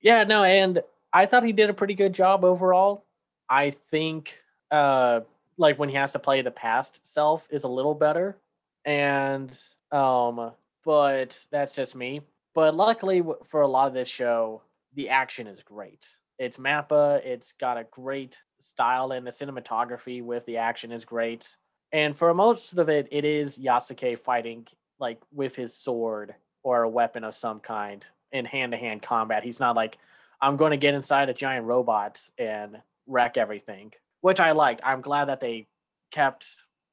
[0.00, 0.82] yeah, no, and
[1.12, 3.06] I thought he did a pretty good job overall.
[3.48, 4.34] I think
[4.70, 5.20] uh
[5.58, 8.38] like when he has to play the past self is a little better.
[8.84, 9.56] And
[9.92, 10.52] um
[10.84, 12.22] but that's just me.
[12.54, 14.62] But luckily for a lot of this show,
[14.94, 16.08] the action is great.
[16.38, 21.56] It's Mappa, it's got a great style and the cinematography with the action is great.
[21.92, 24.66] And for most of it, it is Yasuke fighting
[24.98, 29.42] like with his sword or a weapon of some kind in hand to hand combat.
[29.42, 29.98] He's not like,
[30.40, 33.92] I'm going to get inside a giant robot and wreck everything,
[34.22, 34.80] which I liked.
[34.84, 35.66] I'm glad that they
[36.10, 36.46] kept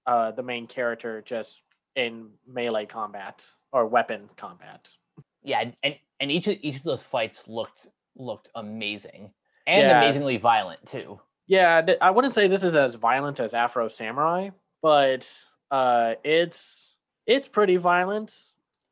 [0.06, 1.62] uh, the main character just
[1.96, 4.90] in melee combat or weapon combat.
[5.44, 9.32] yeah and and, each of each of those fights looked looked amazing
[9.68, 10.02] and Yeah.
[10.02, 11.20] amazingly violent too
[11.50, 14.52] Yeah, th- I wouldn't say this is as violent as Afro Samurai,
[14.84, 15.28] but
[15.72, 16.96] uh, it's
[17.28, 18.34] it's pretty violent.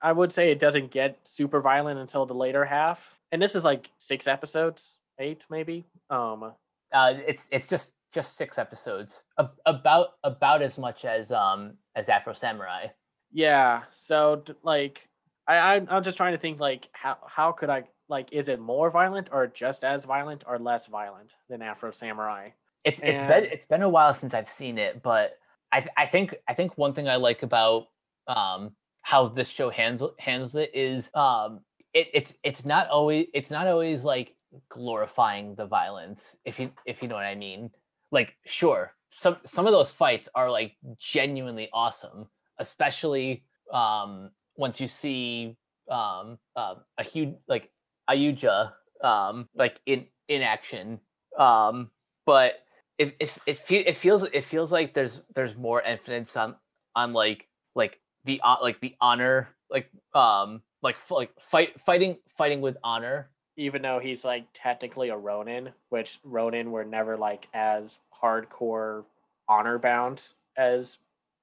[0.01, 3.63] I would say it doesn't get super violent until the later half, and this is
[3.63, 5.85] like six episodes, eight maybe.
[6.09, 6.53] Um,
[6.93, 12.09] uh it's it's just just six episodes a- about about as much as um as
[12.09, 12.87] afro samurai
[13.31, 13.83] yeah.
[13.93, 15.07] So d- like,
[15.47, 18.59] I I'm, I'm just trying to think like how how could I like is it
[18.59, 22.49] more violent or just as violent or less violent than Afro Samurai?
[22.87, 25.37] it's it's been it's been a while since i've seen it but
[25.71, 27.87] i th- i think i think one thing i like about
[28.27, 31.59] um how this show handles handles it is um
[31.93, 34.35] it, it's it's not always it's not always like
[34.69, 37.69] glorifying the violence if you if you know what i mean
[38.11, 42.25] like sure some some of those fights are like genuinely awesome
[42.59, 43.43] especially
[43.73, 45.57] um once you see
[45.89, 47.69] um uh, a huge like
[48.09, 48.71] ayuja
[49.03, 50.99] um like in in action
[51.37, 51.89] um
[52.25, 52.53] but
[52.97, 56.55] it it it, it feels it feels like there's there's more emphasis on
[56.95, 62.61] on like like the hon- like the honor like um like like fight fighting fighting
[62.61, 67.99] with honor even though he's like technically a Ronin, which Ronin were never like as
[68.21, 69.03] hardcore
[69.49, 70.99] honor bound as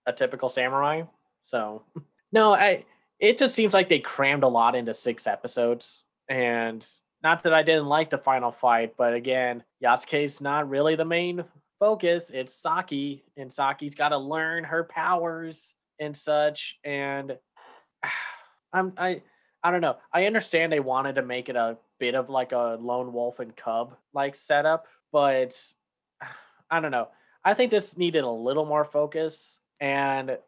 [0.07, 1.03] a typical samurai.
[1.43, 1.83] So
[2.33, 2.85] no, I
[3.19, 6.05] it just seems like they crammed a lot into six episodes.
[6.29, 6.87] And
[7.22, 11.45] not that I didn't like the final fight, but again, Yasuke's not really the main
[11.79, 12.31] focus.
[12.33, 16.79] It's Saki, and Saki's gotta learn her powers and such.
[16.85, 17.37] And
[18.72, 19.22] I'm I
[19.62, 19.97] I don't know.
[20.12, 23.57] I understand they wanted to make it a bit of like a lone wolf and
[23.57, 25.59] cub like setup, but
[26.70, 27.09] I don't know.
[27.45, 29.59] I think this needed a little more focus.
[29.81, 30.39] And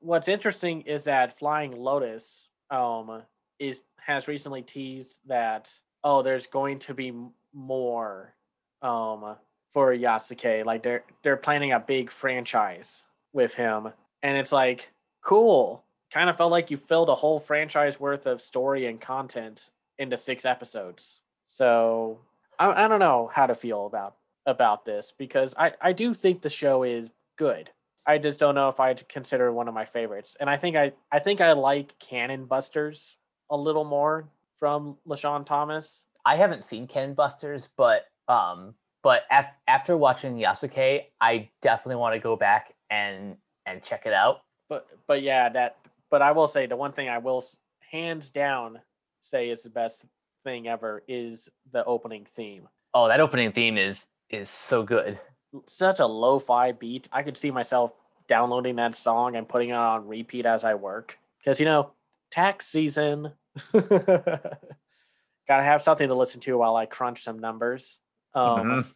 [0.00, 3.22] what's interesting is that Flying Lotus um
[3.58, 5.70] is has recently teased that
[6.04, 7.12] oh, there's going to be
[7.52, 8.34] more
[8.82, 9.36] um
[9.72, 10.64] for Yasuke.
[10.64, 13.88] Like they're they're planning a big franchise with him,
[14.22, 14.90] and it's like
[15.22, 15.84] cool.
[16.12, 20.16] Kind of felt like you filled a whole franchise worth of story and content into
[20.16, 21.20] six episodes.
[21.46, 22.20] So
[22.58, 26.40] I, I don't know how to feel about about this because I I do think
[26.40, 27.70] the show is good.
[28.06, 30.34] I just don't know if I'd consider one of my favorites.
[30.40, 33.17] And I think I I think I like Cannon Busters
[33.50, 34.28] a little more
[34.58, 36.06] from LeSean Thomas.
[36.24, 42.14] I haven't seen Cannon Busters, but um, but af- after watching Yasuke, I definitely want
[42.14, 43.36] to go back and
[43.66, 44.42] and check it out.
[44.68, 45.76] But but yeah, that
[46.10, 47.44] but I will say the one thing I will
[47.90, 48.80] hands down
[49.22, 50.02] say is the best
[50.44, 52.68] thing ever is the opening theme.
[52.94, 55.18] Oh, that opening theme is is so good.
[55.66, 57.08] Such a lo-fi beat.
[57.10, 57.92] I could see myself
[58.28, 61.18] downloading that song and putting it on repeat as I work.
[61.38, 61.92] Because you know,
[62.30, 63.32] tax season.
[63.72, 67.98] Gotta have something to listen to while I crunch some numbers.
[68.34, 68.86] Um Mhm.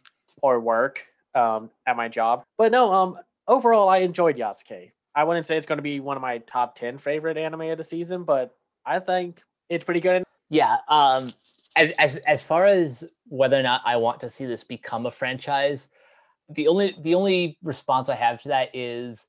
[0.41, 1.05] or work
[1.35, 2.43] um, at my job.
[2.57, 3.17] But no, um,
[3.47, 4.91] overall, I enjoyed Yasuke.
[5.15, 7.77] I wouldn't say it's going to be one of my top 10 favorite anime of
[7.77, 8.55] the season, but
[8.85, 10.23] I think it's pretty good.
[10.49, 10.77] Yeah.
[10.87, 11.33] Um.
[11.75, 15.11] As as as far as whether or not I want to see this become a
[15.11, 15.89] franchise,
[16.49, 19.25] the only the only response I have to that is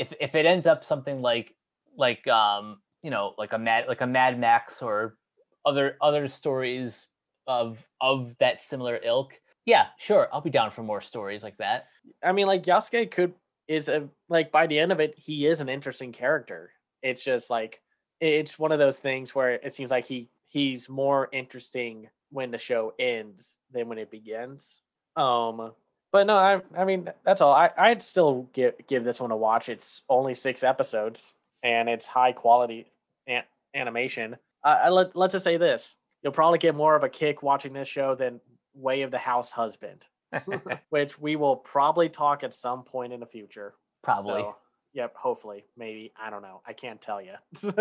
[0.00, 1.54] if if it ends up something like
[1.96, 5.16] like um you know like a mad like a Mad Max or
[5.64, 7.06] other other stories
[7.46, 9.38] of of that similar ilk.
[9.66, 11.86] Yeah, sure, I'll be down for more stories like that.
[12.22, 13.34] I mean, like Yasuke could
[13.68, 16.70] is a like by the end of it, he is an interesting character.
[17.02, 17.80] It's just like
[18.20, 22.58] it's one of those things where it seems like he he's more interesting when the
[22.58, 24.78] show ends than when it begins.
[25.14, 25.72] Um,
[26.10, 27.52] but no, I I mean that's all.
[27.52, 29.68] I I'd still give give this one a watch.
[29.68, 32.86] It's only six episodes and it's high quality
[33.26, 33.44] an-
[33.74, 34.36] animation.
[34.62, 37.72] Uh, I let let's just say this: you'll probably get more of a kick watching
[37.72, 38.40] this show than
[38.74, 40.04] Way of the House Husband,
[40.90, 43.74] which we will probably talk at some point in the future.
[44.02, 44.42] Probably.
[44.42, 44.56] So,
[44.92, 46.12] yep, hopefully, maybe.
[46.16, 46.60] I don't know.
[46.66, 47.34] I can't tell you.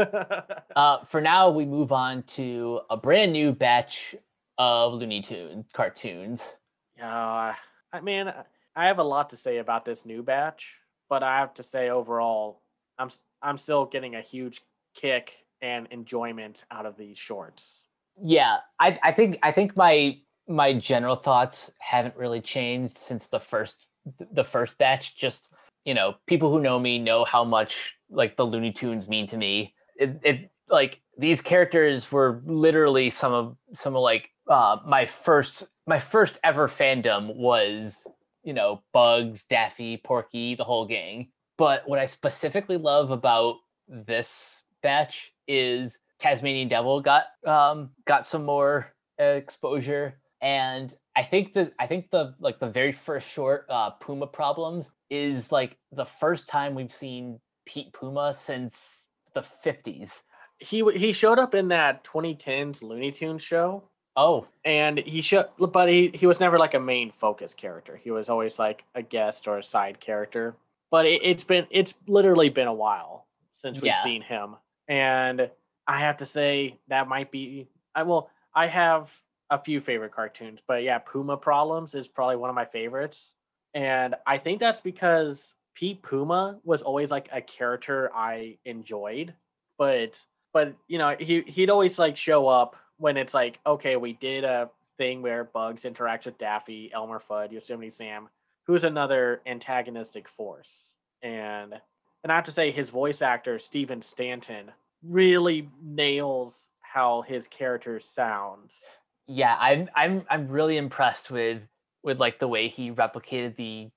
[0.75, 4.15] Uh, for now, we move on to a brand new batch
[4.57, 6.57] of Looney Tune cartoons.
[7.01, 7.53] uh,
[7.93, 8.27] I mean,
[8.75, 10.77] I- have a lot to say about this new batch,
[11.09, 12.61] but I have to say overall,
[12.97, 13.09] I'm
[13.41, 14.63] I'm still getting a huge
[14.93, 17.85] kick and enjoyment out of these shorts.
[18.21, 20.17] Yeah, I, I think I think my
[20.47, 23.87] my general thoughts haven't really changed since the first
[24.33, 25.15] the first batch.
[25.15, 25.51] Just
[25.85, 29.37] you know, people who know me know how much like the Looney Tunes mean to
[29.37, 29.73] me.
[29.97, 35.63] It, it like these characters were literally some of some of like uh, my first
[35.87, 38.05] my first ever fandom was
[38.43, 41.29] you know Bugs, Daffy, Porky, the whole gang.
[41.57, 43.55] But what I specifically love about
[43.87, 51.73] this batch is Tasmanian Devil got um got some more exposure and I think that
[51.79, 56.47] I think the like the very first short uh Puma problems is like the first
[56.47, 60.21] time we've seen Pete Puma since the 50s.
[60.59, 63.83] He he showed up in that 2010s Looney Tunes show,
[64.15, 67.97] Oh, and he showed, but he he was never like a main focus character.
[68.01, 70.55] He was always like a guest or a side character.
[70.91, 74.03] But it, it's been it's literally been a while since we've Yeah.
[74.03, 74.55] seen him,
[74.87, 75.49] and
[75.87, 79.11] I have to say that might be I will I have
[79.49, 83.35] a few favorite cartoons, but yeah, Puma Problems is probably one of my favorites,
[83.73, 89.33] and I think that's because Pete Puma was always like a character I enjoyed,
[89.77, 90.23] but
[90.53, 94.43] but you know he he'd always like show up when it's like okay we did
[94.43, 98.29] a thing where Bugs interacts with Daffy, Elmer Fudd, Yosemite Sam,
[98.65, 101.75] who's another antagonistic force, and
[102.23, 104.71] and I have to say his voice actor Stephen Stanton
[105.03, 108.85] really nails how his character sounds.
[109.27, 111.61] yeah, I'm I'm I'm really impressed with
[112.03, 113.89] with like the way he replicated the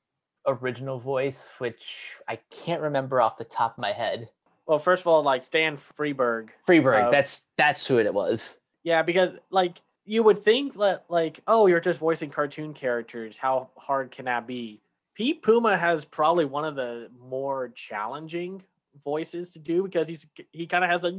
[0.47, 4.29] original voice, which I can't remember off the top of my head.
[4.67, 8.59] Well, first of all, like Stan Freberg Freberg, Uh, that's that's who it was.
[8.83, 13.39] Yeah, because like you would think that like, oh, you're just voicing cartoon characters.
[13.39, 14.81] How hard can that be?
[15.17, 18.63] Pete Puma has probably one of the more challenging
[19.03, 21.11] voices to do because he's he kind of has a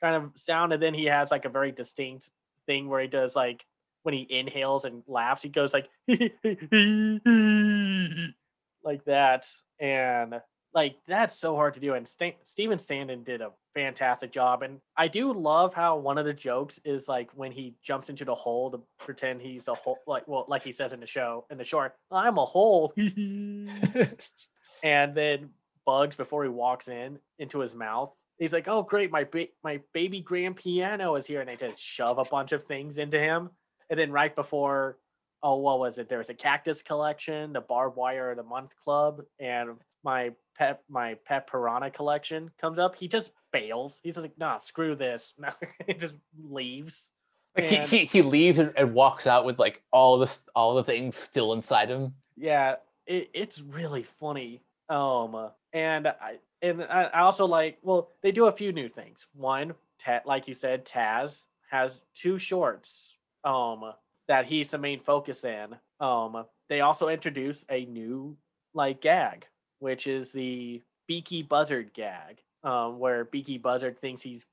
[0.00, 2.30] kind of sound, and then he has like a very distinct
[2.66, 3.64] thing where he does like
[4.02, 5.88] when he inhales and laughs, he goes like
[8.82, 9.46] like that,
[9.78, 10.40] and
[10.72, 14.80] like that's so hard to do and Sta- steven Stanton did a fantastic job and
[14.96, 18.34] i do love how one of the jokes is like when he jumps into the
[18.34, 21.58] hole to pretend he's a hole like well like he says in the show in
[21.58, 22.92] the short i'm a hole.
[24.82, 25.50] And then
[25.84, 29.80] bugs before he walks in into his mouth he's like oh great my ba- my
[29.92, 31.40] baby grand piano is here.
[31.40, 33.50] And they just shove a bunch of things into him.
[33.90, 34.98] And then right before
[35.42, 36.08] oh what was it?
[36.08, 39.70] There was a cactus collection the barbed wire the month club and
[40.04, 44.00] my pet my pet piranha collection comes up he just bails.
[44.02, 45.34] He's like nah screw this.
[45.38, 45.50] No
[45.86, 46.14] he just
[46.50, 47.10] leaves.
[47.56, 50.74] Like, he, And- he he leaves and, and walks out with like all this all
[50.74, 52.14] the things still inside him.
[52.36, 52.76] yeah
[53.06, 54.62] it, it's really funny.
[54.88, 59.26] Um and i and I, I also like well they do a few new things.
[59.34, 63.92] One Ta- like you said taz has two shorts um
[64.28, 65.74] that he's the main focus in.
[66.00, 68.36] Um they also introduce a new
[68.74, 69.46] like gag
[69.78, 74.44] which is the beaky buzzard gag um where beaky buzzard thinks he's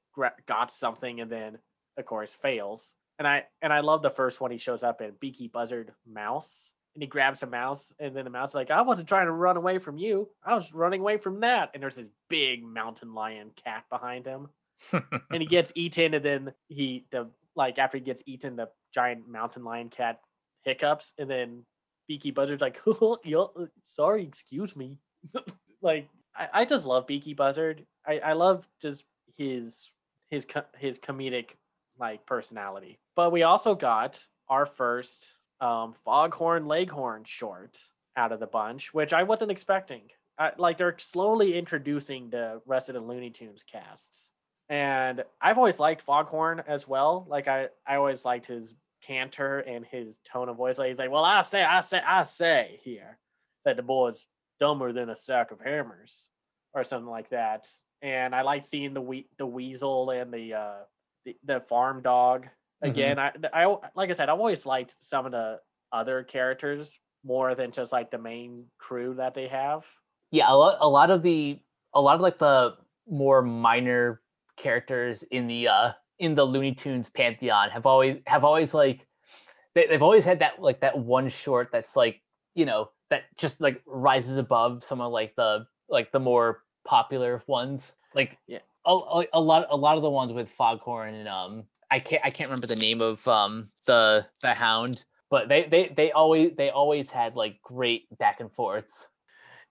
[0.45, 1.57] got something and then
[1.97, 2.93] of course fails.
[3.19, 6.73] And i and i love the first one he shows up in beaky buzzard mouse
[6.95, 9.31] and he grabs a mouse and then the mouse is like i wasn't trying to
[9.31, 10.29] run away from you.
[10.43, 11.71] I was running away from that.
[11.73, 14.49] And there's this big mountain lion cat behind him.
[14.91, 19.27] And he gets eaten and then he the like after he gets eaten the giant
[19.27, 20.19] mountain lion cat
[20.63, 21.63] hiccups and then
[22.07, 22.79] beaky buzzard's like
[23.83, 24.97] sorry excuse me
[25.81, 29.03] like I, I just love beaky buzzard i i love just
[29.37, 29.91] his
[30.29, 30.45] his
[30.77, 31.51] his comedic
[31.99, 35.25] like personality but we also got our first
[35.61, 37.79] um foghorn leghorn short
[38.17, 40.01] out of the bunch which i wasn't expecting
[40.39, 44.31] I, like they're slowly introducing the rest of the looney tunes casts
[44.69, 47.25] and I've always liked Foghorn as well.
[47.29, 48.73] Like I, I always liked his
[49.05, 50.77] canter and his tone of voice.
[50.77, 53.17] Like he's like, "Well, I say, I say, I say here
[53.65, 54.25] that the boy's
[54.59, 56.27] dumber than a sack of hammers,"
[56.73, 57.67] or something like that.
[58.01, 60.73] And I like seeing the we- the weasel and the uh,
[61.25, 62.47] the, the farm dog.
[62.83, 62.89] Mhm.
[62.89, 65.59] Again, I, I like I said, I've always liked some of the
[65.91, 69.85] other characters more than just like the main crew that they have.
[70.31, 71.59] yeah a lot, a lot of the
[71.93, 72.73] a lot of like the
[73.07, 74.21] more minor
[74.57, 79.07] characters in the uh in the looney tunes pantheon have always have always like
[79.75, 82.21] they, they've always had that like that one short that's like
[82.55, 87.43] you know that just like rises above some of like the like the more popular
[87.45, 88.59] ones like Yeah.
[88.85, 92.31] a, a, lot a lot of the ones with foghorn and um i can't i
[92.31, 96.71] can't remember the name of um the the hound but they they they always they
[96.71, 99.07] always had like great back and forths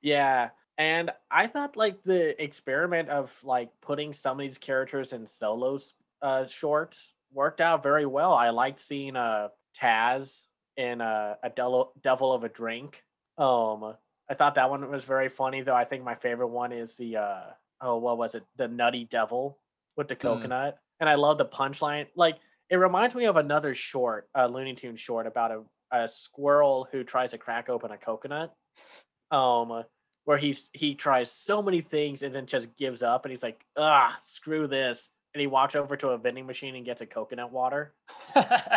[0.00, 0.50] Yeah.
[0.78, 5.94] And I thought like the experiment of like putting some of these characters in solos
[6.22, 8.32] uh shorts worked out very well.
[8.32, 10.42] I liked seeing uh Taz
[10.76, 13.02] in uh, a devil devil of a drink.
[13.38, 13.94] Um
[14.30, 15.74] I thought that one was very funny though.
[15.74, 17.42] I think my favorite one is the uh
[17.80, 18.44] oh what was it?
[18.56, 19.58] The nutty devil
[19.96, 20.78] with the coconut.
[21.00, 22.06] And I love the punchline.
[22.14, 22.36] Like
[22.70, 27.04] it reminds me of another short, a Looney Tunes short about a, a squirrel who
[27.04, 28.54] tries to crack open a coconut
[29.32, 29.84] um
[30.24, 33.64] where he's he tries so many things and then just gives up and he's like
[33.76, 37.50] ah screw this and he walks over to a vending machine and gets a coconut
[37.50, 37.94] water
[38.36, 38.70] i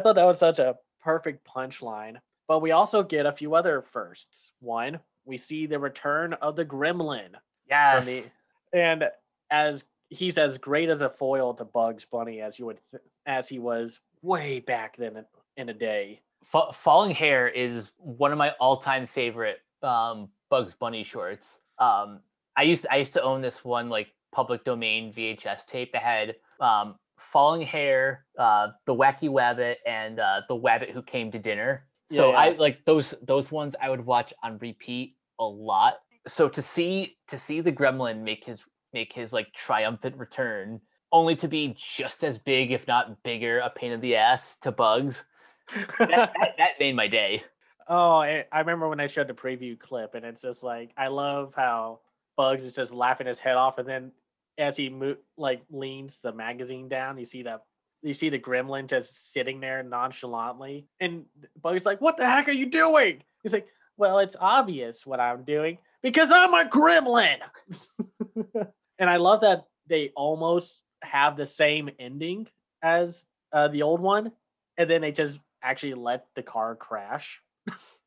[0.00, 2.16] thought that was such a perfect punchline
[2.48, 6.64] but we also get a few other firsts one we see the return of the
[6.64, 7.28] gremlin
[7.68, 8.24] yes the,
[8.72, 9.04] and
[9.50, 12.80] as he's as great as a foil to bugs bunny as you would
[13.26, 15.24] as he was way back then
[15.56, 21.04] in- a day Fa- Falling Hare is one of my all-time favorite um, Bugs Bunny
[21.04, 21.60] shorts.
[21.78, 22.20] Um,
[22.56, 26.36] I used I used to own this one like public domain VHS tape that had
[26.60, 31.84] um, Falling Hare, uh, the Wacky Wabbit, and uh, the Wabbit Who Came to Dinner.
[32.10, 35.98] So Yeah, I like those those ones I would watch on repeat a lot.
[36.26, 38.60] So to see to see the Gremlin make his
[38.92, 40.80] make his like triumphant return,
[41.12, 44.72] only to be just as big, if not bigger, a pain in the ass to
[44.72, 45.24] Bugs
[45.98, 47.42] that, that, that made my day.
[47.88, 51.08] Oh, I, I remember when I showed the preview clip, and it's just like I
[51.08, 52.00] love how
[52.36, 54.12] Bugs is just laughing his head off, and then
[54.58, 57.62] as he mo- like leans the magazine down, you see that
[58.02, 61.24] you see the gremlin just sitting there nonchalantly, and
[61.60, 65.20] Bugs is like, "What the heck are you doing?" He's like, "Well, it's obvious what
[65.20, 67.38] I'm doing because I'm a gremlin."
[68.98, 72.48] and I love that they almost have the same ending
[72.82, 74.32] as uh, the old one,
[74.76, 77.40] and then they just actually let the car crash.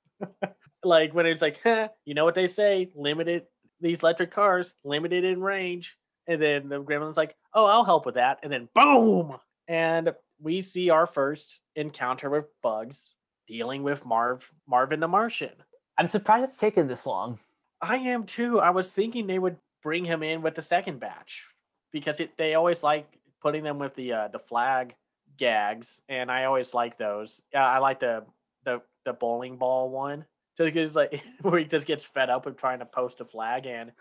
[0.84, 3.44] like when it's like, huh, you know what they say, limited
[3.82, 5.98] these electric cars, limited in range.
[6.28, 8.40] And then the gremlin's like, oh, I'll help with that.
[8.44, 9.38] And then boom.
[9.72, 13.16] And we see our first encounter with bugs
[13.48, 15.54] dealing with Marv Marvin the Martian.
[15.98, 17.40] I'm surprised it's taken this long.
[17.82, 18.60] I am too.
[18.60, 21.46] I was thinking they would bring him in with the second batch
[21.94, 23.08] because it, they always like
[23.42, 24.94] putting them with the uh, the flag
[25.38, 27.42] gags, and I always like those.
[27.54, 28.26] Yeah, I like the
[28.66, 30.26] the the bowling ball one.
[30.58, 33.68] So because like where he just gets fed up with trying to post a flag,
[33.68, 33.94] and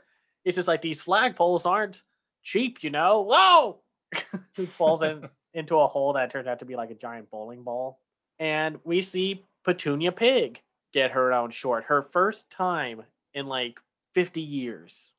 [0.45, 2.03] it's just like these flag poles aren't
[2.43, 3.21] cheap, you know.
[3.21, 3.83] Whoa!
[4.57, 7.63] he falls in into a hole that turned out to be like a giant bowling
[7.63, 8.01] ball,
[8.39, 10.61] and we see Petunia Pig
[10.93, 13.03] get her own short, her first time
[13.35, 13.79] in like
[14.15, 15.13] 50 years.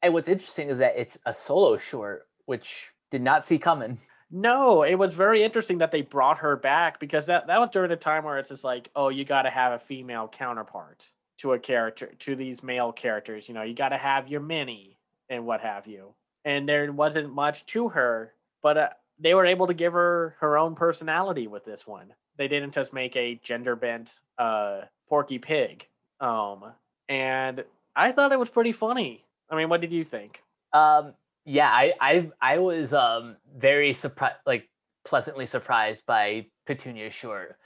[0.03, 3.97] And what's interesting is that it's a solo short, which did not see coming.
[4.29, 7.89] No, it was very interesting that they brought her back because that, that was during
[7.91, 11.53] a time where it's just like, oh, you got to have a female counterpart to
[11.53, 13.47] a character, to these male characters.
[13.47, 14.97] You know, you got to have your Minnie
[15.29, 16.13] and what have you.
[16.43, 20.57] And there wasn't much to her, but uh, they were able to give her her
[20.57, 22.13] own personality with this one.
[22.37, 25.87] They didn't just make a gender bent uh, Porky Pig.
[26.19, 26.73] Um,
[27.07, 27.63] and
[27.95, 29.25] I thought it was pretty funny.
[29.49, 30.41] I mean, what did you think?
[30.71, 31.13] Um,
[31.45, 34.69] yeah, I, I, I was um very surprised, like
[35.05, 37.57] pleasantly surprised by Petunia short.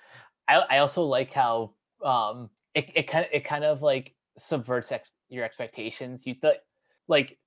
[0.48, 1.72] I, I also like how
[2.04, 6.26] um it, it kind of it kind of like subverts ex- your expectations.
[6.26, 6.58] You thought
[7.08, 7.38] like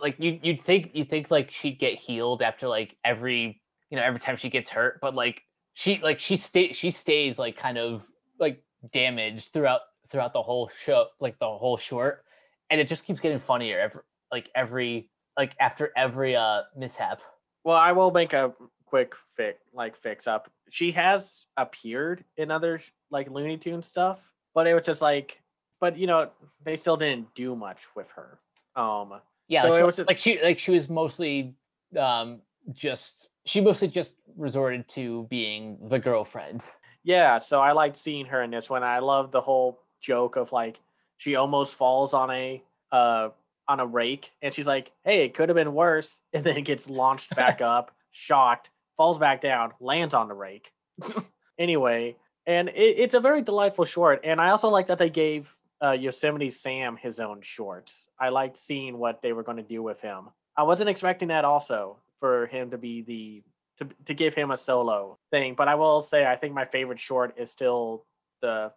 [0.00, 3.60] like you you'd think you think like she'd get healed after like every
[3.90, 5.42] you know every time she gets hurt, but like
[5.74, 8.02] she like she stay she stays like kind of
[8.38, 8.62] like
[8.92, 9.80] damaged throughout
[10.10, 12.24] throughout the whole show, like the whole short,
[12.68, 17.20] and it just keeps getting funnier every like every like after every uh mishap.
[17.64, 18.52] Well, I will make a
[18.86, 20.50] quick fix, like fix up.
[20.70, 22.80] She has appeared in other
[23.10, 24.22] like Looney Tune stuff,
[24.54, 25.40] but it was just like,
[25.80, 26.30] but you know,
[26.64, 28.38] they still didn't do much with her.
[28.76, 29.20] Um,
[29.50, 31.54] Yeah, So like, was like she like she was mostly
[31.98, 32.40] um
[32.72, 36.62] just she mostly just resorted to being the girlfriend.
[37.02, 37.38] yeah.
[37.40, 38.84] So I liked seeing her in this one.
[38.84, 40.78] I love the whole joke of like
[41.16, 43.30] she almost falls on a uh
[43.66, 46.62] on a rake, and she's like, "Hey, it could have been worse," and then it
[46.62, 50.72] gets launched back up, shocked, falls back down, lands on the rake.
[51.58, 52.14] anyway,
[52.46, 55.52] and it, it's a very delightful short, and I also like that they gave
[55.82, 58.06] uh, Yosemite Sam his own shorts.
[58.18, 60.28] I liked seeing what they were going to do with him.
[60.56, 63.42] I wasn't expecting that also for him to be the
[63.78, 67.00] to to give him a solo thing, but I will say I think my favorite
[67.00, 68.04] short is still
[68.42, 68.72] the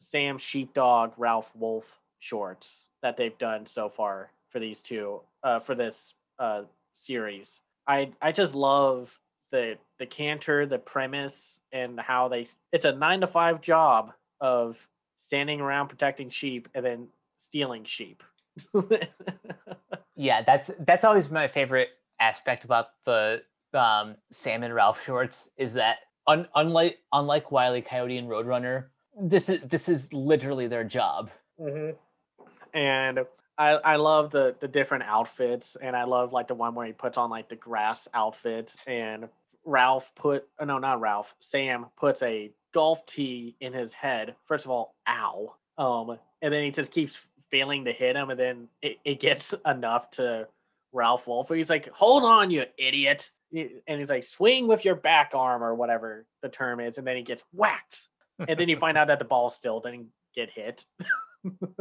[0.00, 5.74] Sam Sheepdog Ralph Wolf shorts that they've done so far for these two uh, for
[5.74, 6.62] this uh,
[6.94, 7.60] series.
[7.86, 9.18] I I just love
[9.50, 12.48] the the canter, the premise, and how they.
[12.72, 14.86] It's a nine to five job of
[15.18, 18.22] standing around protecting sheep and then stealing sheep.
[20.16, 23.42] yeah, that's that's always my favorite aspect about the
[23.74, 28.86] um, Sam and Ralph shorts is that un- unlike unlike Wiley Coyote and Roadrunner,
[29.20, 31.30] this is this is literally their job.
[31.60, 31.96] Mm-hmm.
[32.74, 33.20] And
[33.58, 36.92] I I love the the different outfits, and I love like the one where he
[36.92, 39.28] puts on like the grass outfit, and
[39.64, 44.34] Ralph put oh, no not Ralph Sam puts a golf tee in his head.
[44.46, 45.54] First of all, ow.
[45.76, 47.16] Um, and then he just keeps
[47.50, 50.48] failing to hit him, and then it, it gets enough to
[50.92, 51.48] Ralph Wolf.
[51.48, 55.74] He's like, "Hold on, you idiot!" And he's like, "Swing with your back arm or
[55.74, 58.08] whatever the term is," and then he gets whacked.
[58.38, 60.84] and then you find out that the ball still didn't get hit.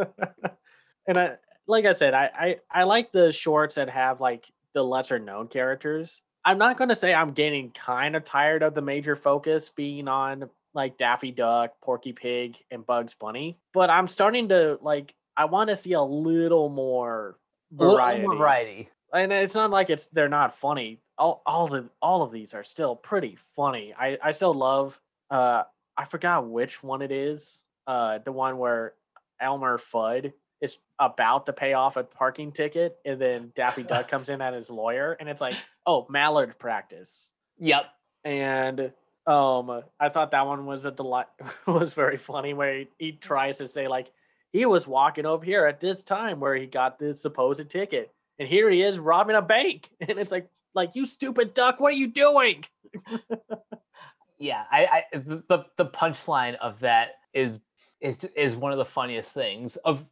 [1.08, 1.36] and I,
[1.68, 5.48] like I said, I, I I like the shorts that have like the lesser known
[5.48, 6.22] characters.
[6.46, 10.08] I'm not going to say I'm getting kind of tired of the major focus being
[10.08, 15.46] on like Daffy Duck, Porky Pig, and Bugs Bunny, but I'm starting to like I
[15.46, 17.38] want to see a little more
[17.72, 18.22] variety.
[18.22, 18.90] Little variety.
[19.14, 21.02] And it's not like it's they're not funny.
[21.18, 23.94] All all the all of these are still pretty funny.
[23.98, 24.98] I I still love
[25.30, 25.64] uh
[25.98, 27.60] I forgot which one it is.
[27.86, 28.94] Uh the one where
[29.42, 34.30] Elmer Fudd is about to pay off a parking ticket, and then Daffy Duck comes
[34.30, 35.56] in as his lawyer, and it's like,
[35.86, 37.30] oh, Mallard practice.
[37.60, 37.86] Yep.
[38.24, 38.92] And
[39.28, 41.28] um, I thought that one was a delight.
[41.68, 44.12] was very funny where he, he tries to say like
[44.54, 48.48] he was walking over here at this time where he got this supposed ticket, and
[48.48, 51.98] here he is robbing a bank, and it's like like you stupid duck, what are
[51.98, 52.64] you doing?
[54.40, 57.60] yeah, I, I the the punchline of that is
[58.00, 60.06] is is one of the funniest things of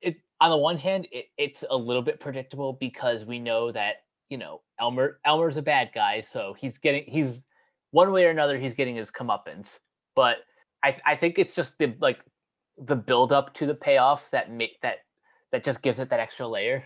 [0.00, 3.96] it on the one hand it, it's a little bit predictable because we know that
[4.28, 7.44] you know elmer elmer's a bad guy so he's getting he's
[7.92, 9.78] one way or another he's getting his comeuppance.
[10.14, 10.38] But
[10.84, 12.18] i i think it's just the like
[12.76, 14.98] the build up to the payoff that make that
[15.52, 16.84] that just gives it that extra layer.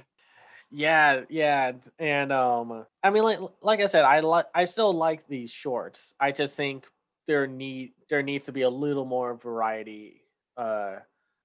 [0.71, 5.27] Yeah yeah and um i mean like like i said i like i still like
[5.29, 6.13] these shorts.
[6.21, 6.85] I just think
[7.27, 10.23] there need there needs to be a little more variety
[10.57, 10.97] uh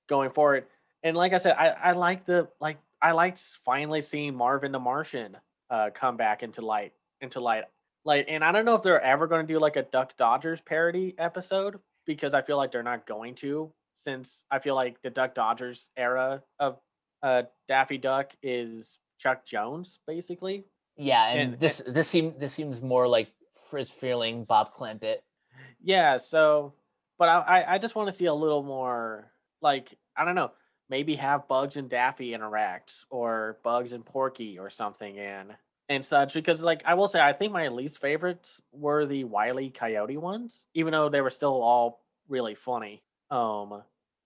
[0.10, 0.66] going forward.
[1.04, 4.80] And like I said, I, I like the like I liked finally seeing Marvin the
[4.80, 5.38] Martian
[5.70, 7.64] uh come back into light into light.
[8.04, 10.60] Like and I don't know if they're ever going to do like a Duck Dodgers
[10.62, 15.10] parody episode because I feel like they're not going to since I feel like the
[15.10, 16.80] Duck Dodgers era of
[17.22, 20.66] uh Daffy Duck is Chuck Jones basically.
[20.98, 23.32] Yeah, and, and this and, this seems this seems more like
[23.70, 25.18] Friz Freleng, Bob Clampett.
[25.84, 26.74] Yeah, so
[27.20, 29.32] but I I just want to see a little more
[29.62, 30.52] like I don't know
[30.90, 35.54] maybe have Bugs and Daffy interact or Bugs and Porky or something and
[35.90, 39.70] and such because like I will say I think my least favorites were the Wiley
[39.70, 43.04] Coyote ones even though they were still all really funny.
[43.30, 43.84] Um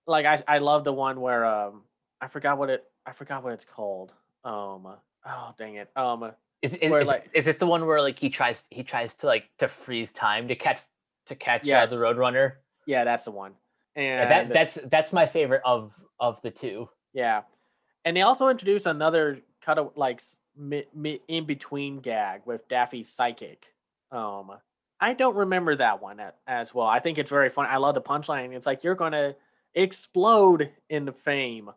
[0.08, 1.84] like I I love the one where um
[2.22, 4.12] I forgot what it I forgot what it's called.
[4.44, 4.88] Um
[5.26, 5.90] oh dang it.
[5.96, 6.32] Um
[6.62, 9.14] is is, where, is, like, is it the one where like he tries he tries
[9.16, 10.82] to like to freeze time to catch
[11.28, 11.92] to catch yes.
[11.92, 12.54] uh, the Roadrunner?
[12.86, 13.54] Yeah, that's the one.
[13.96, 16.90] And yeah, that that's that's my favorite of of the two.
[17.14, 17.42] Yeah,
[18.04, 20.22] and they also introduced another kind of like
[20.58, 23.68] in between gag with Daffy's psychic.
[24.12, 24.52] Um,
[25.00, 26.88] I don't remember that one as well.
[26.88, 27.68] I think it's very fun.
[27.70, 28.54] I love the punchline.
[28.54, 29.36] It's like you're gonna
[29.74, 31.70] explode into fame,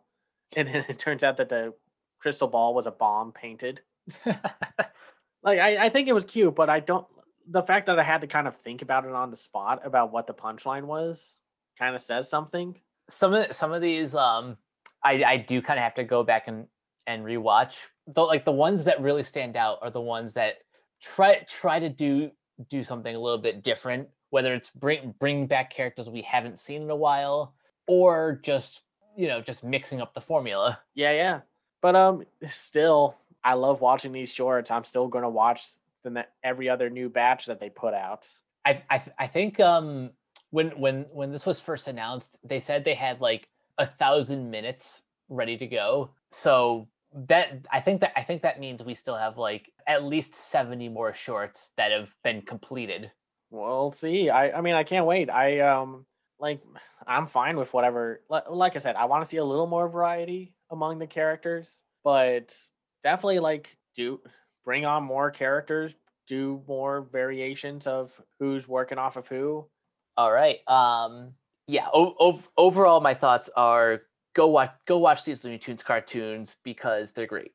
[0.55, 1.73] and then it turns out that the
[2.19, 3.81] crystal ball was a bomb painted.
[4.25, 7.05] like I, I think it was cute, but I don't.
[7.51, 10.11] The fact that I had to kind of think about it on the spot about
[10.11, 11.39] what the punchline was
[11.77, 12.79] kind of says something.
[13.09, 14.57] Some of some of these, um,
[15.03, 16.67] I I do kind of have to go back and
[17.09, 17.73] and rewatch.
[18.07, 20.59] Though, like the ones that really stand out are the ones that
[21.01, 22.31] try try to do
[22.69, 24.07] do something a little bit different.
[24.29, 27.55] Whether it's bring bring back characters we haven't seen in a while,
[27.87, 28.83] or just
[29.17, 30.79] you know just mixing up the formula.
[30.93, 31.39] Yeah, yeah.
[31.81, 34.69] But um, still, I love watching these shorts.
[34.69, 35.67] I'm still going to watch
[36.03, 38.27] the every other new batch that they put out.
[38.65, 40.11] I I, I think um
[40.51, 43.49] when when when this was first announced, they said they had like
[43.79, 46.11] a thousand minutes ready to go.
[46.31, 50.35] So that I think that I think that means we still have like at least
[50.35, 53.11] 70 more shorts that have been completed.
[53.49, 54.29] We'll see.
[54.29, 55.29] I I mean I can't wait.
[55.29, 56.05] I um
[56.39, 56.61] like
[57.07, 58.21] I'm fine with whatever.
[58.29, 62.55] Like I said, I want to see a little more variety among the characters, but
[63.03, 64.19] definitely like do
[64.63, 65.93] bring on more characters,
[66.27, 69.67] do more variations of who's working off of who.
[70.15, 70.59] All right.
[70.67, 71.33] Um
[71.65, 74.01] yeah, o- overall my thoughts are
[74.33, 77.53] go watch go watch these Looney Tunes cartoons because they're great.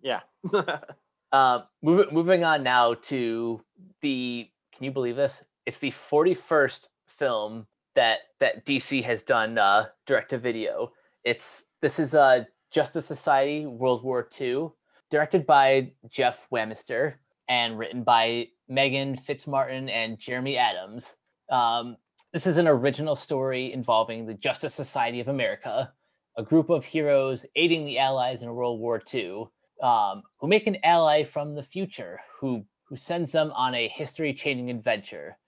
[0.00, 0.20] Yeah.
[1.32, 3.60] um, moving moving on now to
[4.02, 5.44] the can you believe this?
[5.66, 10.92] It's the 41st film that that DC has done uh, direct to video.
[11.24, 14.68] It's this is uh, Justice Society World War II,
[15.10, 17.14] directed by Jeff Wamester
[17.48, 21.16] and written by Megan Fitzmartin and Jeremy Adams.
[21.50, 21.96] Um,
[22.32, 25.92] this is an original story involving the Justice Society of America,
[26.36, 29.46] a group of heroes aiding the Allies in World War II,
[29.82, 34.70] um, who make an ally from the future who who sends them on a history-changing
[34.70, 35.38] adventure.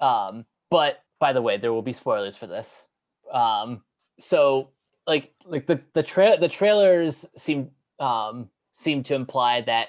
[0.00, 2.86] Um, but by the way, there will be spoilers for this.
[3.32, 3.82] Um,
[4.18, 4.70] so
[5.06, 9.88] like like the the tra- the trailers seem um, seem to imply that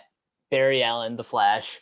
[0.51, 1.79] Barry Allen, the Flash,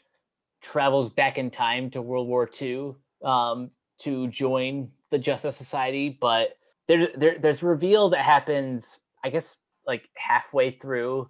[0.62, 6.57] travels back in time to World War II um, to join the Justice Society, but
[6.88, 11.30] there, there there's reveal that happens, I guess, like halfway through,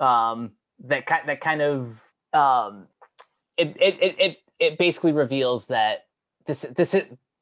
[0.00, 0.52] um,
[0.84, 2.00] that kind that kind of
[2.32, 2.86] um,
[3.56, 6.06] it, it it it basically reveals that
[6.46, 6.96] this this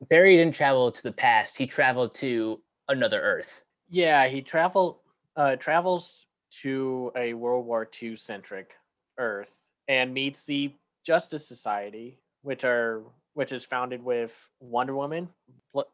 [0.08, 3.62] Barry didn't travel to the past; he traveled to another Earth.
[3.88, 4.98] Yeah, he traveled
[5.36, 6.26] uh, travels
[6.62, 8.72] to a World War II centric
[9.18, 9.52] Earth
[9.88, 10.72] and meets the
[11.04, 13.02] Justice Society, which are
[13.36, 15.28] which is founded with Wonder Woman,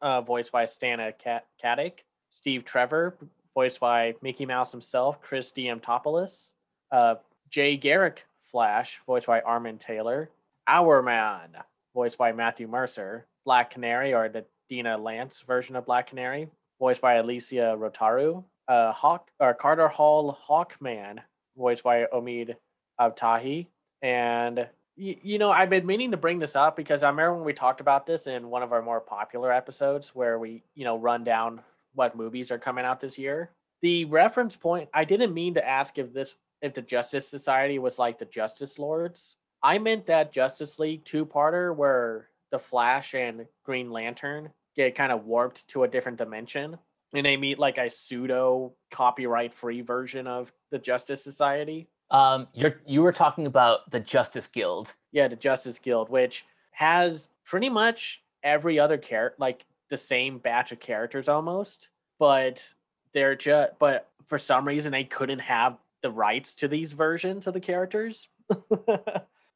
[0.00, 1.12] uh, voiced by Stana
[1.60, 3.18] Katic, Steve Trevor,
[3.52, 6.52] voiced by Mickey Mouse himself, Chris Diamantopoulos,
[6.92, 7.16] uh,
[7.50, 10.30] Jay Garrick Flash, voiced by Armen Taylor,
[10.68, 11.56] Hourman,
[11.92, 17.00] voiced by Matthew Mercer, Black Canary, or the Dinah Lance version of Black Canary, voiced
[17.00, 21.18] by Elysia Rotaru, uh, Hawk or Carter Hall Hawkman,
[21.56, 22.54] voiced by Omid
[23.00, 23.66] Abtahi,
[24.00, 27.44] and you, you know, I've been meaning to bring this up because I remember when
[27.44, 30.96] we talked about this in one of our more popular episodes where we, you know,
[30.96, 31.60] run down
[31.94, 33.50] what movies are coming out this year.
[33.80, 37.98] The reference point, I didn't mean to ask if this if the Justice Society was
[37.98, 39.36] like the Justice Lords.
[39.62, 45.24] I meant that Justice League two-parter where the Flash and Green Lantern get kind of
[45.24, 46.78] warped to a different dimension
[47.14, 51.88] and they meet like a pseudo copyright free version of the Justice Society.
[52.12, 54.94] Um, you're you were talking about the Justice Guild.
[55.10, 60.70] Yeah, the Justice Guild, which has pretty much every other character, like the same batch
[60.72, 61.88] of characters almost,
[62.18, 62.70] but
[63.14, 67.54] they're just but for some reason they couldn't have the rights to these versions of
[67.54, 68.28] the characters.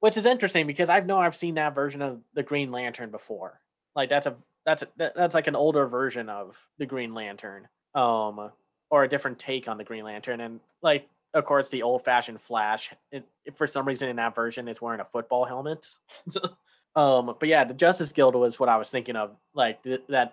[0.00, 3.60] which is interesting because I've know I've seen that version of the Green Lantern before.
[3.94, 8.50] Like that's a that's a, that's like an older version of the Green Lantern, um,
[8.90, 12.40] or a different take on the Green Lantern, and like of course, the old fashioned
[12.40, 12.92] Flash.
[13.12, 15.86] It, for some reason, in that version, it's wearing a football helmet.
[16.96, 20.32] um, but yeah, the Justice Guild was what I was thinking of, like th- that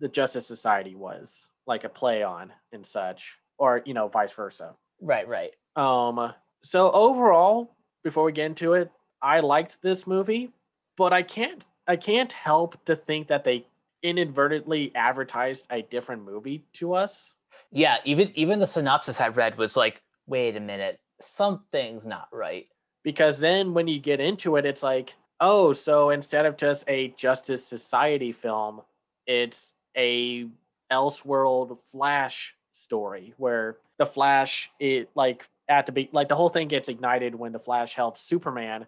[0.00, 4.74] the Justice Society was like a play on and such, or you know, vice versa.
[5.00, 5.52] Right, right.
[5.76, 6.34] Um,
[6.64, 8.90] so overall, before we get into it,
[9.22, 10.50] I liked this movie,
[10.96, 13.66] but I can't I can't help to think that they
[14.02, 17.34] inadvertently advertised a different movie to us.
[17.70, 22.66] Yeah, even even the synopsis I read was like wait a minute, something's not right.
[23.02, 27.08] Because then when you get into it, it's like, oh, so instead of just a
[27.16, 28.82] Justice Society film,
[29.26, 30.46] it's a
[30.92, 36.68] Elseworld Flash story where the Flash, it like at the be like the whole thing
[36.68, 38.86] gets ignited when the Flash helps Superman.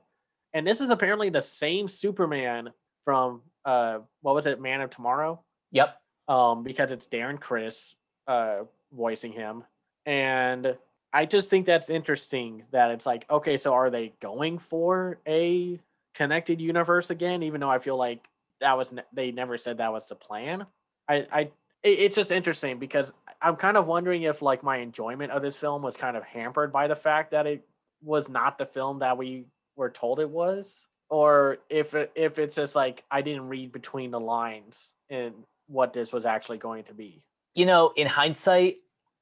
[0.55, 2.71] And this is apparently the same Superman
[3.05, 5.41] from uh what was it, Man of Tomorrow?
[5.71, 5.97] Yep.
[6.29, 7.95] Um, because it's Darren Criss
[8.27, 8.61] uh
[8.93, 9.65] voicing him.
[10.07, 10.77] And
[11.13, 15.79] I just think that's interesting that it's like, okay, so are they going for a
[16.15, 17.43] connected universe again?
[17.43, 18.27] Even though I feel like
[18.61, 20.67] that was ne- they never said that was the plan.
[21.09, 21.51] I, I,
[21.83, 23.13] it's just interesting because
[23.43, 26.73] I'm kind of wondering if like my enjoyment of this film was kind of hampered
[26.73, 27.67] by the fact that it
[28.03, 29.45] was not the film that we
[29.77, 34.21] were told it was, or if if it's just like I didn't read between the
[34.21, 35.35] lines in
[35.67, 37.23] what this was actually going to be.
[37.55, 38.77] You know, in hindsight,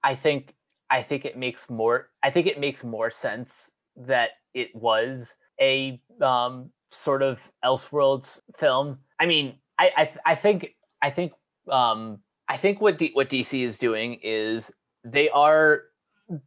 [0.04, 0.54] I think
[0.90, 6.00] I think it makes more I think it makes more sense that it was a
[6.20, 8.98] um, sort of Elseworlds film.
[9.18, 11.32] I mean, I I, I think I think
[11.70, 14.70] um, I think what D- what DC is doing is
[15.04, 15.82] they are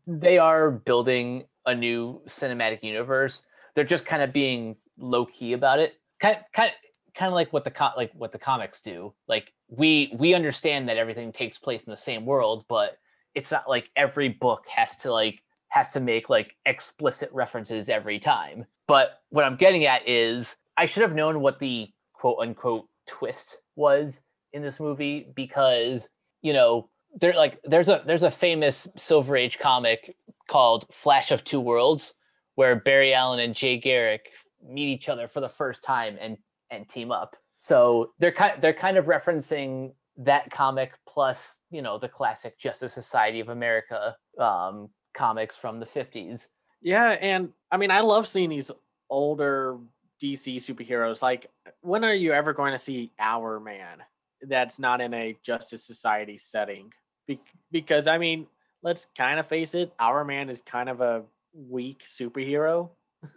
[0.08, 3.46] they are building a new cinematic universe.
[3.76, 5.94] They're just kind of being low key about it.
[6.20, 6.72] Kind kind
[7.16, 9.14] kind of like what the co- like what the comics do.
[9.28, 12.98] Like we we understand that everything takes place in the same world, but
[13.36, 18.20] it's not like every book has to like has to make like explicit references every
[18.20, 18.66] time.
[18.88, 23.62] But what I'm getting at is I should have known what the quote unquote twist
[23.76, 24.22] was
[24.54, 26.10] in this movie because
[26.42, 26.90] you know
[27.20, 30.16] there like there's a there's a famous Silver Age comic
[30.48, 32.14] called Flash of Two Worlds
[32.56, 34.30] where Barry Allen and Jay Garrick
[34.64, 36.38] meet each other for the first time and
[36.70, 37.36] and team up.
[37.58, 42.94] So they're kind they're kind of referencing that comic plus you know the classic Justice
[42.94, 46.48] Society of America um, comics from the 50s.
[46.82, 48.72] Yeah, and I mean I love seeing these
[49.10, 49.78] older
[50.22, 51.22] DC superheroes.
[51.22, 51.50] Like,
[51.82, 54.00] when are you ever going to see Hourman
[54.42, 56.92] that's not in a Justice Society setting?
[57.28, 57.40] Be-
[57.72, 58.48] because I mean,
[58.82, 61.24] let's kind of face it, Hourman is kind of a
[61.54, 62.90] weak superhero.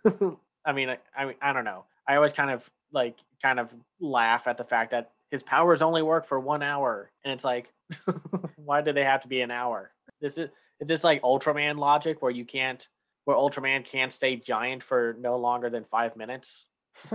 [0.65, 1.85] I mean, I, I mean, I don't know.
[2.09, 6.00] I always kind of like kind of laugh at the fact that his powers only
[6.00, 7.70] work for one hour, and it's like,
[8.56, 9.92] why do they have to be an hour?
[10.20, 10.48] This is
[10.80, 12.86] is this like Ultraman logic where you can't
[13.26, 16.68] where Ultraman can't stay giant for no longer than five minutes?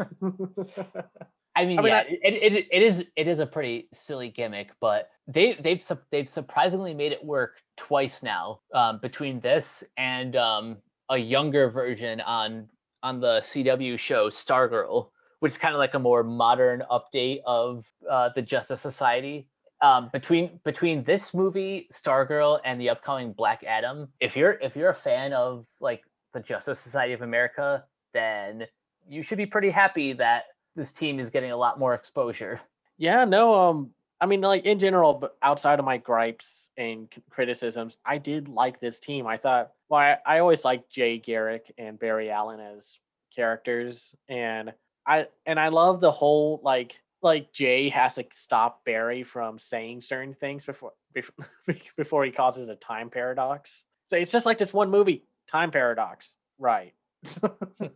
[1.54, 4.30] I mean, I mean, yeah, I- it, it it is it is a pretty silly
[4.30, 8.60] gimmick, but they they've they've surprisingly made it work twice now.
[8.74, 10.78] Um, between this and um,
[11.10, 12.70] a younger version on
[13.04, 15.10] on the CW show Stargirl,
[15.42, 19.48] which is kind of like a more modern update of uh, the Justice Society.
[19.82, 24.92] Um, between between this movie Stargirl and the upcoming Black Adam, if you're if you're
[24.92, 26.04] a fan of like
[26.34, 28.68] the Justice Society of America, then
[29.10, 30.44] you should be pretty happy that
[30.76, 32.62] this team is getting a lot more exposure.
[33.00, 33.90] Yeah, no, um,
[34.20, 38.80] I mean, like in general, but outside of my gripes and criticisms, I did like
[38.80, 39.26] this team.
[39.26, 43.00] I thought, well, I, I always liked Jay Garrick and Barry Allen as
[43.36, 44.74] characters, and
[45.12, 50.04] I and I love the whole like like Jay has to stop Barry from saying
[50.04, 51.46] certain things before before,
[51.98, 53.84] before he causes a time paradox.
[54.10, 56.94] So it's just like this one movie, time paradox, right?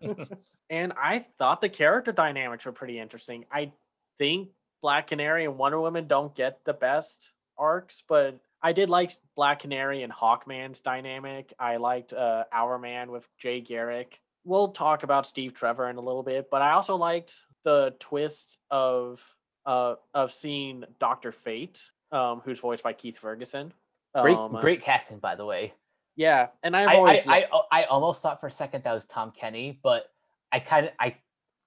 [0.70, 3.46] and I thought the character dynamics were pretty interesting.
[3.52, 3.72] I
[4.18, 4.50] think
[4.82, 9.62] Black Canary and Wonder Woman don't get the best arcs, but I did like Black
[9.62, 11.54] Canary and Hawkman's dynamic.
[11.60, 14.20] I liked uh, Hourman with Jay Garrick.
[14.46, 18.58] We'll talk about Steve Trevor in a little bit, but I also liked the twist
[18.72, 19.22] of
[19.66, 21.82] uh, of seeing Doctor Fate,
[22.12, 23.74] um, who's voiced by Keith Ferguson.
[24.16, 25.74] Great, Um, great casting, by the way.
[26.16, 29.06] yeah, and I've I, always I, I, I almost thought for a second that was
[29.06, 30.12] Tom Kenny, but
[30.52, 31.18] I kind of I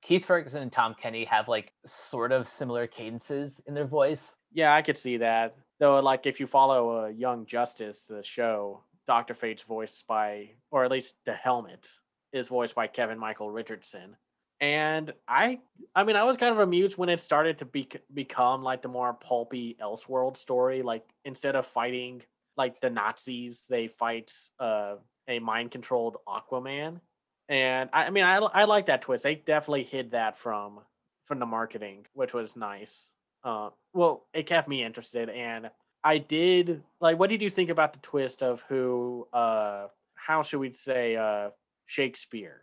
[0.00, 4.36] Keith Ferguson and Tom Kenny have like sort of similar cadences in their voice.
[4.52, 5.56] Yeah, I could see that.
[5.80, 10.84] Though, like, if you follow uh, Young Justice, the show, Doctor Fate's voiced by, or
[10.84, 11.88] at least the helmet
[12.32, 14.16] is voiced by Kevin Michael Richardson.
[14.60, 15.60] And I,
[15.94, 18.88] I mean, I was kind of amused when it started to be, become like the
[18.88, 20.82] more pulpy Elseworld story.
[20.82, 22.22] Like, instead of fighting
[22.56, 24.96] like the Nazis, they fight uh,
[25.28, 27.00] a mind controlled Aquaman.
[27.48, 29.22] And I, I mean, I, I like that twist.
[29.22, 30.80] They definitely hid that from
[31.24, 33.12] from the marketing, which was nice
[33.44, 35.70] uh, well, it kept me interested, and
[36.04, 37.18] I did like.
[37.18, 39.26] What did you think about the twist of who?
[39.32, 41.16] Uh, how should we say?
[41.16, 41.50] Uh,
[41.88, 42.62] Shakespeare.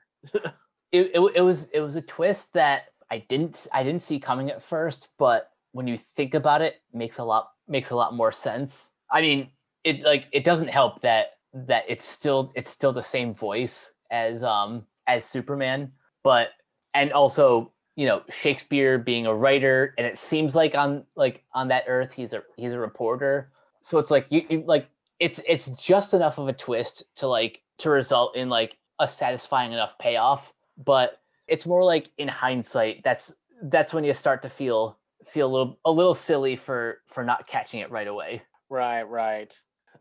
[0.92, 4.50] It, it it was it was a twist that I didn't I didn't see coming
[4.50, 8.32] at first, but when you think about it, makes a lot makes a lot more
[8.32, 8.92] sense.
[9.12, 9.50] I mean,
[9.84, 14.42] it like it doesn't help that that it's still it's still the same voice as
[14.44, 15.92] um as Superman,
[16.24, 16.50] but
[16.94, 21.68] and also you know Shakespeare being a writer, and it seems like on like on
[21.70, 24.88] that Earth he's a he's a reporter, so it's like you, you like
[25.20, 29.74] it's it's just enough of a twist to like to result in like a satisfying
[29.74, 30.54] enough payoff,
[30.84, 35.52] but it's more like in hindsight that's that's when you start to feel feel a
[35.52, 38.42] little a little silly for for not catching it right away.
[38.70, 39.54] Right, right.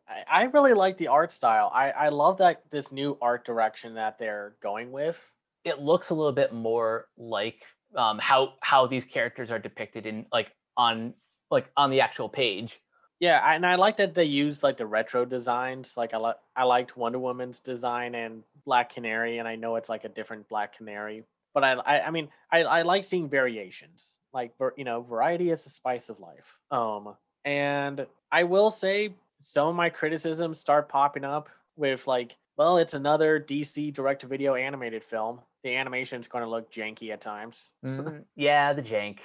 [0.08, 1.70] I, I really like the art style.
[1.74, 5.18] I I love that this new art direction that they're going with.
[5.64, 7.62] It looks a little bit more like
[7.96, 11.14] um, how how these characters are depicted in like on
[11.50, 12.80] like on the actual page.
[13.24, 15.96] Yeah, I- and I like that they use like the retro designs.
[15.96, 19.88] Like I like I liked Wonder Woman's design and Black Canary, and I know it's
[19.88, 21.24] like a different Black Canary,
[21.54, 24.18] but I I, I mean I I like seeing variations.
[24.34, 26.58] Like you know, variety is the spice of life.
[26.70, 27.14] Um,
[27.46, 32.92] and I will say some of my criticisms start popping up with like, well, it's
[32.94, 35.40] another DC direct to video animated film.
[35.62, 37.70] The animation's going to look janky at times.
[37.82, 39.20] Mm, yeah, the jank,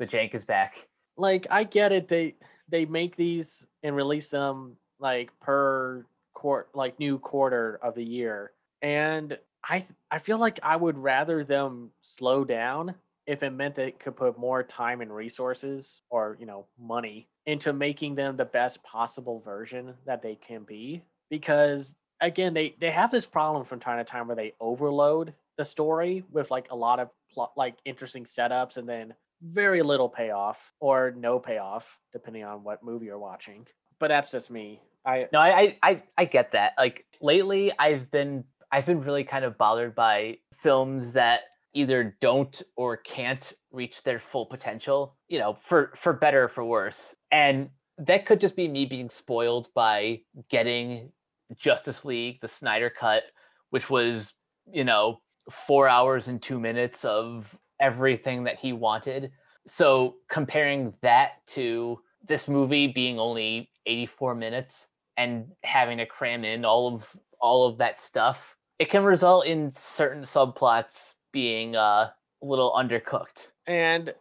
[0.00, 0.88] the jank is back.
[1.16, 2.08] like I get it.
[2.08, 2.34] They
[2.68, 6.04] they make these and release them like per
[6.34, 9.38] court like new quarter of the year, and
[9.68, 12.94] I I feel like I would rather them slow down
[13.26, 17.28] if it meant that it could put more time and resources or you know money
[17.46, 21.02] into making them the best possible version that they can be.
[21.30, 25.64] Because again they they have this problem from time to time where they overload the
[25.64, 30.72] story with like a lot of plot like interesting setups and then very little payoff
[30.80, 33.66] or no payoff depending on what movie you're watching
[33.98, 36.72] but that's just me i No, I, I I get that.
[36.78, 41.40] Like lately, I've been I've been really kind of bothered by films that
[41.74, 45.16] either don't or can't reach their full potential.
[45.28, 47.14] You know, for for better or for worse.
[47.30, 51.12] And that could just be me being spoiled by getting
[51.56, 53.24] Justice League, the Snyder cut,
[53.70, 54.34] which was
[54.72, 59.30] you know four hours and two minutes of everything that he wanted.
[59.66, 66.64] So comparing that to this movie being only 84 minutes and having to cram in
[66.64, 72.14] all of all of that stuff it can result in certain subplots being uh, a
[72.42, 74.14] little undercooked and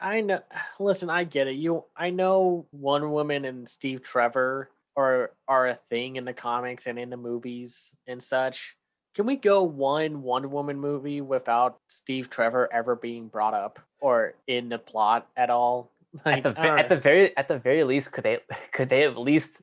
[0.00, 0.40] i know
[0.78, 5.78] listen i get it you i know wonder woman and steve trevor are are a
[5.90, 8.76] thing in the comics and in the movies and such
[9.14, 14.34] can we go one wonder woman movie without steve trevor ever being brought up or
[14.46, 15.90] in the plot at all?
[16.24, 18.38] At the I ve- don't at the very at the very least could they
[18.72, 19.62] could they at least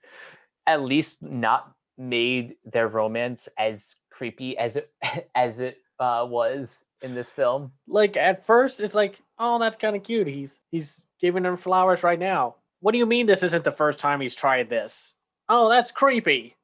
[0.65, 4.89] at least not made their romance as creepy as it
[5.35, 7.73] as it uh, was in this film?
[7.85, 10.27] Like at first it's like oh that's kind of cute.
[10.27, 12.55] He's he's giving her flowers right now.
[12.79, 15.13] What do you mean this isn't the first time he's tried this?
[15.49, 16.55] Oh that's creepy.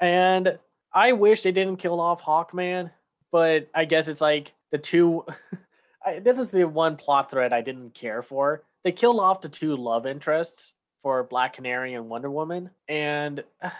[0.00, 0.58] And
[0.96, 2.90] i wish they didn't kill off hawkman
[3.30, 5.24] but i guess it's like the two
[6.04, 9.48] I, this is the one plot thread i didn't care for they killed off the
[9.48, 13.72] two love interests for black canary and wonder woman and that,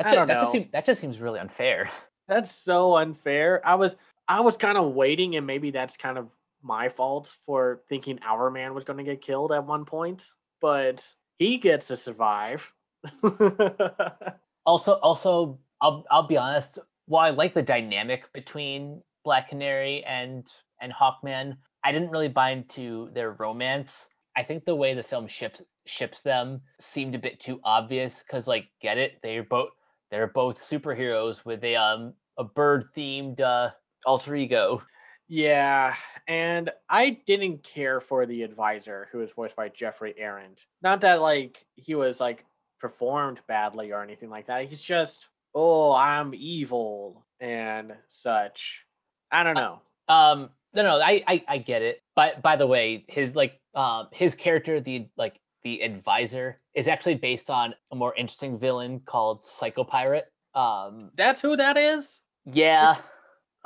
[0.00, 1.88] I don't that just seems that just seems really unfair
[2.28, 3.60] That's so unfair.
[3.64, 3.96] I was
[4.28, 6.28] I was kind of waiting, and maybe that's kind of
[6.62, 11.06] my fault for thinking Hourman was going to get killed at one point, but
[11.38, 12.72] he gets to survive.
[14.66, 20.46] also also I'll I'll be honest, while I like the dynamic between Black Canary and
[20.80, 24.08] and Hawkman, I didn't really buy into their romance.
[24.36, 28.46] I think the way the film ships ships them seemed a bit too obvious because
[28.46, 29.70] like get it, they're both
[30.10, 33.70] they're both superheroes with a um a bird themed uh
[34.04, 34.82] alter ego.
[35.28, 35.94] yeah,
[36.28, 40.58] and I didn't care for the advisor who was voiced by Geoffrey Arend.
[40.82, 42.44] Not that like he was like
[42.80, 44.68] performed badly or anything like that.
[44.68, 45.26] He's just,
[45.56, 48.84] oh, I'm evil and such.
[49.32, 49.80] I don't know.
[50.08, 52.02] Um no no I I, I get it.
[52.14, 57.16] But by the way, his like um his character, the like the advisor, is actually
[57.16, 60.26] based on a more interesting villain called Psycho Pirate.
[60.54, 62.20] Um That's who that is?
[62.44, 62.96] yeah.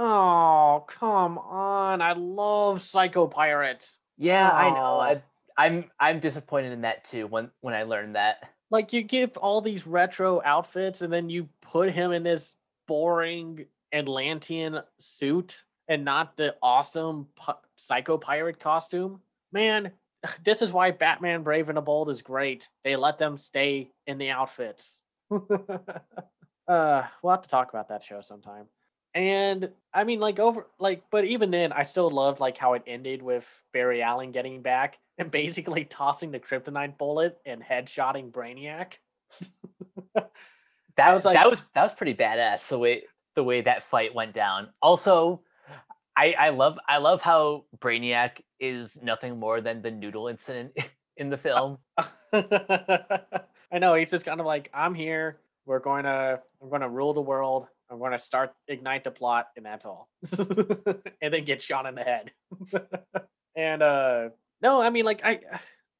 [0.02, 2.00] Oh, come on.
[2.00, 3.86] I love Psycho Pirate.
[4.16, 4.98] Yeah, I know.
[4.98, 5.22] I,
[5.58, 7.26] I'm I'm disappointed in that too.
[7.26, 8.38] When when I learned that,
[8.70, 12.52] Like you give all these retro outfits and then you put him in this
[12.86, 19.20] boring Atlantean suit and not the awesome pi- Psycho Pirate costume.
[19.52, 19.90] Man,
[20.44, 22.68] this is why Batman Brave and the Bold is great.
[22.84, 25.00] They let them stay in the outfits.
[25.32, 28.66] uh, we'll have to talk about that show sometime.
[29.14, 32.82] And I mean, like over, like, but even then, I still loved like how it
[32.86, 38.92] ended with Barry Allen getting back and basically tossing the kryptonite bullet and headshotting Brainiac.
[40.96, 42.68] that was like- that was that was pretty badass.
[42.68, 43.02] The way
[43.36, 44.68] the way that fight went down.
[44.82, 45.40] Also,
[46.16, 50.76] I I love I love how Brainiac is nothing more than the noodle incident
[51.16, 51.78] in the film.
[52.32, 55.38] I know he's just kind of like, I'm here.
[55.66, 57.66] We're going to, we're going to rule the world.
[57.90, 60.08] I'm going to start ignite the plot, and that's all.
[61.22, 62.30] and then get shot in the head.
[63.56, 64.28] and uh
[64.62, 65.40] no, I mean, like I,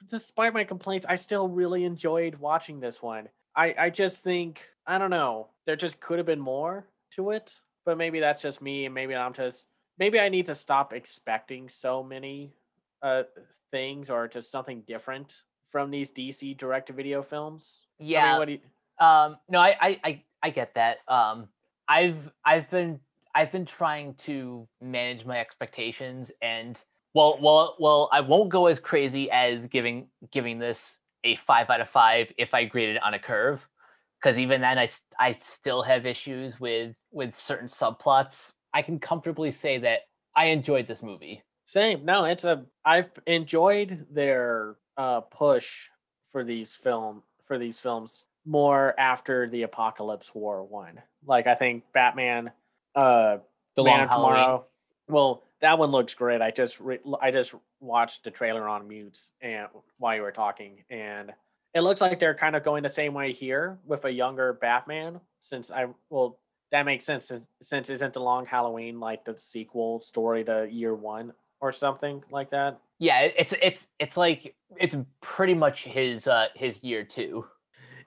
[0.09, 3.29] despite my complaints, I still really enjoyed watching this one.
[3.57, 5.49] I I just think I don't know.
[5.67, 6.87] There just could have been more
[7.17, 7.53] to it,
[7.85, 9.67] but maybe that's just me, and maybe I'm just
[9.99, 12.53] maybe I need to stop expecting so many
[13.03, 13.23] uh
[13.73, 17.81] things or just something different from these DC direct to video films.
[17.99, 18.39] I mean, Yeah.
[18.39, 18.61] what do you,
[19.07, 20.99] Um, no, I, I, I, I get that.
[21.07, 21.49] Um,
[21.91, 23.01] I've, I've been,
[23.35, 26.81] I've been trying to manage my expectations, and
[27.15, 31.81] well, well, well, I won't go as crazy as giving, giving this a five out
[31.81, 33.67] of five if I graded on a curve,
[34.21, 34.89] because even then, I
[35.19, 38.53] I still have issues with, with certain subplots.
[38.73, 40.03] I can comfortably say that
[40.37, 41.43] I enjoyed this movie.
[41.67, 42.05] Same.
[42.05, 42.65] No, it's a.
[42.85, 45.89] I've enjoyed their uh push
[46.31, 51.01] for these film for these films more after the Apokolips War one.
[51.25, 52.51] Like I think Batman,
[52.97, 53.39] uh,
[53.77, 54.35] The Man Long of Halloween.
[54.35, 54.65] Tomorrow.
[55.09, 56.43] Well, that one looks great.
[56.43, 59.69] I just re- I just watched the trailer on mutes and
[59.99, 61.33] while you were talking, and
[61.75, 65.21] it looks like they're kind of going the same way here with a younger Batman.
[65.43, 66.39] Since I well,
[66.73, 70.95] that makes sense since, since isn't the Long Halloween like the sequel story to Year
[70.95, 72.81] One or something like that?
[72.99, 77.47] Yeah, it's it's it's like it's pretty much his uh his year two.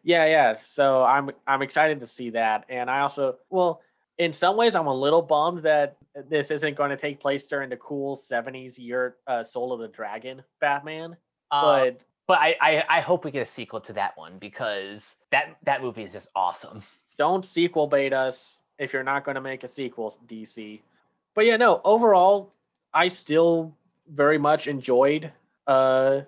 [0.04, 0.58] Yeah, yeah.
[0.66, 3.82] So I'm I'm excited to see that, and I also well,
[4.18, 5.96] in some ways, I'm a little bummed that
[6.30, 9.88] this isn't going to take place during the cool '70s year uh, Soul of the
[9.88, 11.16] Dragon Batman.
[11.52, 15.16] Uh, But but I, I I hope we get a sequel to that one because
[15.32, 16.84] that that movie is just awesome.
[17.18, 20.82] don't sequel bait us if you're not going to make a sequel, DC.
[21.36, 21.80] But yeah, no.
[21.84, 22.52] Overall,
[22.94, 23.74] I still
[24.08, 25.32] very much enjoyed
[25.66, 26.22] uh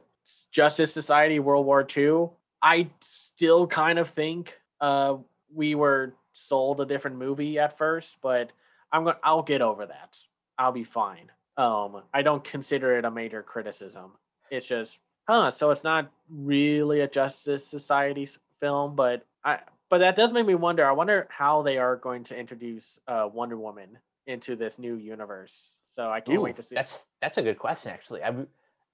[0.52, 2.30] Justice Society World War II.
[2.62, 5.18] I still kind of think uh
[5.54, 8.52] we were sold a different movie at first, but
[8.92, 10.20] I'm going I'll get over that.
[10.58, 11.32] I'll be fine.
[11.58, 14.12] Um I don't consider it a major criticism.
[14.52, 18.28] It's just huh, so it's not really a Justice Society
[18.60, 19.60] film, but I
[19.90, 20.86] but that does make me wonder.
[20.86, 25.80] I wonder how they are going to introduce uh, Wonder Woman into this new universe.
[25.90, 26.76] So I can't Ooh, wait to see.
[26.76, 28.24] That's that's a good question actually.
[28.24, 28.48] I would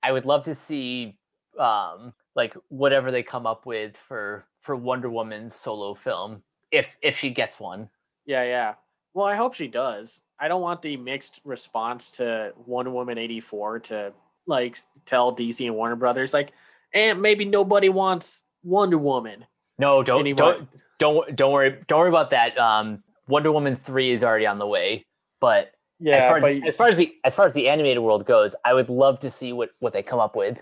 [0.03, 1.17] I would love to see
[1.57, 7.17] um like whatever they come up with for for Wonder Woman's solo film if if
[7.17, 7.89] she gets one.
[8.25, 8.73] Yeah, yeah.
[9.13, 10.21] Well, I hope she does.
[10.39, 14.13] I don't want the mixed response to Wonder Woman 84 to
[14.47, 16.51] like tell DC and Warner Brothers like,
[16.93, 19.45] and maybe nobody wants Wonder Woman
[19.77, 20.53] No, don't anymore.
[20.53, 22.57] don't don't don't worry don't worry about that.
[22.57, 25.05] Um Wonder Woman 3 is already on the way,
[25.39, 28.01] but yeah, as far as, but as far as the as far as the animated
[28.01, 30.57] world goes, I would love to see what what they come up with.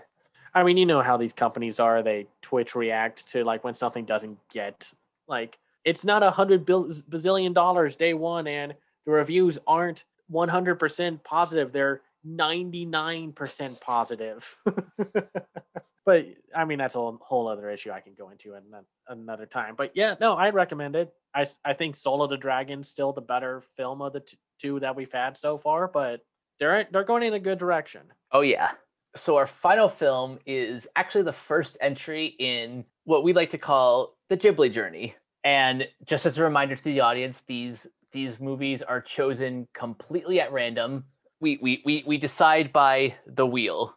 [0.54, 2.02] I mean, you know how these companies are.
[2.02, 4.92] They Twitch react to like when something doesn't get
[5.28, 8.74] like it's not a hundred bazillion dollars day one, and
[9.06, 11.72] the reviews aren't one hundred percent positive.
[11.72, 14.56] They're ninety nine percent positive.
[16.06, 18.62] but I mean, that's a whole- other issue I can go into in
[19.08, 19.74] another time.
[19.76, 21.12] But yeah, no, I'd recommend it.
[21.34, 24.80] I I think Soul of the Dragon's still the better film of the t- two
[24.80, 26.20] that we've had so far, but
[26.58, 28.02] they're they're going in a good direction.
[28.32, 28.72] Oh yeah.
[29.16, 34.16] So our final film is actually the first entry in what we like to call
[34.28, 35.14] the Ghibli journey.
[35.42, 40.52] And just as a reminder to the audience, these these movies are chosen completely at
[40.52, 41.04] random.
[41.40, 43.96] We we we, we decide by the wheel.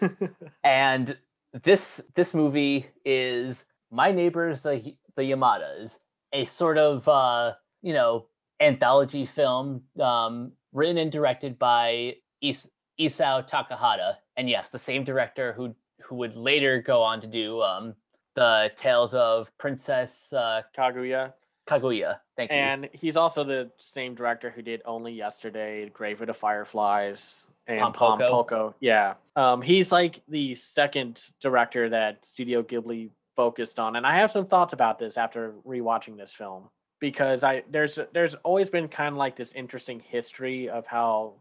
[0.64, 1.16] And
[1.62, 5.98] this this movie is My Neighbors the the Yamadas,
[6.32, 7.52] a sort of uh,
[7.82, 8.26] you know
[8.60, 15.52] anthology film um, written and directed by Is- Isao Takahata, and yes, the same director
[15.52, 17.94] who who would later go on to do um,
[18.34, 21.32] the Tales of Princess uh, Kaguya.
[21.66, 22.18] Kaguya.
[22.36, 22.58] Thank you.
[22.58, 27.94] And he's also the same director who did Only Yesterday, Grave of the Fireflies, and
[27.94, 28.46] Pom Poko.
[28.48, 28.74] Poko.
[28.80, 29.14] Yeah.
[29.36, 33.96] Um, he's like the second director that Studio Ghibli focused on.
[33.96, 36.68] And I have some thoughts about this after rewatching this film.
[37.00, 41.34] Because I there's there's always been kind of like this interesting history of how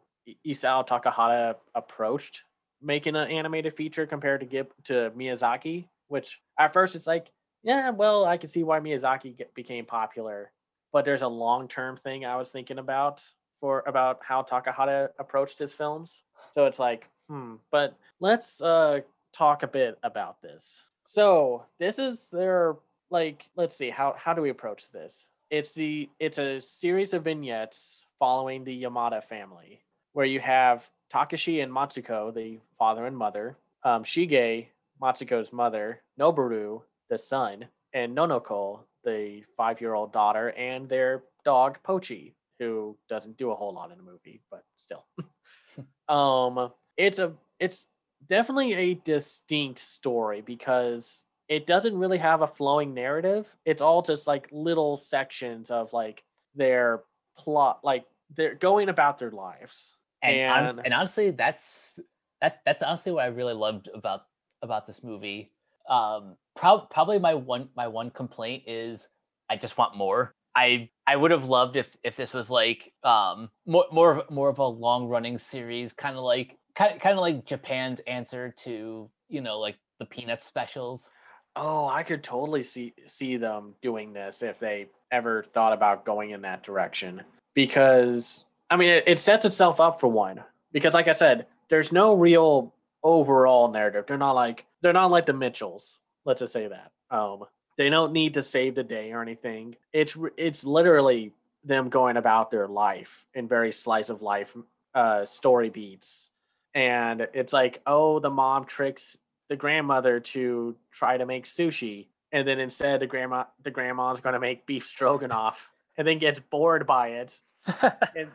[0.46, 2.44] Isao Takahata approached
[2.84, 7.32] making an animated feature compared to Gib to Miyazaki, which at first it's like,
[7.64, 10.52] yeah, well, I can see why Miyazaki get, became popular
[10.94, 13.28] but there's a long term thing I was thinking about
[13.60, 16.24] for about how Takahata approached his films.
[16.52, 17.56] So it's like, hmm.
[17.72, 19.02] But let's uh
[19.34, 20.82] talk a bit about this.
[21.08, 22.78] So this is their
[23.10, 25.28] like let's see how how do we approach this?
[25.50, 29.82] It's the it's a series of vignettes following the Yamada family
[30.14, 34.68] where you have Takashi and Matsuko, the father and mother, um, Shige,
[35.02, 41.78] Matsuko's mother, Noboru, the son, and Nonoko, the five year old daughter, and their dog
[41.86, 45.06] Pochi, who doesn't do a whole lot in the movie, but still.
[46.08, 47.88] um it's a it's
[48.30, 53.48] definitely a distinct story because it doesn't really have a flowing narrative.
[53.66, 56.24] It's all just like little sections of like
[56.56, 57.04] their
[57.38, 59.94] plot, like they're going about their lives.
[60.24, 62.00] And honest- and- and honestly that's
[62.42, 64.22] that that's honestly what i really loved about
[64.62, 65.52] about this movie.
[65.90, 69.10] Um prob- probably my one my one complaint is
[69.50, 70.32] i just want more.
[70.56, 74.50] I i would have loved if if this was like um more more of more
[74.50, 79.10] of a long running series kind of like kind kind of like japan's answer to
[79.30, 81.12] you know like the peanuts specials.
[81.56, 86.32] Oh, I could totally see see them doing this if they ever thought about going
[86.32, 87.22] in that direction.
[87.54, 90.44] Because I mean, it, it sets itself up for one.
[90.72, 92.74] Because like I said, there's no real
[93.04, 94.06] overall narrative.
[94.08, 96.00] They're not like they're not like the Mitchells.
[96.26, 96.92] Let's just say that.
[97.12, 97.44] Um,
[97.78, 99.76] They don't need to save the day or anything.
[99.92, 101.32] It's it's literally
[101.64, 104.56] them going about their life in very slice of life
[104.96, 106.32] uh, story beats,
[106.74, 109.18] and it's like, oh, the mom tricks
[109.50, 114.34] the grandmother to try to make sushi, and then instead the grandma the grandma's going
[114.34, 117.40] to make beef stroganoff, and then gets bored by it,
[118.16, 118.30] and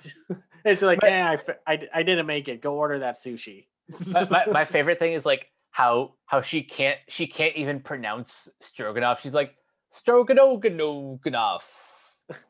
[0.64, 2.60] it's like, But- eh, I, f- I, I didn't make it.
[2.62, 3.66] Go order that sushi.
[4.12, 8.48] my, my, my favorite thing is like how how she can't she can't even pronounce
[8.60, 9.20] stroganoff.
[9.22, 9.54] She's like
[9.90, 10.60] stroganoff.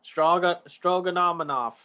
[0.04, 1.78] Stroga Stroganoff.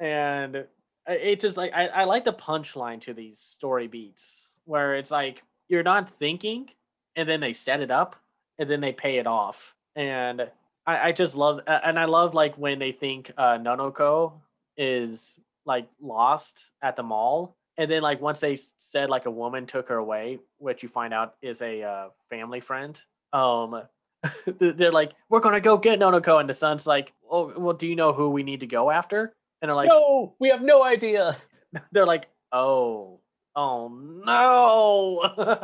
[0.00, 0.64] and
[1.06, 5.42] it's just like I, I like the punchline to these story beats where it's like
[5.68, 6.68] you're not thinking
[7.14, 8.16] and then they set it up
[8.58, 9.74] and then they pay it off.
[9.94, 10.48] And
[10.86, 14.32] I, I just love and I love like when they think uh Nonoko
[14.76, 17.56] is like lost at the mall.
[17.78, 21.12] And then like once they said like a woman took her away, which you find
[21.12, 23.00] out is a uh, family friend.
[23.32, 23.82] Um
[24.58, 27.96] they're like, we're gonna go get Nonoko, and the son's like, oh, well, do you
[27.96, 29.34] know who we need to go after?
[29.60, 31.36] And they're like, no, we have no idea.
[31.92, 33.20] they're like, oh,
[33.54, 33.88] oh
[34.24, 35.58] no.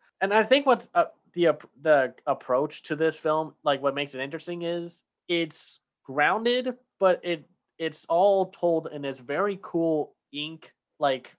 [0.20, 4.20] and I think what uh, the the approach to this film, like what makes it
[4.20, 7.48] interesting, is it's grounded, but it
[7.78, 11.34] it's all told in this very cool ink like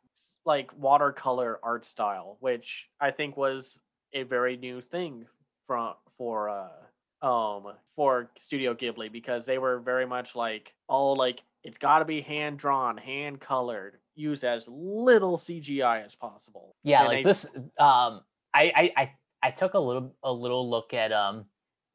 [0.46, 3.80] like watercolor art style, which I think was
[4.14, 5.26] a very new thing
[5.68, 11.42] from for uh um for Studio Ghibli because they were very much like all like
[11.64, 16.76] it's got to be hand drawn, hand colored, use as little CGI as possible.
[16.84, 17.48] Yeah, And like they- this.
[17.80, 18.22] Um,
[18.54, 19.12] I, I I
[19.46, 21.46] I took a little a little look at um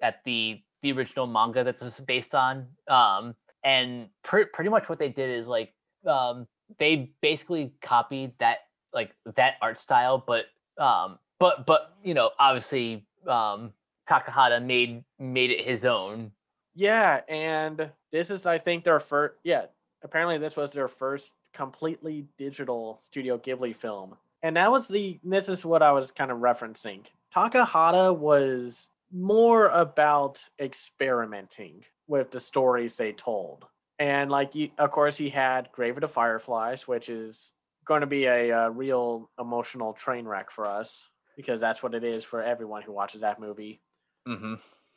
[0.00, 2.68] at the the original manga that this is based on.
[2.88, 5.74] Um, and pre- pretty much what they did is like
[6.06, 6.46] um
[6.78, 8.58] they basically copied that
[8.94, 10.44] like that art style, but
[10.78, 13.72] um but but you know obviously um
[14.08, 16.30] Takahata made made it his own.
[16.76, 19.66] Yeah, and this is I think their first yeah,
[20.04, 24.14] apparently this was their first completely digital Studio Ghibli film.
[24.40, 27.06] And that was the this is what I was kind of referencing.
[27.34, 33.64] Takahata was more about experimenting with the stories they told.
[33.98, 37.52] And like of course he had Grave of the Fireflies, which is
[37.84, 42.04] going to be a, uh real emotional train wreck for us because that's what it
[42.04, 43.80] is for everyone who watches that movie.
[44.26, 44.54] Mm-hmm.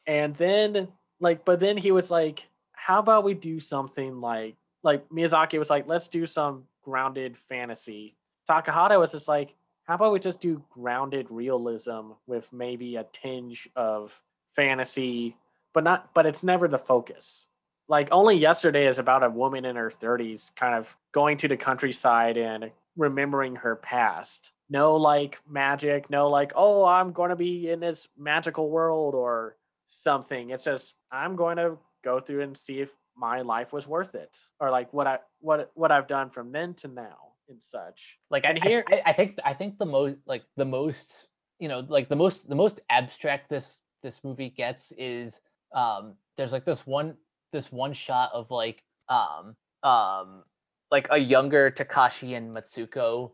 [0.08, 0.88] And then
[1.20, 5.70] like but then he was like how about we do something like like Miyazaki was
[5.70, 8.16] like let's do some grounded fantasy.
[8.50, 9.56] Takahata was just like
[9.86, 14.20] how about we just do grounded realism with maybe a tinge of
[14.56, 15.36] fantasy
[15.74, 17.48] but not but it's never the focus.
[17.90, 21.58] Like only yesterday is about a woman in her 30s kind of going to the
[21.58, 24.52] countryside and remembering her past.
[24.70, 29.58] No like magic, no like oh I'm going to be in this magical world or
[29.88, 30.52] something.
[30.52, 34.38] It's just I'm going to go through and see if my life was worth it,
[34.60, 38.18] or like what I what what I've done from then to now and such.
[38.30, 41.28] like And I, here- I, I think I think the most like the most
[41.60, 45.42] you know like the most the most abstract this this movie gets is
[45.76, 47.16] um there's like this one
[47.52, 50.44] this one shot of like um um
[50.92, 53.32] like a younger Takashi and Matsuko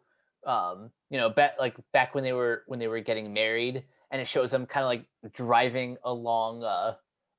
[0.47, 4.21] um you know back like back when they were when they were getting married and
[4.21, 6.93] it shows them kind of like driving along uh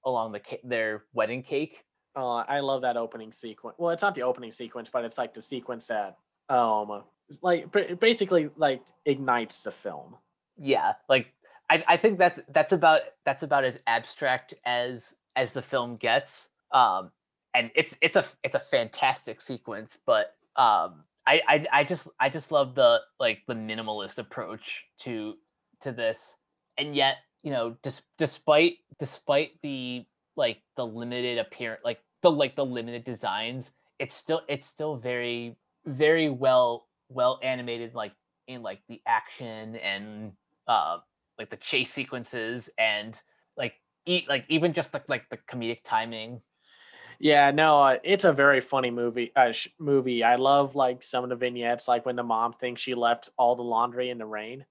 [0.05, 1.85] along the ca- their wedding cake
[2.17, 3.77] oh I love that opening sequence.
[3.79, 6.17] Well, it's not the opening sequence, but it's like the sequence that
[6.51, 7.03] um
[7.43, 7.67] like
[8.01, 10.17] basically like ignites the film.
[10.59, 11.33] yeah like
[11.71, 16.49] I, I think that's that's about that's about as abstract as as the film gets
[16.73, 17.13] um
[17.55, 22.29] and it's it's a it's a fantastic sequence but um I, I i just i
[22.29, 25.35] just love the like the minimalist approach to
[25.83, 26.37] to this
[26.77, 30.05] and yet you know dis- despite despite the
[30.37, 35.57] like the limited appearance like the like the limited designs it's still it's still very
[35.87, 38.13] very well well animated like
[38.47, 40.33] in like the action and
[40.67, 40.99] uh
[41.39, 43.21] like the chase sequences and
[43.57, 43.75] like
[44.07, 46.41] eat like even just like like the comedic timing
[47.19, 49.33] Yeah, no, uh, it's a very funny movie.
[49.37, 50.25] Uh, sh- movie.
[50.25, 53.57] I love like some of the vignettes, like when the mom thinks she left all
[53.57, 54.65] the laundry in the rain,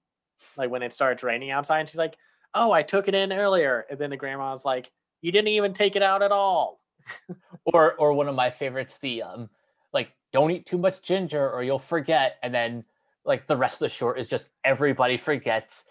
[0.56, 2.16] like when it starts raining outside, and she's like,
[2.54, 4.90] "Oh, I took it in earlier," and then the grandma's like,
[5.22, 6.80] "You didn't even take it out at all."
[7.66, 9.50] or or one of my favorites the um
[9.92, 12.84] like don't eat too much ginger or you'll forget and then
[13.24, 15.84] like the rest of the short is just everybody forgets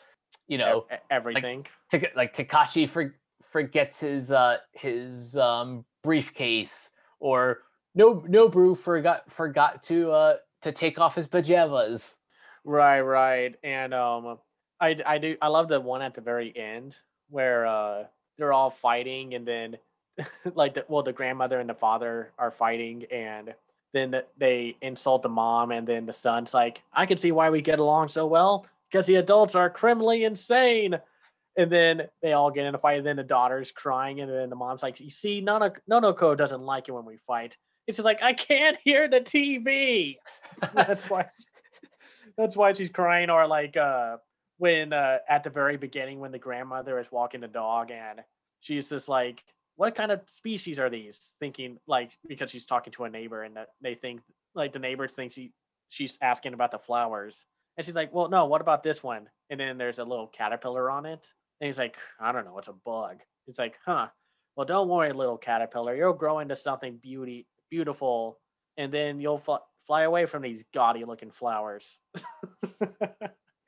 [0.47, 1.65] you know e- everything.
[1.91, 7.59] Taka- like Takashi for, forgets his uh his um briefcase or
[7.95, 12.17] no Noboru forgot forgot to uh to take off his pajamas
[12.63, 13.55] Right, right.
[13.63, 14.37] And um
[14.79, 16.95] I I do I love the one at the very end
[17.29, 18.03] where uh
[18.37, 19.77] they're all fighting and then
[20.53, 23.53] like the, well the grandmother and the father are fighting and
[23.93, 27.61] then they insult the mom and then the son's like i can see why we
[27.61, 30.99] get along so well because the adults are criminally insane.
[31.57, 34.49] And then they all get in a fight and then the daughter's crying and then
[34.49, 37.57] the mom's like you see Nono, nonoko doesn't like it when we fight.
[37.85, 40.17] It's just like i can't hear the tv
[40.75, 41.25] that's why
[42.37, 44.17] that's why she's crying or like uh
[44.59, 48.21] when uh at the very beginning when the grandmother is walking the dog and
[48.59, 49.43] she's just like
[49.79, 51.31] what kind of species are these?
[51.39, 54.19] Thinking like because she's talking to a neighbor and that they think
[54.53, 55.53] like the neighbor thinks he
[55.87, 57.45] she's asking about the flowers.
[57.77, 59.29] And she's like well no what about this one?
[59.49, 61.25] And then there's a little caterpillar on it.
[61.61, 63.21] And he's like i don't know it's a bug.
[63.47, 64.09] It's like huh.
[64.57, 68.37] Well don't worry little caterpillar you'll grow into something beauty beautiful
[68.75, 71.99] and then you'll fl- fly away from these gaudy looking flowers.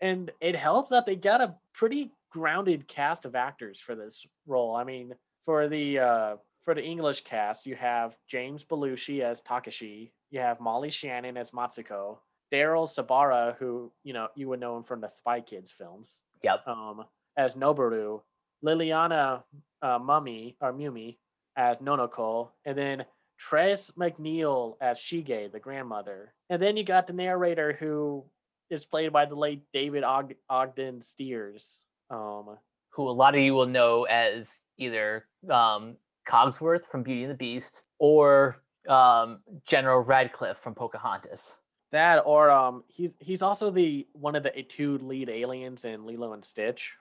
[0.03, 4.75] And it helps that they got a pretty grounded cast of actors for this role.
[4.75, 5.13] I mean
[5.45, 10.59] for the uh for the English cast, you have James Belushi as Takashi, you have
[10.59, 12.17] Molly Shannon as Matsuko,
[12.53, 16.67] Daryl Sabara, who you know you would know him from the Spy Kids films, Yep.
[16.67, 17.05] um,
[17.37, 18.21] as Noboru,
[18.63, 19.43] Liliana
[19.81, 21.17] uh, Mummy or Mumi
[21.55, 23.05] as Nonoko, and then
[23.37, 28.23] Tress MacNeille as Shige, the grandmother, and then you got the narrator who
[28.69, 31.79] is played by the late David Og- Ogden Stiers.
[32.11, 32.57] Um,
[32.91, 35.95] Who a lot of you will know as either um,
[36.27, 38.57] Cogsworth from Beauty and the Beast or
[38.87, 41.55] um, General Radcliffe from Pocahontas.
[41.91, 46.31] That or um he's he's also the one of the two lead aliens in Lilo
[46.31, 46.95] and Stitch.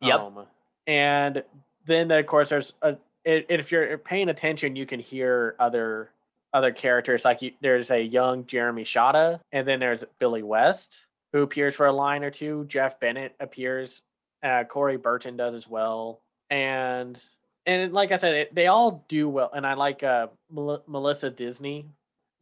[0.00, 0.18] Yep.
[0.18, 0.46] Um,
[0.88, 1.44] and
[1.86, 6.10] then of course there's a if you're paying attention you can hear other
[6.52, 11.42] other characters like you, there's a young Jeremy Shada and then there's Billy West who
[11.42, 12.64] appears for a line or two.
[12.68, 14.02] Jeff Bennett appears.
[14.42, 16.20] Uh, Corey Burton does as well.
[16.54, 17.20] And
[17.66, 19.50] and like I said, it, they all do well.
[19.52, 21.88] And I like uh, Mel- Melissa Disney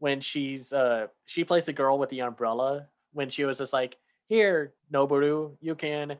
[0.00, 3.96] when she's uh she plays the girl with the umbrella when she was just like
[4.28, 6.16] here noboru you can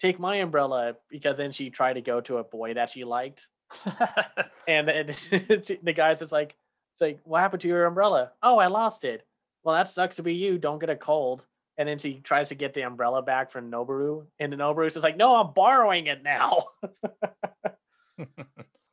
[0.00, 3.46] take my umbrella because then she tried to go to a boy that she liked.
[4.68, 5.14] And
[5.64, 6.56] she- the guy's just like
[6.94, 8.32] it's like what happened to your umbrella?
[8.42, 9.24] Oh i lost it.
[9.62, 10.58] Well that sucks to be you.
[10.58, 11.46] Don't get a cold
[11.78, 15.04] and then she tries to get the umbrella back from noboru and the noboru's just
[15.04, 16.64] like no i'm borrowing it now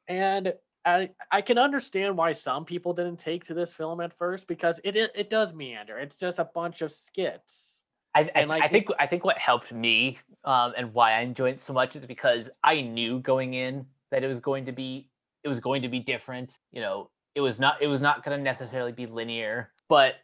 [0.08, 0.54] and
[0.86, 4.80] I I can understand why some people didn't take to this film at first because
[4.84, 5.98] it it, it does meander.
[5.98, 7.84] It's just a bunch of skits.
[8.16, 11.56] I, I, like, I think I think what helped me um, and why I enjoyed
[11.56, 15.10] it so much is because I knew going in that it was going to be
[15.44, 16.60] it was going to be different.
[16.72, 20.16] You know, it was not it was not going to necessarily be linear, but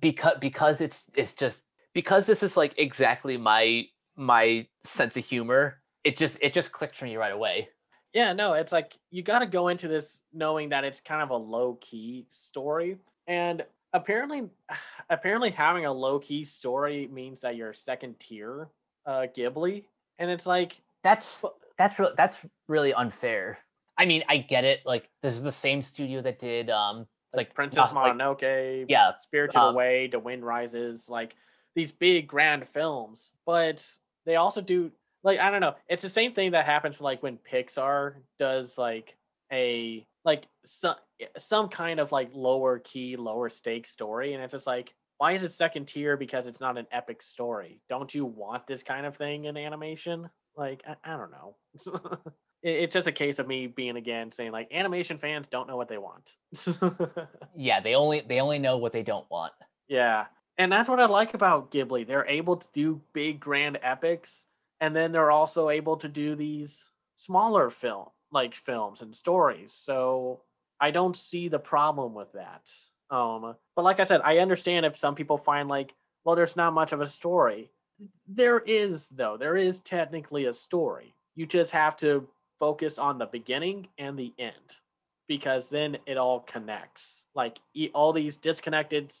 [0.00, 1.62] because because it's it's just
[1.96, 3.86] because this is like exactly my
[4.16, 5.80] my sense of humor.
[6.04, 7.70] It just it just clicked for me right away.
[8.12, 11.30] Yeah, no, it's like you got to go into this knowing that it's kind of
[11.30, 13.64] a low key story, and
[13.94, 14.42] apparently,
[15.10, 18.68] apparently having a low key story means that you're second tier
[19.06, 19.84] uh, Ghibli,
[20.18, 21.46] and it's like That's
[21.78, 23.58] that's real that's really unfair.
[23.96, 24.80] I mean, I get it.
[24.84, 29.12] Like this is the same studio that did um like Princess Mas- like- Mononoke, yeah,
[29.16, 31.34] Spirited um, Away, The Wind Rises, like
[31.76, 33.32] these big grand films.
[33.46, 33.88] But
[34.24, 34.90] they also do
[35.22, 35.74] like I don't know.
[35.88, 39.14] It's the same thing that happens like when Pixar does like
[39.52, 40.96] a like some
[41.38, 45.44] some kind of like lower key, lower stake story, and it's just like why is
[45.44, 47.80] it second tier because it's not an epic story?
[47.88, 50.28] Don't you want this kind of thing in animation?
[50.56, 51.56] Like I, I don't know.
[52.62, 55.76] It- it's just a case of me being again saying like animation fans don't know
[55.76, 56.34] what they want.
[57.56, 59.52] yeah, they only they only know what they don't want.
[59.88, 60.24] Yeah.
[60.58, 62.06] And that's what I like about Ghibli.
[62.06, 64.46] They're able to do big grand epics
[64.80, 69.72] and then they're also able to do these smaller film like films and stories.
[69.72, 70.40] So
[70.80, 72.70] I don't see the problem with that.
[73.14, 76.72] Um but like I said, I understand if some people find like well there's not
[76.72, 77.70] much of a story.
[78.26, 79.36] There is though.
[79.36, 81.14] There is technically a story.
[81.34, 82.26] You just have to
[82.58, 84.76] focus on the beginning and the end
[85.28, 87.24] because then it all connects.
[87.34, 87.58] Like
[87.94, 89.12] all these disconnected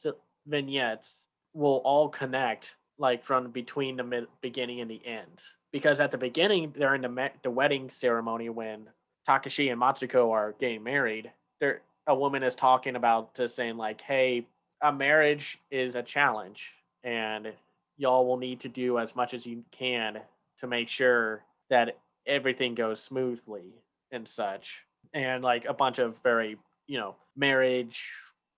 [0.46, 1.25] vignettes
[1.56, 5.42] will all connect like from between the mid- beginning and the end.
[5.72, 8.88] Because at the beginning, during the me- the wedding ceremony when
[9.28, 14.00] Takashi and Matsuko are getting married, there a woman is talking about just saying like,
[14.00, 14.46] "Hey,
[14.82, 16.72] a marriage is a challenge,
[17.02, 17.52] and
[17.96, 20.20] y'all will need to do as much as you can
[20.58, 23.72] to make sure that everything goes smoothly
[24.10, 24.82] and such."
[25.14, 28.12] And like a bunch of very you know marriage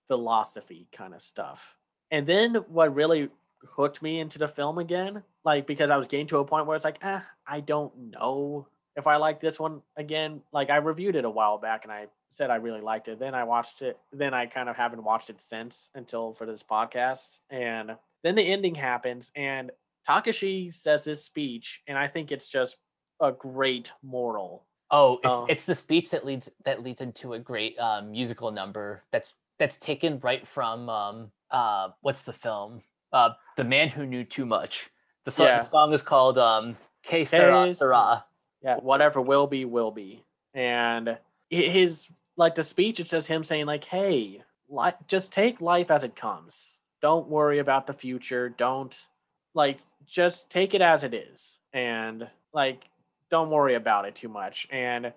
[0.07, 1.75] philosophy kind of stuff.
[2.11, 3.29] And then what really
[3.67, 6.75] hooked me into the film again, like because I was getting to a point where
[6.75, 11.15] it's like, ah, I don't know if I like this one again, like I reviewed
[11.15, 13.19] it a while back and I said I really liked it.
[13.19, 13.97] Then I watched it.
[14.11, 17.39] Then I kind of haven't watched it since until for this podcast.
[17.49, 19.71] And then the ending happens and
[20.07, 22.77] Takashi says his speech, and I think it's just
[23.21, 24.65] a great moral.
[24.91, 25.45] Oh, it's Oh.
[25.49, 29.77] it's the speech that leads that leads into a great um, musical number that's that's
[29.77, 32.81] taken right from um uh what's the film
[33.13, 34.89] uh the man who knew too much.
[35.25, 35.57] The song Yeah.
[35.57, 38.25] the song is called um Que Sera Que Sera.
[38.61, 40.23] Yeah, whatever will be, will be.
[40.53, 41.17] And
[41.49, 46.03] his like the speech, it's just him saying like, "Hey, li- just take life as
[46.03, 46.77] it comes.
[47.01, 48.49] Don't worry about the future.
[48.49, 49.07] Don't
[49.53, 52.83] like just take it as it is, and like
[53.31, 54.67] don't worry about it too much.
[54.71, 55.13] And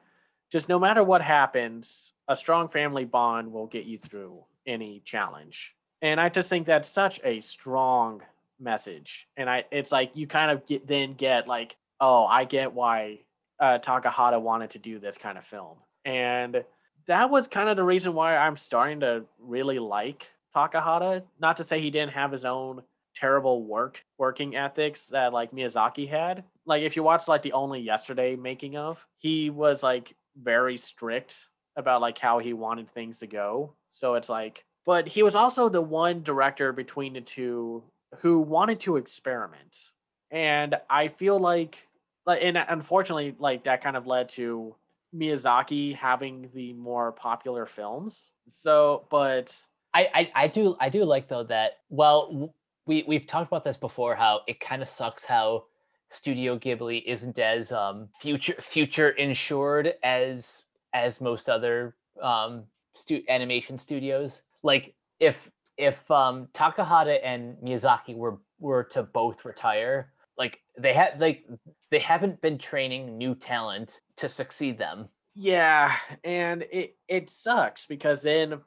[0.50, 5.74] just no matter what happens, a strong family bond will get you through any challenge.
[6.02, 8.22] And I just think that's such a strong
[8.60, 9.28] message.
[9.36, 13.20] And I, it's like you kind of get then get like, oh, I get why
[13.60, 15.78] uh, Takahata wanted to do this kind of film.
[16.04, 16.64] And
[17.06, 21.22] that was kind of the reason why I'm starting to really like Takahata.
[21.40, 22.82] Not to say he didn't have his own
[23.14, 26.42] terrible work working ethics that like Miyazaki had.
[26.66, 31.48] Like if you watch like the only yesterday making of, he was like very strict
[31.76, 33.74] about like how he wanted things to go.
[33.92, 37.82] So it's like but he was also the one director between the two
[38.18, 39.90] who wanted to experiment.
[40.30, 41.88] And I feel like
[42.26, 44.74] and unfortunately like that kind of led to
[45.14, 48.30] Miyazaki having the more popular films.
[48.48, 49.56] So, but
[49.94, 52.54] I, I I do I do like though that well
[52.86, 55.64] we we've talked about this before how it kind of sucks how
[56.10, 60.64] Studio Ghibli isn't as um future future insured as
[60.94, 62.64] as most other um
[62.94, 70.12] stu- animation studios like if if um Takahata and Miyazaki were were to both retire
[70.38, 71.44] like they had like
[71.90, 78.22] they haven't been training new talent to succeed them yeah, and it it sucks because
[78.22, 78.60] then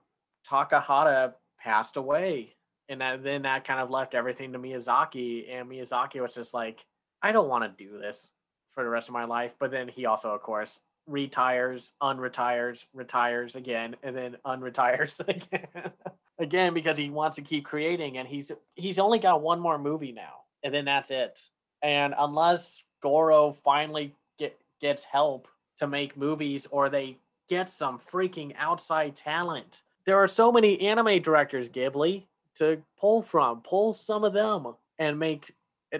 [0.49, 2.55] Takahata passed away,
[2.89, 6.84] and that, then that kind of left everything to Miyazaki, and Miyazaki was just like,
[7.22, 8.30] I don't want to do this
[8.73, 9.53] for the rest of my life.
[9.59, 15.91] But then he also, of course, retires, unretires, retires again, and then unretires again,
[16.40, 20.11] again because he wants to keep creating, and he's he's only got one more movie
[20.11, 21.40] now, and then that's it.
[21.82, 27.18] And unless Goro finally get gets help to make movies or they
[27.49, 29.84] get some freaking outside talent.
[30.06, 32.23] There are so many anime directors, Ghibli,
[32.56, 33.61] to pull from.
[33.61, 35.53] Pull some of them and make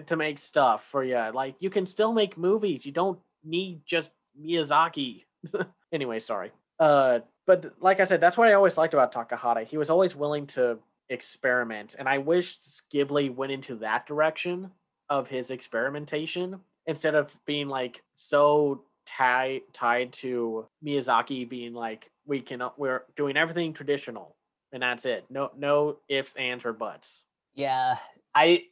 [0.06, 1.30] to make stuff for you.
[1.32, 2.84] Like you can still make movies.
[2.84, 4.10] You don't need just
[4.40, 5.24] Miyazaki.
[5.92, 6.52] anyway, sorry.
[6.78, 9.66] Uh, but like I said, that's what I always liked about Takahata.
[9.66, 12.58] He was always willing to experiment, and I wish
[12.92, 14.70] Ghibli went into that direction
[15.08, 22.40] of his experimentation instead of being like so tied tied to Miyazaki being like we
[22.40, 24.34] can we're doing everything traditional
[24.72, 25.24] and that's it.
[25.30, 27.24] No no ifs ands or buts.
[27.54, 27.96] Yeah,
[28.34, 28.64] I.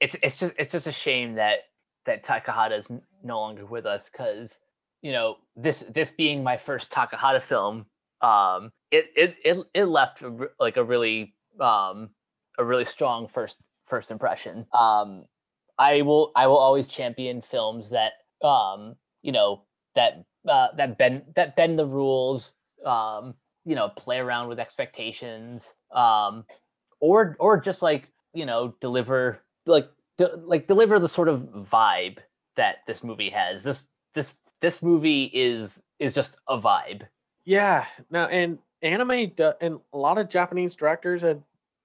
[0.00, 1.60] It's it's just it's just a shame that
[2.06, 2.86] that Takahata is
[3.22, 4.60] no longer with us because
[5.02, 7.86] you know this this being my first Takahata film,
[8.22, 10.22] um, it it it, it left
[10.58, 12.10] like a really um
[12.58, 13.56] a really strong first
[13.86, 14.66] first impression.
[14.72, 15.24] Um,
[15.78, 18.12] I will I will always champion films that
[18.42, 19.62] um you know
[19.94, 22.54] that uh, that bend that bend the rules
[22.84, 23.34] um
[23.64, 26.44] you know play around with expectations um
[27.00, 29.88] or or just like you know deliver like
[30.18, 31.40] de- like deliver the sort of
[31.70, 32.18] vibe
[32.56, 37.02] that this movie has this this this movie is is just a vibe
[37.44, 41.42] Yeah, no, and anime and a lot of Japanese directors and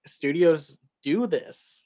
[0.08, 1.84] studios do this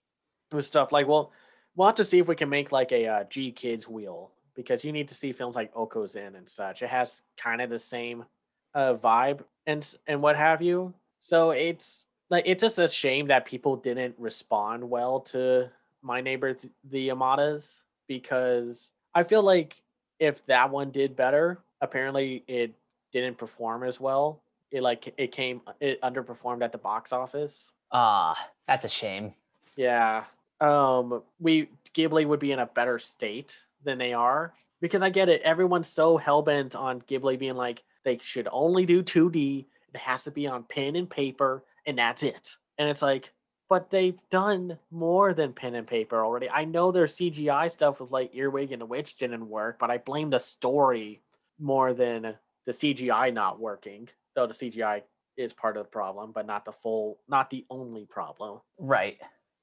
[0.52, 0.92] with stuff.
[0.92, 1.32] Like, well,
[1.76, 4.92] we'll have to see if we can make like a uh, GKIDS wheel because you
[4.92, 6.82] need to see films like Okko's Inn and such.
[6.82, 8.26] It has kind of the same
[8.74, 10.94] uh, vibe and and what have you.
[11.20, 15.70] So it's like it's just a shame that people didn't respond well to
[16.06, 16.56] my neighbor
[16.92, 19.76] the Yamadas because I feel like
[20.20, 22.74] if that one did better, apparently it
[23.12, 24.42] didn't perform as well.
[24.72, 27.72] It like it came it underperformed at the box office.
[27.92, 28.38] ah
[28.68, 29.34] that's a shame
[29.76, 30.26] Yeah.
[30.62, 35.30] Um we Ghibli would be in a better state than they are because I get
[35.30, 35.42] it.
[35.42, 39.66] Everyone's so hellbent on Ghibli being like they should only do 2D.
[39.94, 42.58] It has to be on pen and paper and that's it.
[42.78, 43.32] And it's like
[43.70, 46.50] but they've done more than pen and paper already.
[46.50, 49.98] I know their CGI stuff with like Earwig and the Witch didn't work, but I
[49.98, 51.22] blame the story
[51.60, 52.36] more than
[52.66, 54.10] the CGI not working.
[54.36, 55.02] Though the CGI
[55.38, 58.60] is part of the problem, but not the full, not the only problem.
[58.78, 59.18] right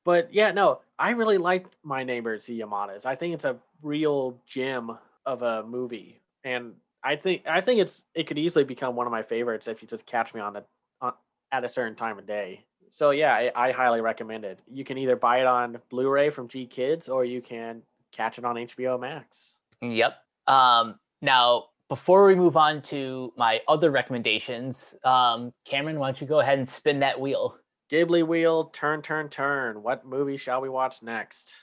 [0.05, 3.07] But yeah, no, I really like my neighbors, the Yamadas.
[3.07, 6.75] I think it's a real gem of a movie, and
[7.05, 9.89] I think I think it's it could easily become one of my favorites if you
[9.89, 10.65] just catch me on the
[11.01, 11.13] on,
[11.51, 12.65] at a certain time of day.
[12.95, 14.59] So yeah, I, I highly recommend it.
[14.71, 17.81] You can either buy it on Blu-ray from GKIDS or you can
[18.13, 19.57] catch it on HBO Max.
[19.81, 20.13] Yep.
[20.47, 26.27] Um, now, before we move on to my other recommendations, um, Cameron, why don't you
[26.27, 27.57] go ahead and spin that wheel?
[27.91, 29.83] Ghibli wheel, turn, turn, turn.
[29.83, 31.55] What movie shall we watch next?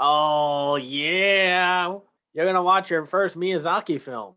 [0.00, 1.96] Oh yeah,
[2.34, 4.34] you're gonna watch your first Miyazaki film.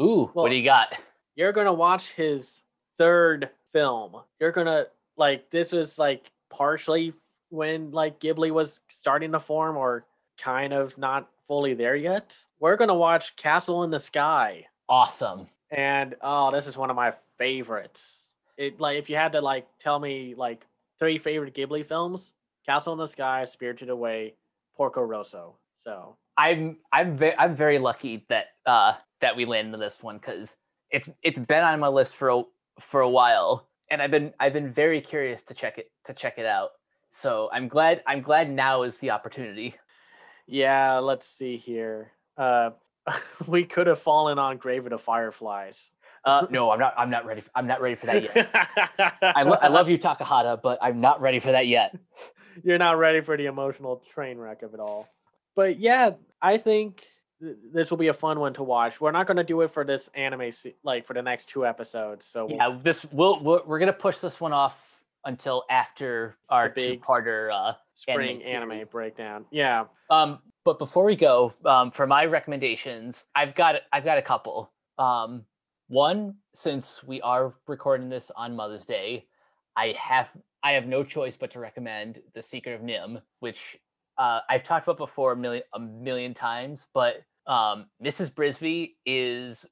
[0.00, 0.94] Ooh, Well- what do you got?
[1.34, 2.62] You're gonna watch his
[2.98, 4.22] third film.
[4.38, 4.86] You're gonna
[5.16, 7.12] like this was like partially
[7.50, 10.06] when like Ghibli was starting to form or
[10.38, 12.44] kind of not fully there yet.
[12.60, 14.66] We're gonna watch Castle in the Sky.
[14.88, 15.48] Awesome.
[15.70, 18.32] And oh, this is one of my favorites.
[18.56, 20.66] It like if you had to like tell me like
[20.98, 22.32] three favorite Ghibli films,
[22.66, 24.34] Castle in the Sky, Spirited Away,
[24.76, 25.56] Porco Rosso.
[25.76, 30.56] So I'm I'm ve- I'm very lucky that uh that we landed this one because
[30.90, 32.42] it's it's been on my list for a
[32.80, 36.38] for a while, and I've been I've been very curious to check it to check
[36.38, 36.70] it out.
[37.12, 39.76] So I'm glad I'm glad now is the opportunity.
[40.46, 42.12] yeah, let's see here.
[42.36, 42.70] Uh
[43.46, 45.92] we could have fallen on Grave of the Fireflies.
[46.24, 47.42] Uh, no, I'm not I'm not ready.
[47.54, 49.18] I'm not ready for that yet.
[49.22, 51.94] I, lo- I love you, Takahata, but I'm not ready for that yet.
[52.64, 55.08] You're not ready for the emotional train wreck of it all.
[55.54, 57.08] But yeah, I think th-
[57.72, 59.00] this will be a fun one to watch.
[59.00, 61.66] We're not going to do it for this anime, se- like for the next two
[61.66, 62.24] episodes.
[62.26, 64.76] So we'll- Yeah, this we'll, we're we're gonna push this one off
[65.24, 69.44] until after our big two-parter uh, spring anime anime breakdown.
[69.50, 69.84] Yeah.
[70.10, 74.70] Um, but before we go, um, for my recommendations, I've got I've got a couple.
[74.98, 75.44] Um,
[75.88, 79.26] one, since we are recording this on Mother's Day,
[79.76, 80.28] I have
[80.62, 83.76] I have no choice but to recommend The Secret of NIMH, which
[84.18, 86.86] uh, I've talked about before a million a million times.
[86.94, 88.32] But um, Mrs.
[88.32, 89.66] Brisby is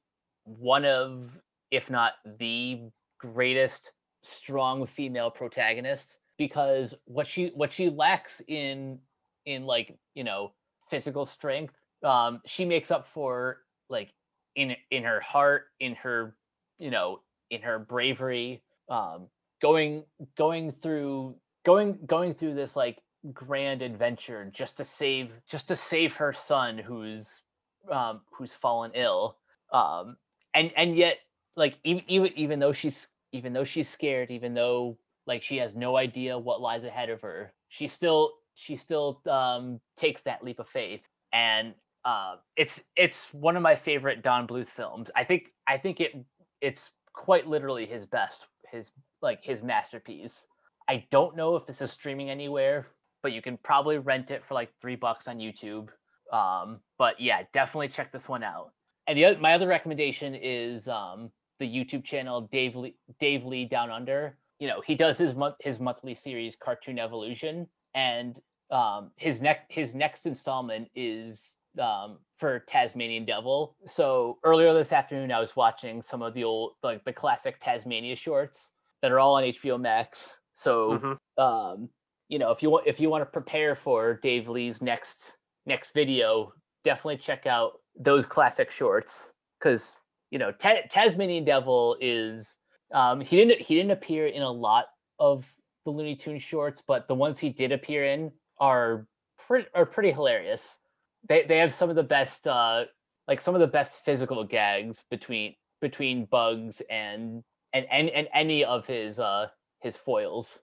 [0.45, 1.31] one of,
[1.71, 2.81] if not the
[3.19, 3.93] greatest
[4.23, 8.99] strong female protagonist because what she what she lacks in
[9.45, 10.51] in like you know
[10.89, 11.73] physical strength
[12.03, 13.57] um she makes up for
[13.89, 14.11] like
[14.55, 16.35] in in her heart in her
[16.79, 17.19] you know
[17.49, 19.27] in her bravery um
[19.61, 20.03] going
[20.37, 21.35] going through
[21.65, 22.99] going going through this like
[23.33, 27.43] grand adventure just to save just to save her son who's
[27.91, 29.37] um who's fallen ill
[29.73, 30.17] um
[30.53, 31.17] and and yet
[31.55, 34.97] like even even even though she's even though she's scared even though
[35.27, 39.79] like she has no idea what lies ahead of her she still she still um
[39.97, 41.01] takes that leap of faith.
[41.33, 41.73] And
[42.05, 45.09] uh it's it's one of my favorite don bluth films.
[45.15, 46.13] I think i think it
[46.61, 48.91] it's quite literally his best his
[49.21, 50.47] like his masterpiece.
[50.89, 52.87] I don't know if this is streaming anywhere
[53.23, 55.89] but you can probably rent it for like three bucks on youtube
[56.31, 58.71] um but yeah definitely check this one out.
[59.07, 63.65] And the other, my other recommendation is um the youtube channel dave lee, dave lee
[63.65, 64.37] down under.
[64.59, 67.67] You know he does his month his monthly series cartoon evolution.
[67.93, 68.39] And
[68.69, 73.75] um his next his next installment is um for tasmanian devil.
[73.85, 78.15] So earlier this afternoon i was watching some of the old like the classic tasmania
[78.15, 80.39] shorts that are all on hbo max.
[80.55, 81.17] So Mhm.
[81.43, 81.89] um
[82.29, 85.35] you know if you want if you want to prepare for dave lee's next
[85.65, 89.95] next video definitely check out those classic shorts because
[90.31, 92.57] you know Ta- tasmanian devil is
[92.93, 94.85] um he didn't he didn't appear in a lot
[95.19, 95.45] of
[95.85, 99.05] the looney tunes shorts but the ones he did appear in are
[99.47, 100.79] pretty are pretty hilarious
[101.27, 102.85] they they have some of the best uh
[103.27, 107.43] like some of the best physical gags between between bugs and
[107.73, 109.47] and and, and any of his uh
[109.81, 110.59] his foils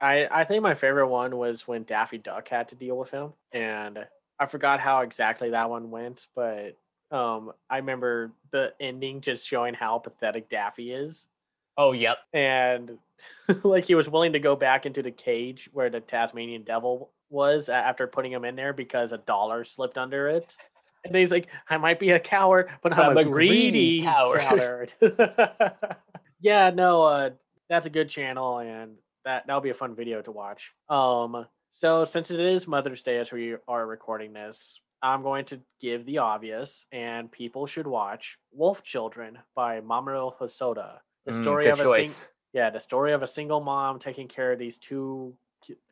[0.00, 3.34] I, I think my favorite one was when Daffy Duck had to deal with him.
[3.52, 3.98] And
[4.40, 6.76] I forgot how exactly that one went, but
[7.12, 11.26] um, I remember the ending just showing how pathetic Daffy is.
[11.76, 12.98] oh yep and
[13.64, 17.68] like he was willing to go back into the cage where the Tasmanian devil was
[17.68, 20.56] after putting him in there because a dollar slipped under it.
[21.04, 24.92] And then he's like, I might be a coward, but I'm, a, greedy, coward.
[26.40, 27.30] yeah, no, uh,
[27.70, 30.72] that's a good channel, and that that'll be a fun video to watch.
[30.90, 35.60] Um, so since it is Mother's Day as we are recording this, I'm going to
[35.80, 40.98] give the obvious, and people should watch Wolf Children by Mamoru Hosoda.
[41.26, 44.28] The Mm, story good of a sing- yeah, the story of a single mom taking
[44.28, 45.34] care of these two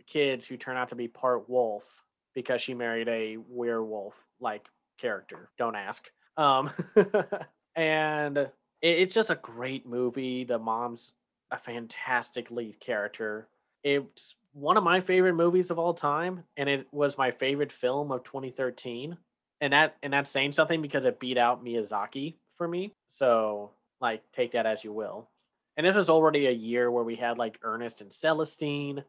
[0.07, 4.69] kids who turn out to be part wolf because she married a werewolf like
[4.99, 5.51] character.
[5.59, 6.11] Don't ask.
[6.37, 6.71] Um,
[7.77, 8.51] and it,
[8.83, 10.45] it's just a great movie.
[10.45, 11.13] The mom's
[11.51, 13.49] a fantastic lead character.
[13.85, 18.11] It's one of my favorite movies of all time, and it was my favorite film
[18.11, 19.17] of 2013.
[19.61, 22.93] and that and that's saying something because it beat out Miyazaki for me.
[23.09, 23.71] So
[24.01, 25.29] like take that as you will.
[25.77, 29.05] And this was already a year where we had like Ernest and Celestine,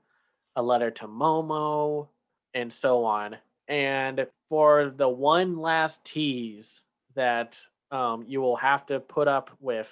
[0.56, 2.08] a letter to Momo,
[2.54, 3.38] and so on.
[3.68, 6.84] And for the one last tease
[7.16, 7.56] that
[7.92, 9.92] um, you will have to put up with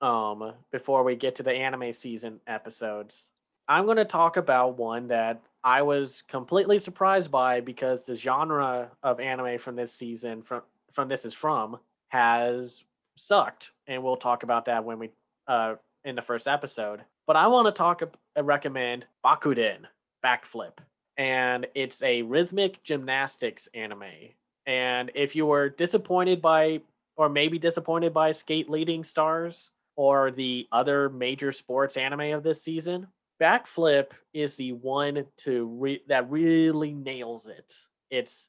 [0.00, 3.30] um, before we get to the anime season episodes,
[3.68, 8.90] I'm going to talk about one that I was completely surprised by because the genre
[9.02, 10.62] of anime from this season, from
[10.92, 11.78] from this is from,
[12.08, 12.84] has
[13.16, 15.10] sucked, and we'll talk about that when we
[15.46, 15.74] uh,
[16.04, 17.02] in the first episode.
[17.26, 19.80] But I want to talk uh, recommend Bakuten
[20.24, 20.78] Backflip,
[21.18, 24.32] and it's a rhythmic gymnastics anime.
[24.66, 26.80] And if you were disappointed by,
[27.16, 32.62] or maybe disappointed by Skate Leading Stars or the other major sports anime of this
[32.62, 33.08] season,
[33.40, 37.72] Backflip is the one to re- that really nails it.
[38.10, 38.48] It's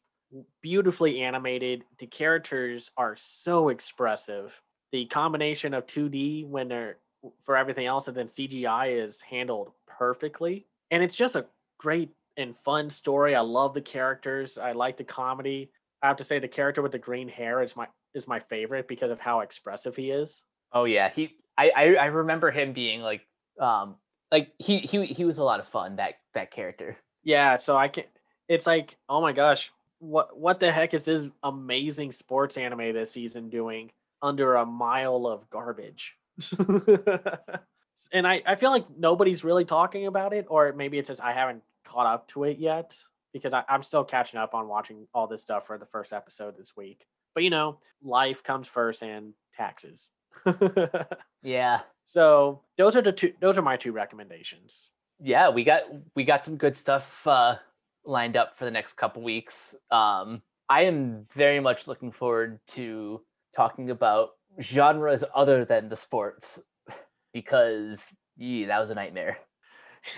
[0.62, 1.84] beautifully animated.
[2.00, 4.60] The characters are so expressive.
[4.92, 6.98] The combination of 2D when they're
[7.44, 10.66] for everything else and then CGI is handled perfectly.
[10.92, 11.46] And it's just a
[11.78, 13.36] great and fun story.
[13.36, 14.58] I love the characters.
[14.58, 15.72] I like the comedy.
[16.02, 18.88] I have to say the character with the green hair is my is my favorite
[18.88, 20.44] because of how expressive he is.
[20.72, 23.22] Oh yeah, he I I, I remember him being like
[23.60, 23.96] um
[24.32, 26.98] like he he he was a lot of fun that that character.
[27.24, 28.06] Yeah, so I can
[28.48, 33.12] it's like, oh my gosh, what what the heck is this amazing sports anime this
[33.12, 33.92] season doing
[34.22, 36.18] under a mile of garbage?
[38.12, 41.34] and I, I feel like nobody's really talking about it, or maybe it's just I
[41.34, 42.98] haven't caught up to it yet
[43.34, 46.58] because I, I'm still catching up on watching all this stuff for the first episode
[46.58, 47.06] this week.
[47.36, 50.10] But you know, life comes first and taxes.
[51.44, 51.82] yeah.
[52.10, 54.90] So those are the two those are my two recommendations.
[55.20, 55.84] Yeah, we got
[56.16, 57.58] we got some good stuff uh
[58.04, 59.76] lined up for the next couple weeks.
[59.92, 63.22] Um I am very much looking forward to
[63.56, 64.30] talking about
[64.60, 66.60] genres other than the sports
[67.32, 69.38] because yeah, that was a nightmare.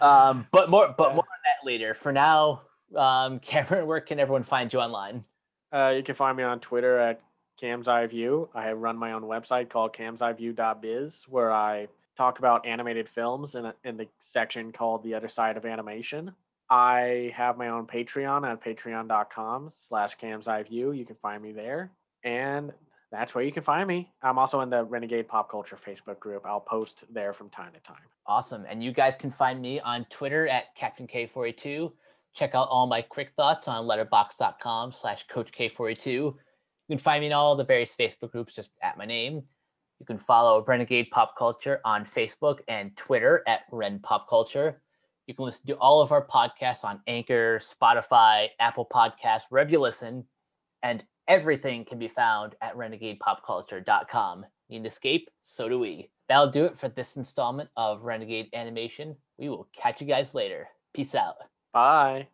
[0.00, 1.94] um, but more, but more on that later.
[1.94, 2.62] For now,
[2.96, 5.24] um, Cameron, where can everyone find you online?
[5.72, 7.20] Uh, you can find me on Twitter at
[7.58, 8.48] Cam's Eye View.
[8.54, 13.74] I run my own website called camseyeview.biz where I talk about animated films in, a,
[13.84, 16.32] in the section called The Other Side of Animation.
[16.70, 20.96] I have my own Patreon at patreon.com slash camseyeview.
[20.96, 21.92] You can find me there.
[22.24, 22.72] And
[23.12, 24.10] that's where you can find me.
[24.22, 26.44] I'm also in the Renegade Pop Culture Facebook group.
[26.46, 28.02] I'll post there from time to time.
[28.26, 28.64] Awesome.
[28.68, 31.92] And you guys can find me on Twitter at Captain K482.
[32.34, 36.34] Check out all my quick thoughts on letterboxd.com slash Coach K482.
[36.88, 39.42] You can find me in all the various Facebook groups just at my name.
[40.00, 44.82] You can follow Renegade Pop Culture on Facebook and Twitter at Ren Pop Culture.
[45.26, 49.80] You can listen to all of our podcasts on Anchor, Spotify, Apple Podcasts, wherever you
[49.80, 50.24] listen.
[50.82, 54.46] And Everything can be found at renegadepopculture.com.
[54.68, 55.30] Need an escape?
[55.42, 56.10] So do we.
[56.28, 59.16] That'll do it for this installment of Renegade Animation.
[59.38, 60.68] We will catch you guys later.
[60.92, 61.36] Peace out.
[61.72, 62.28] Bye.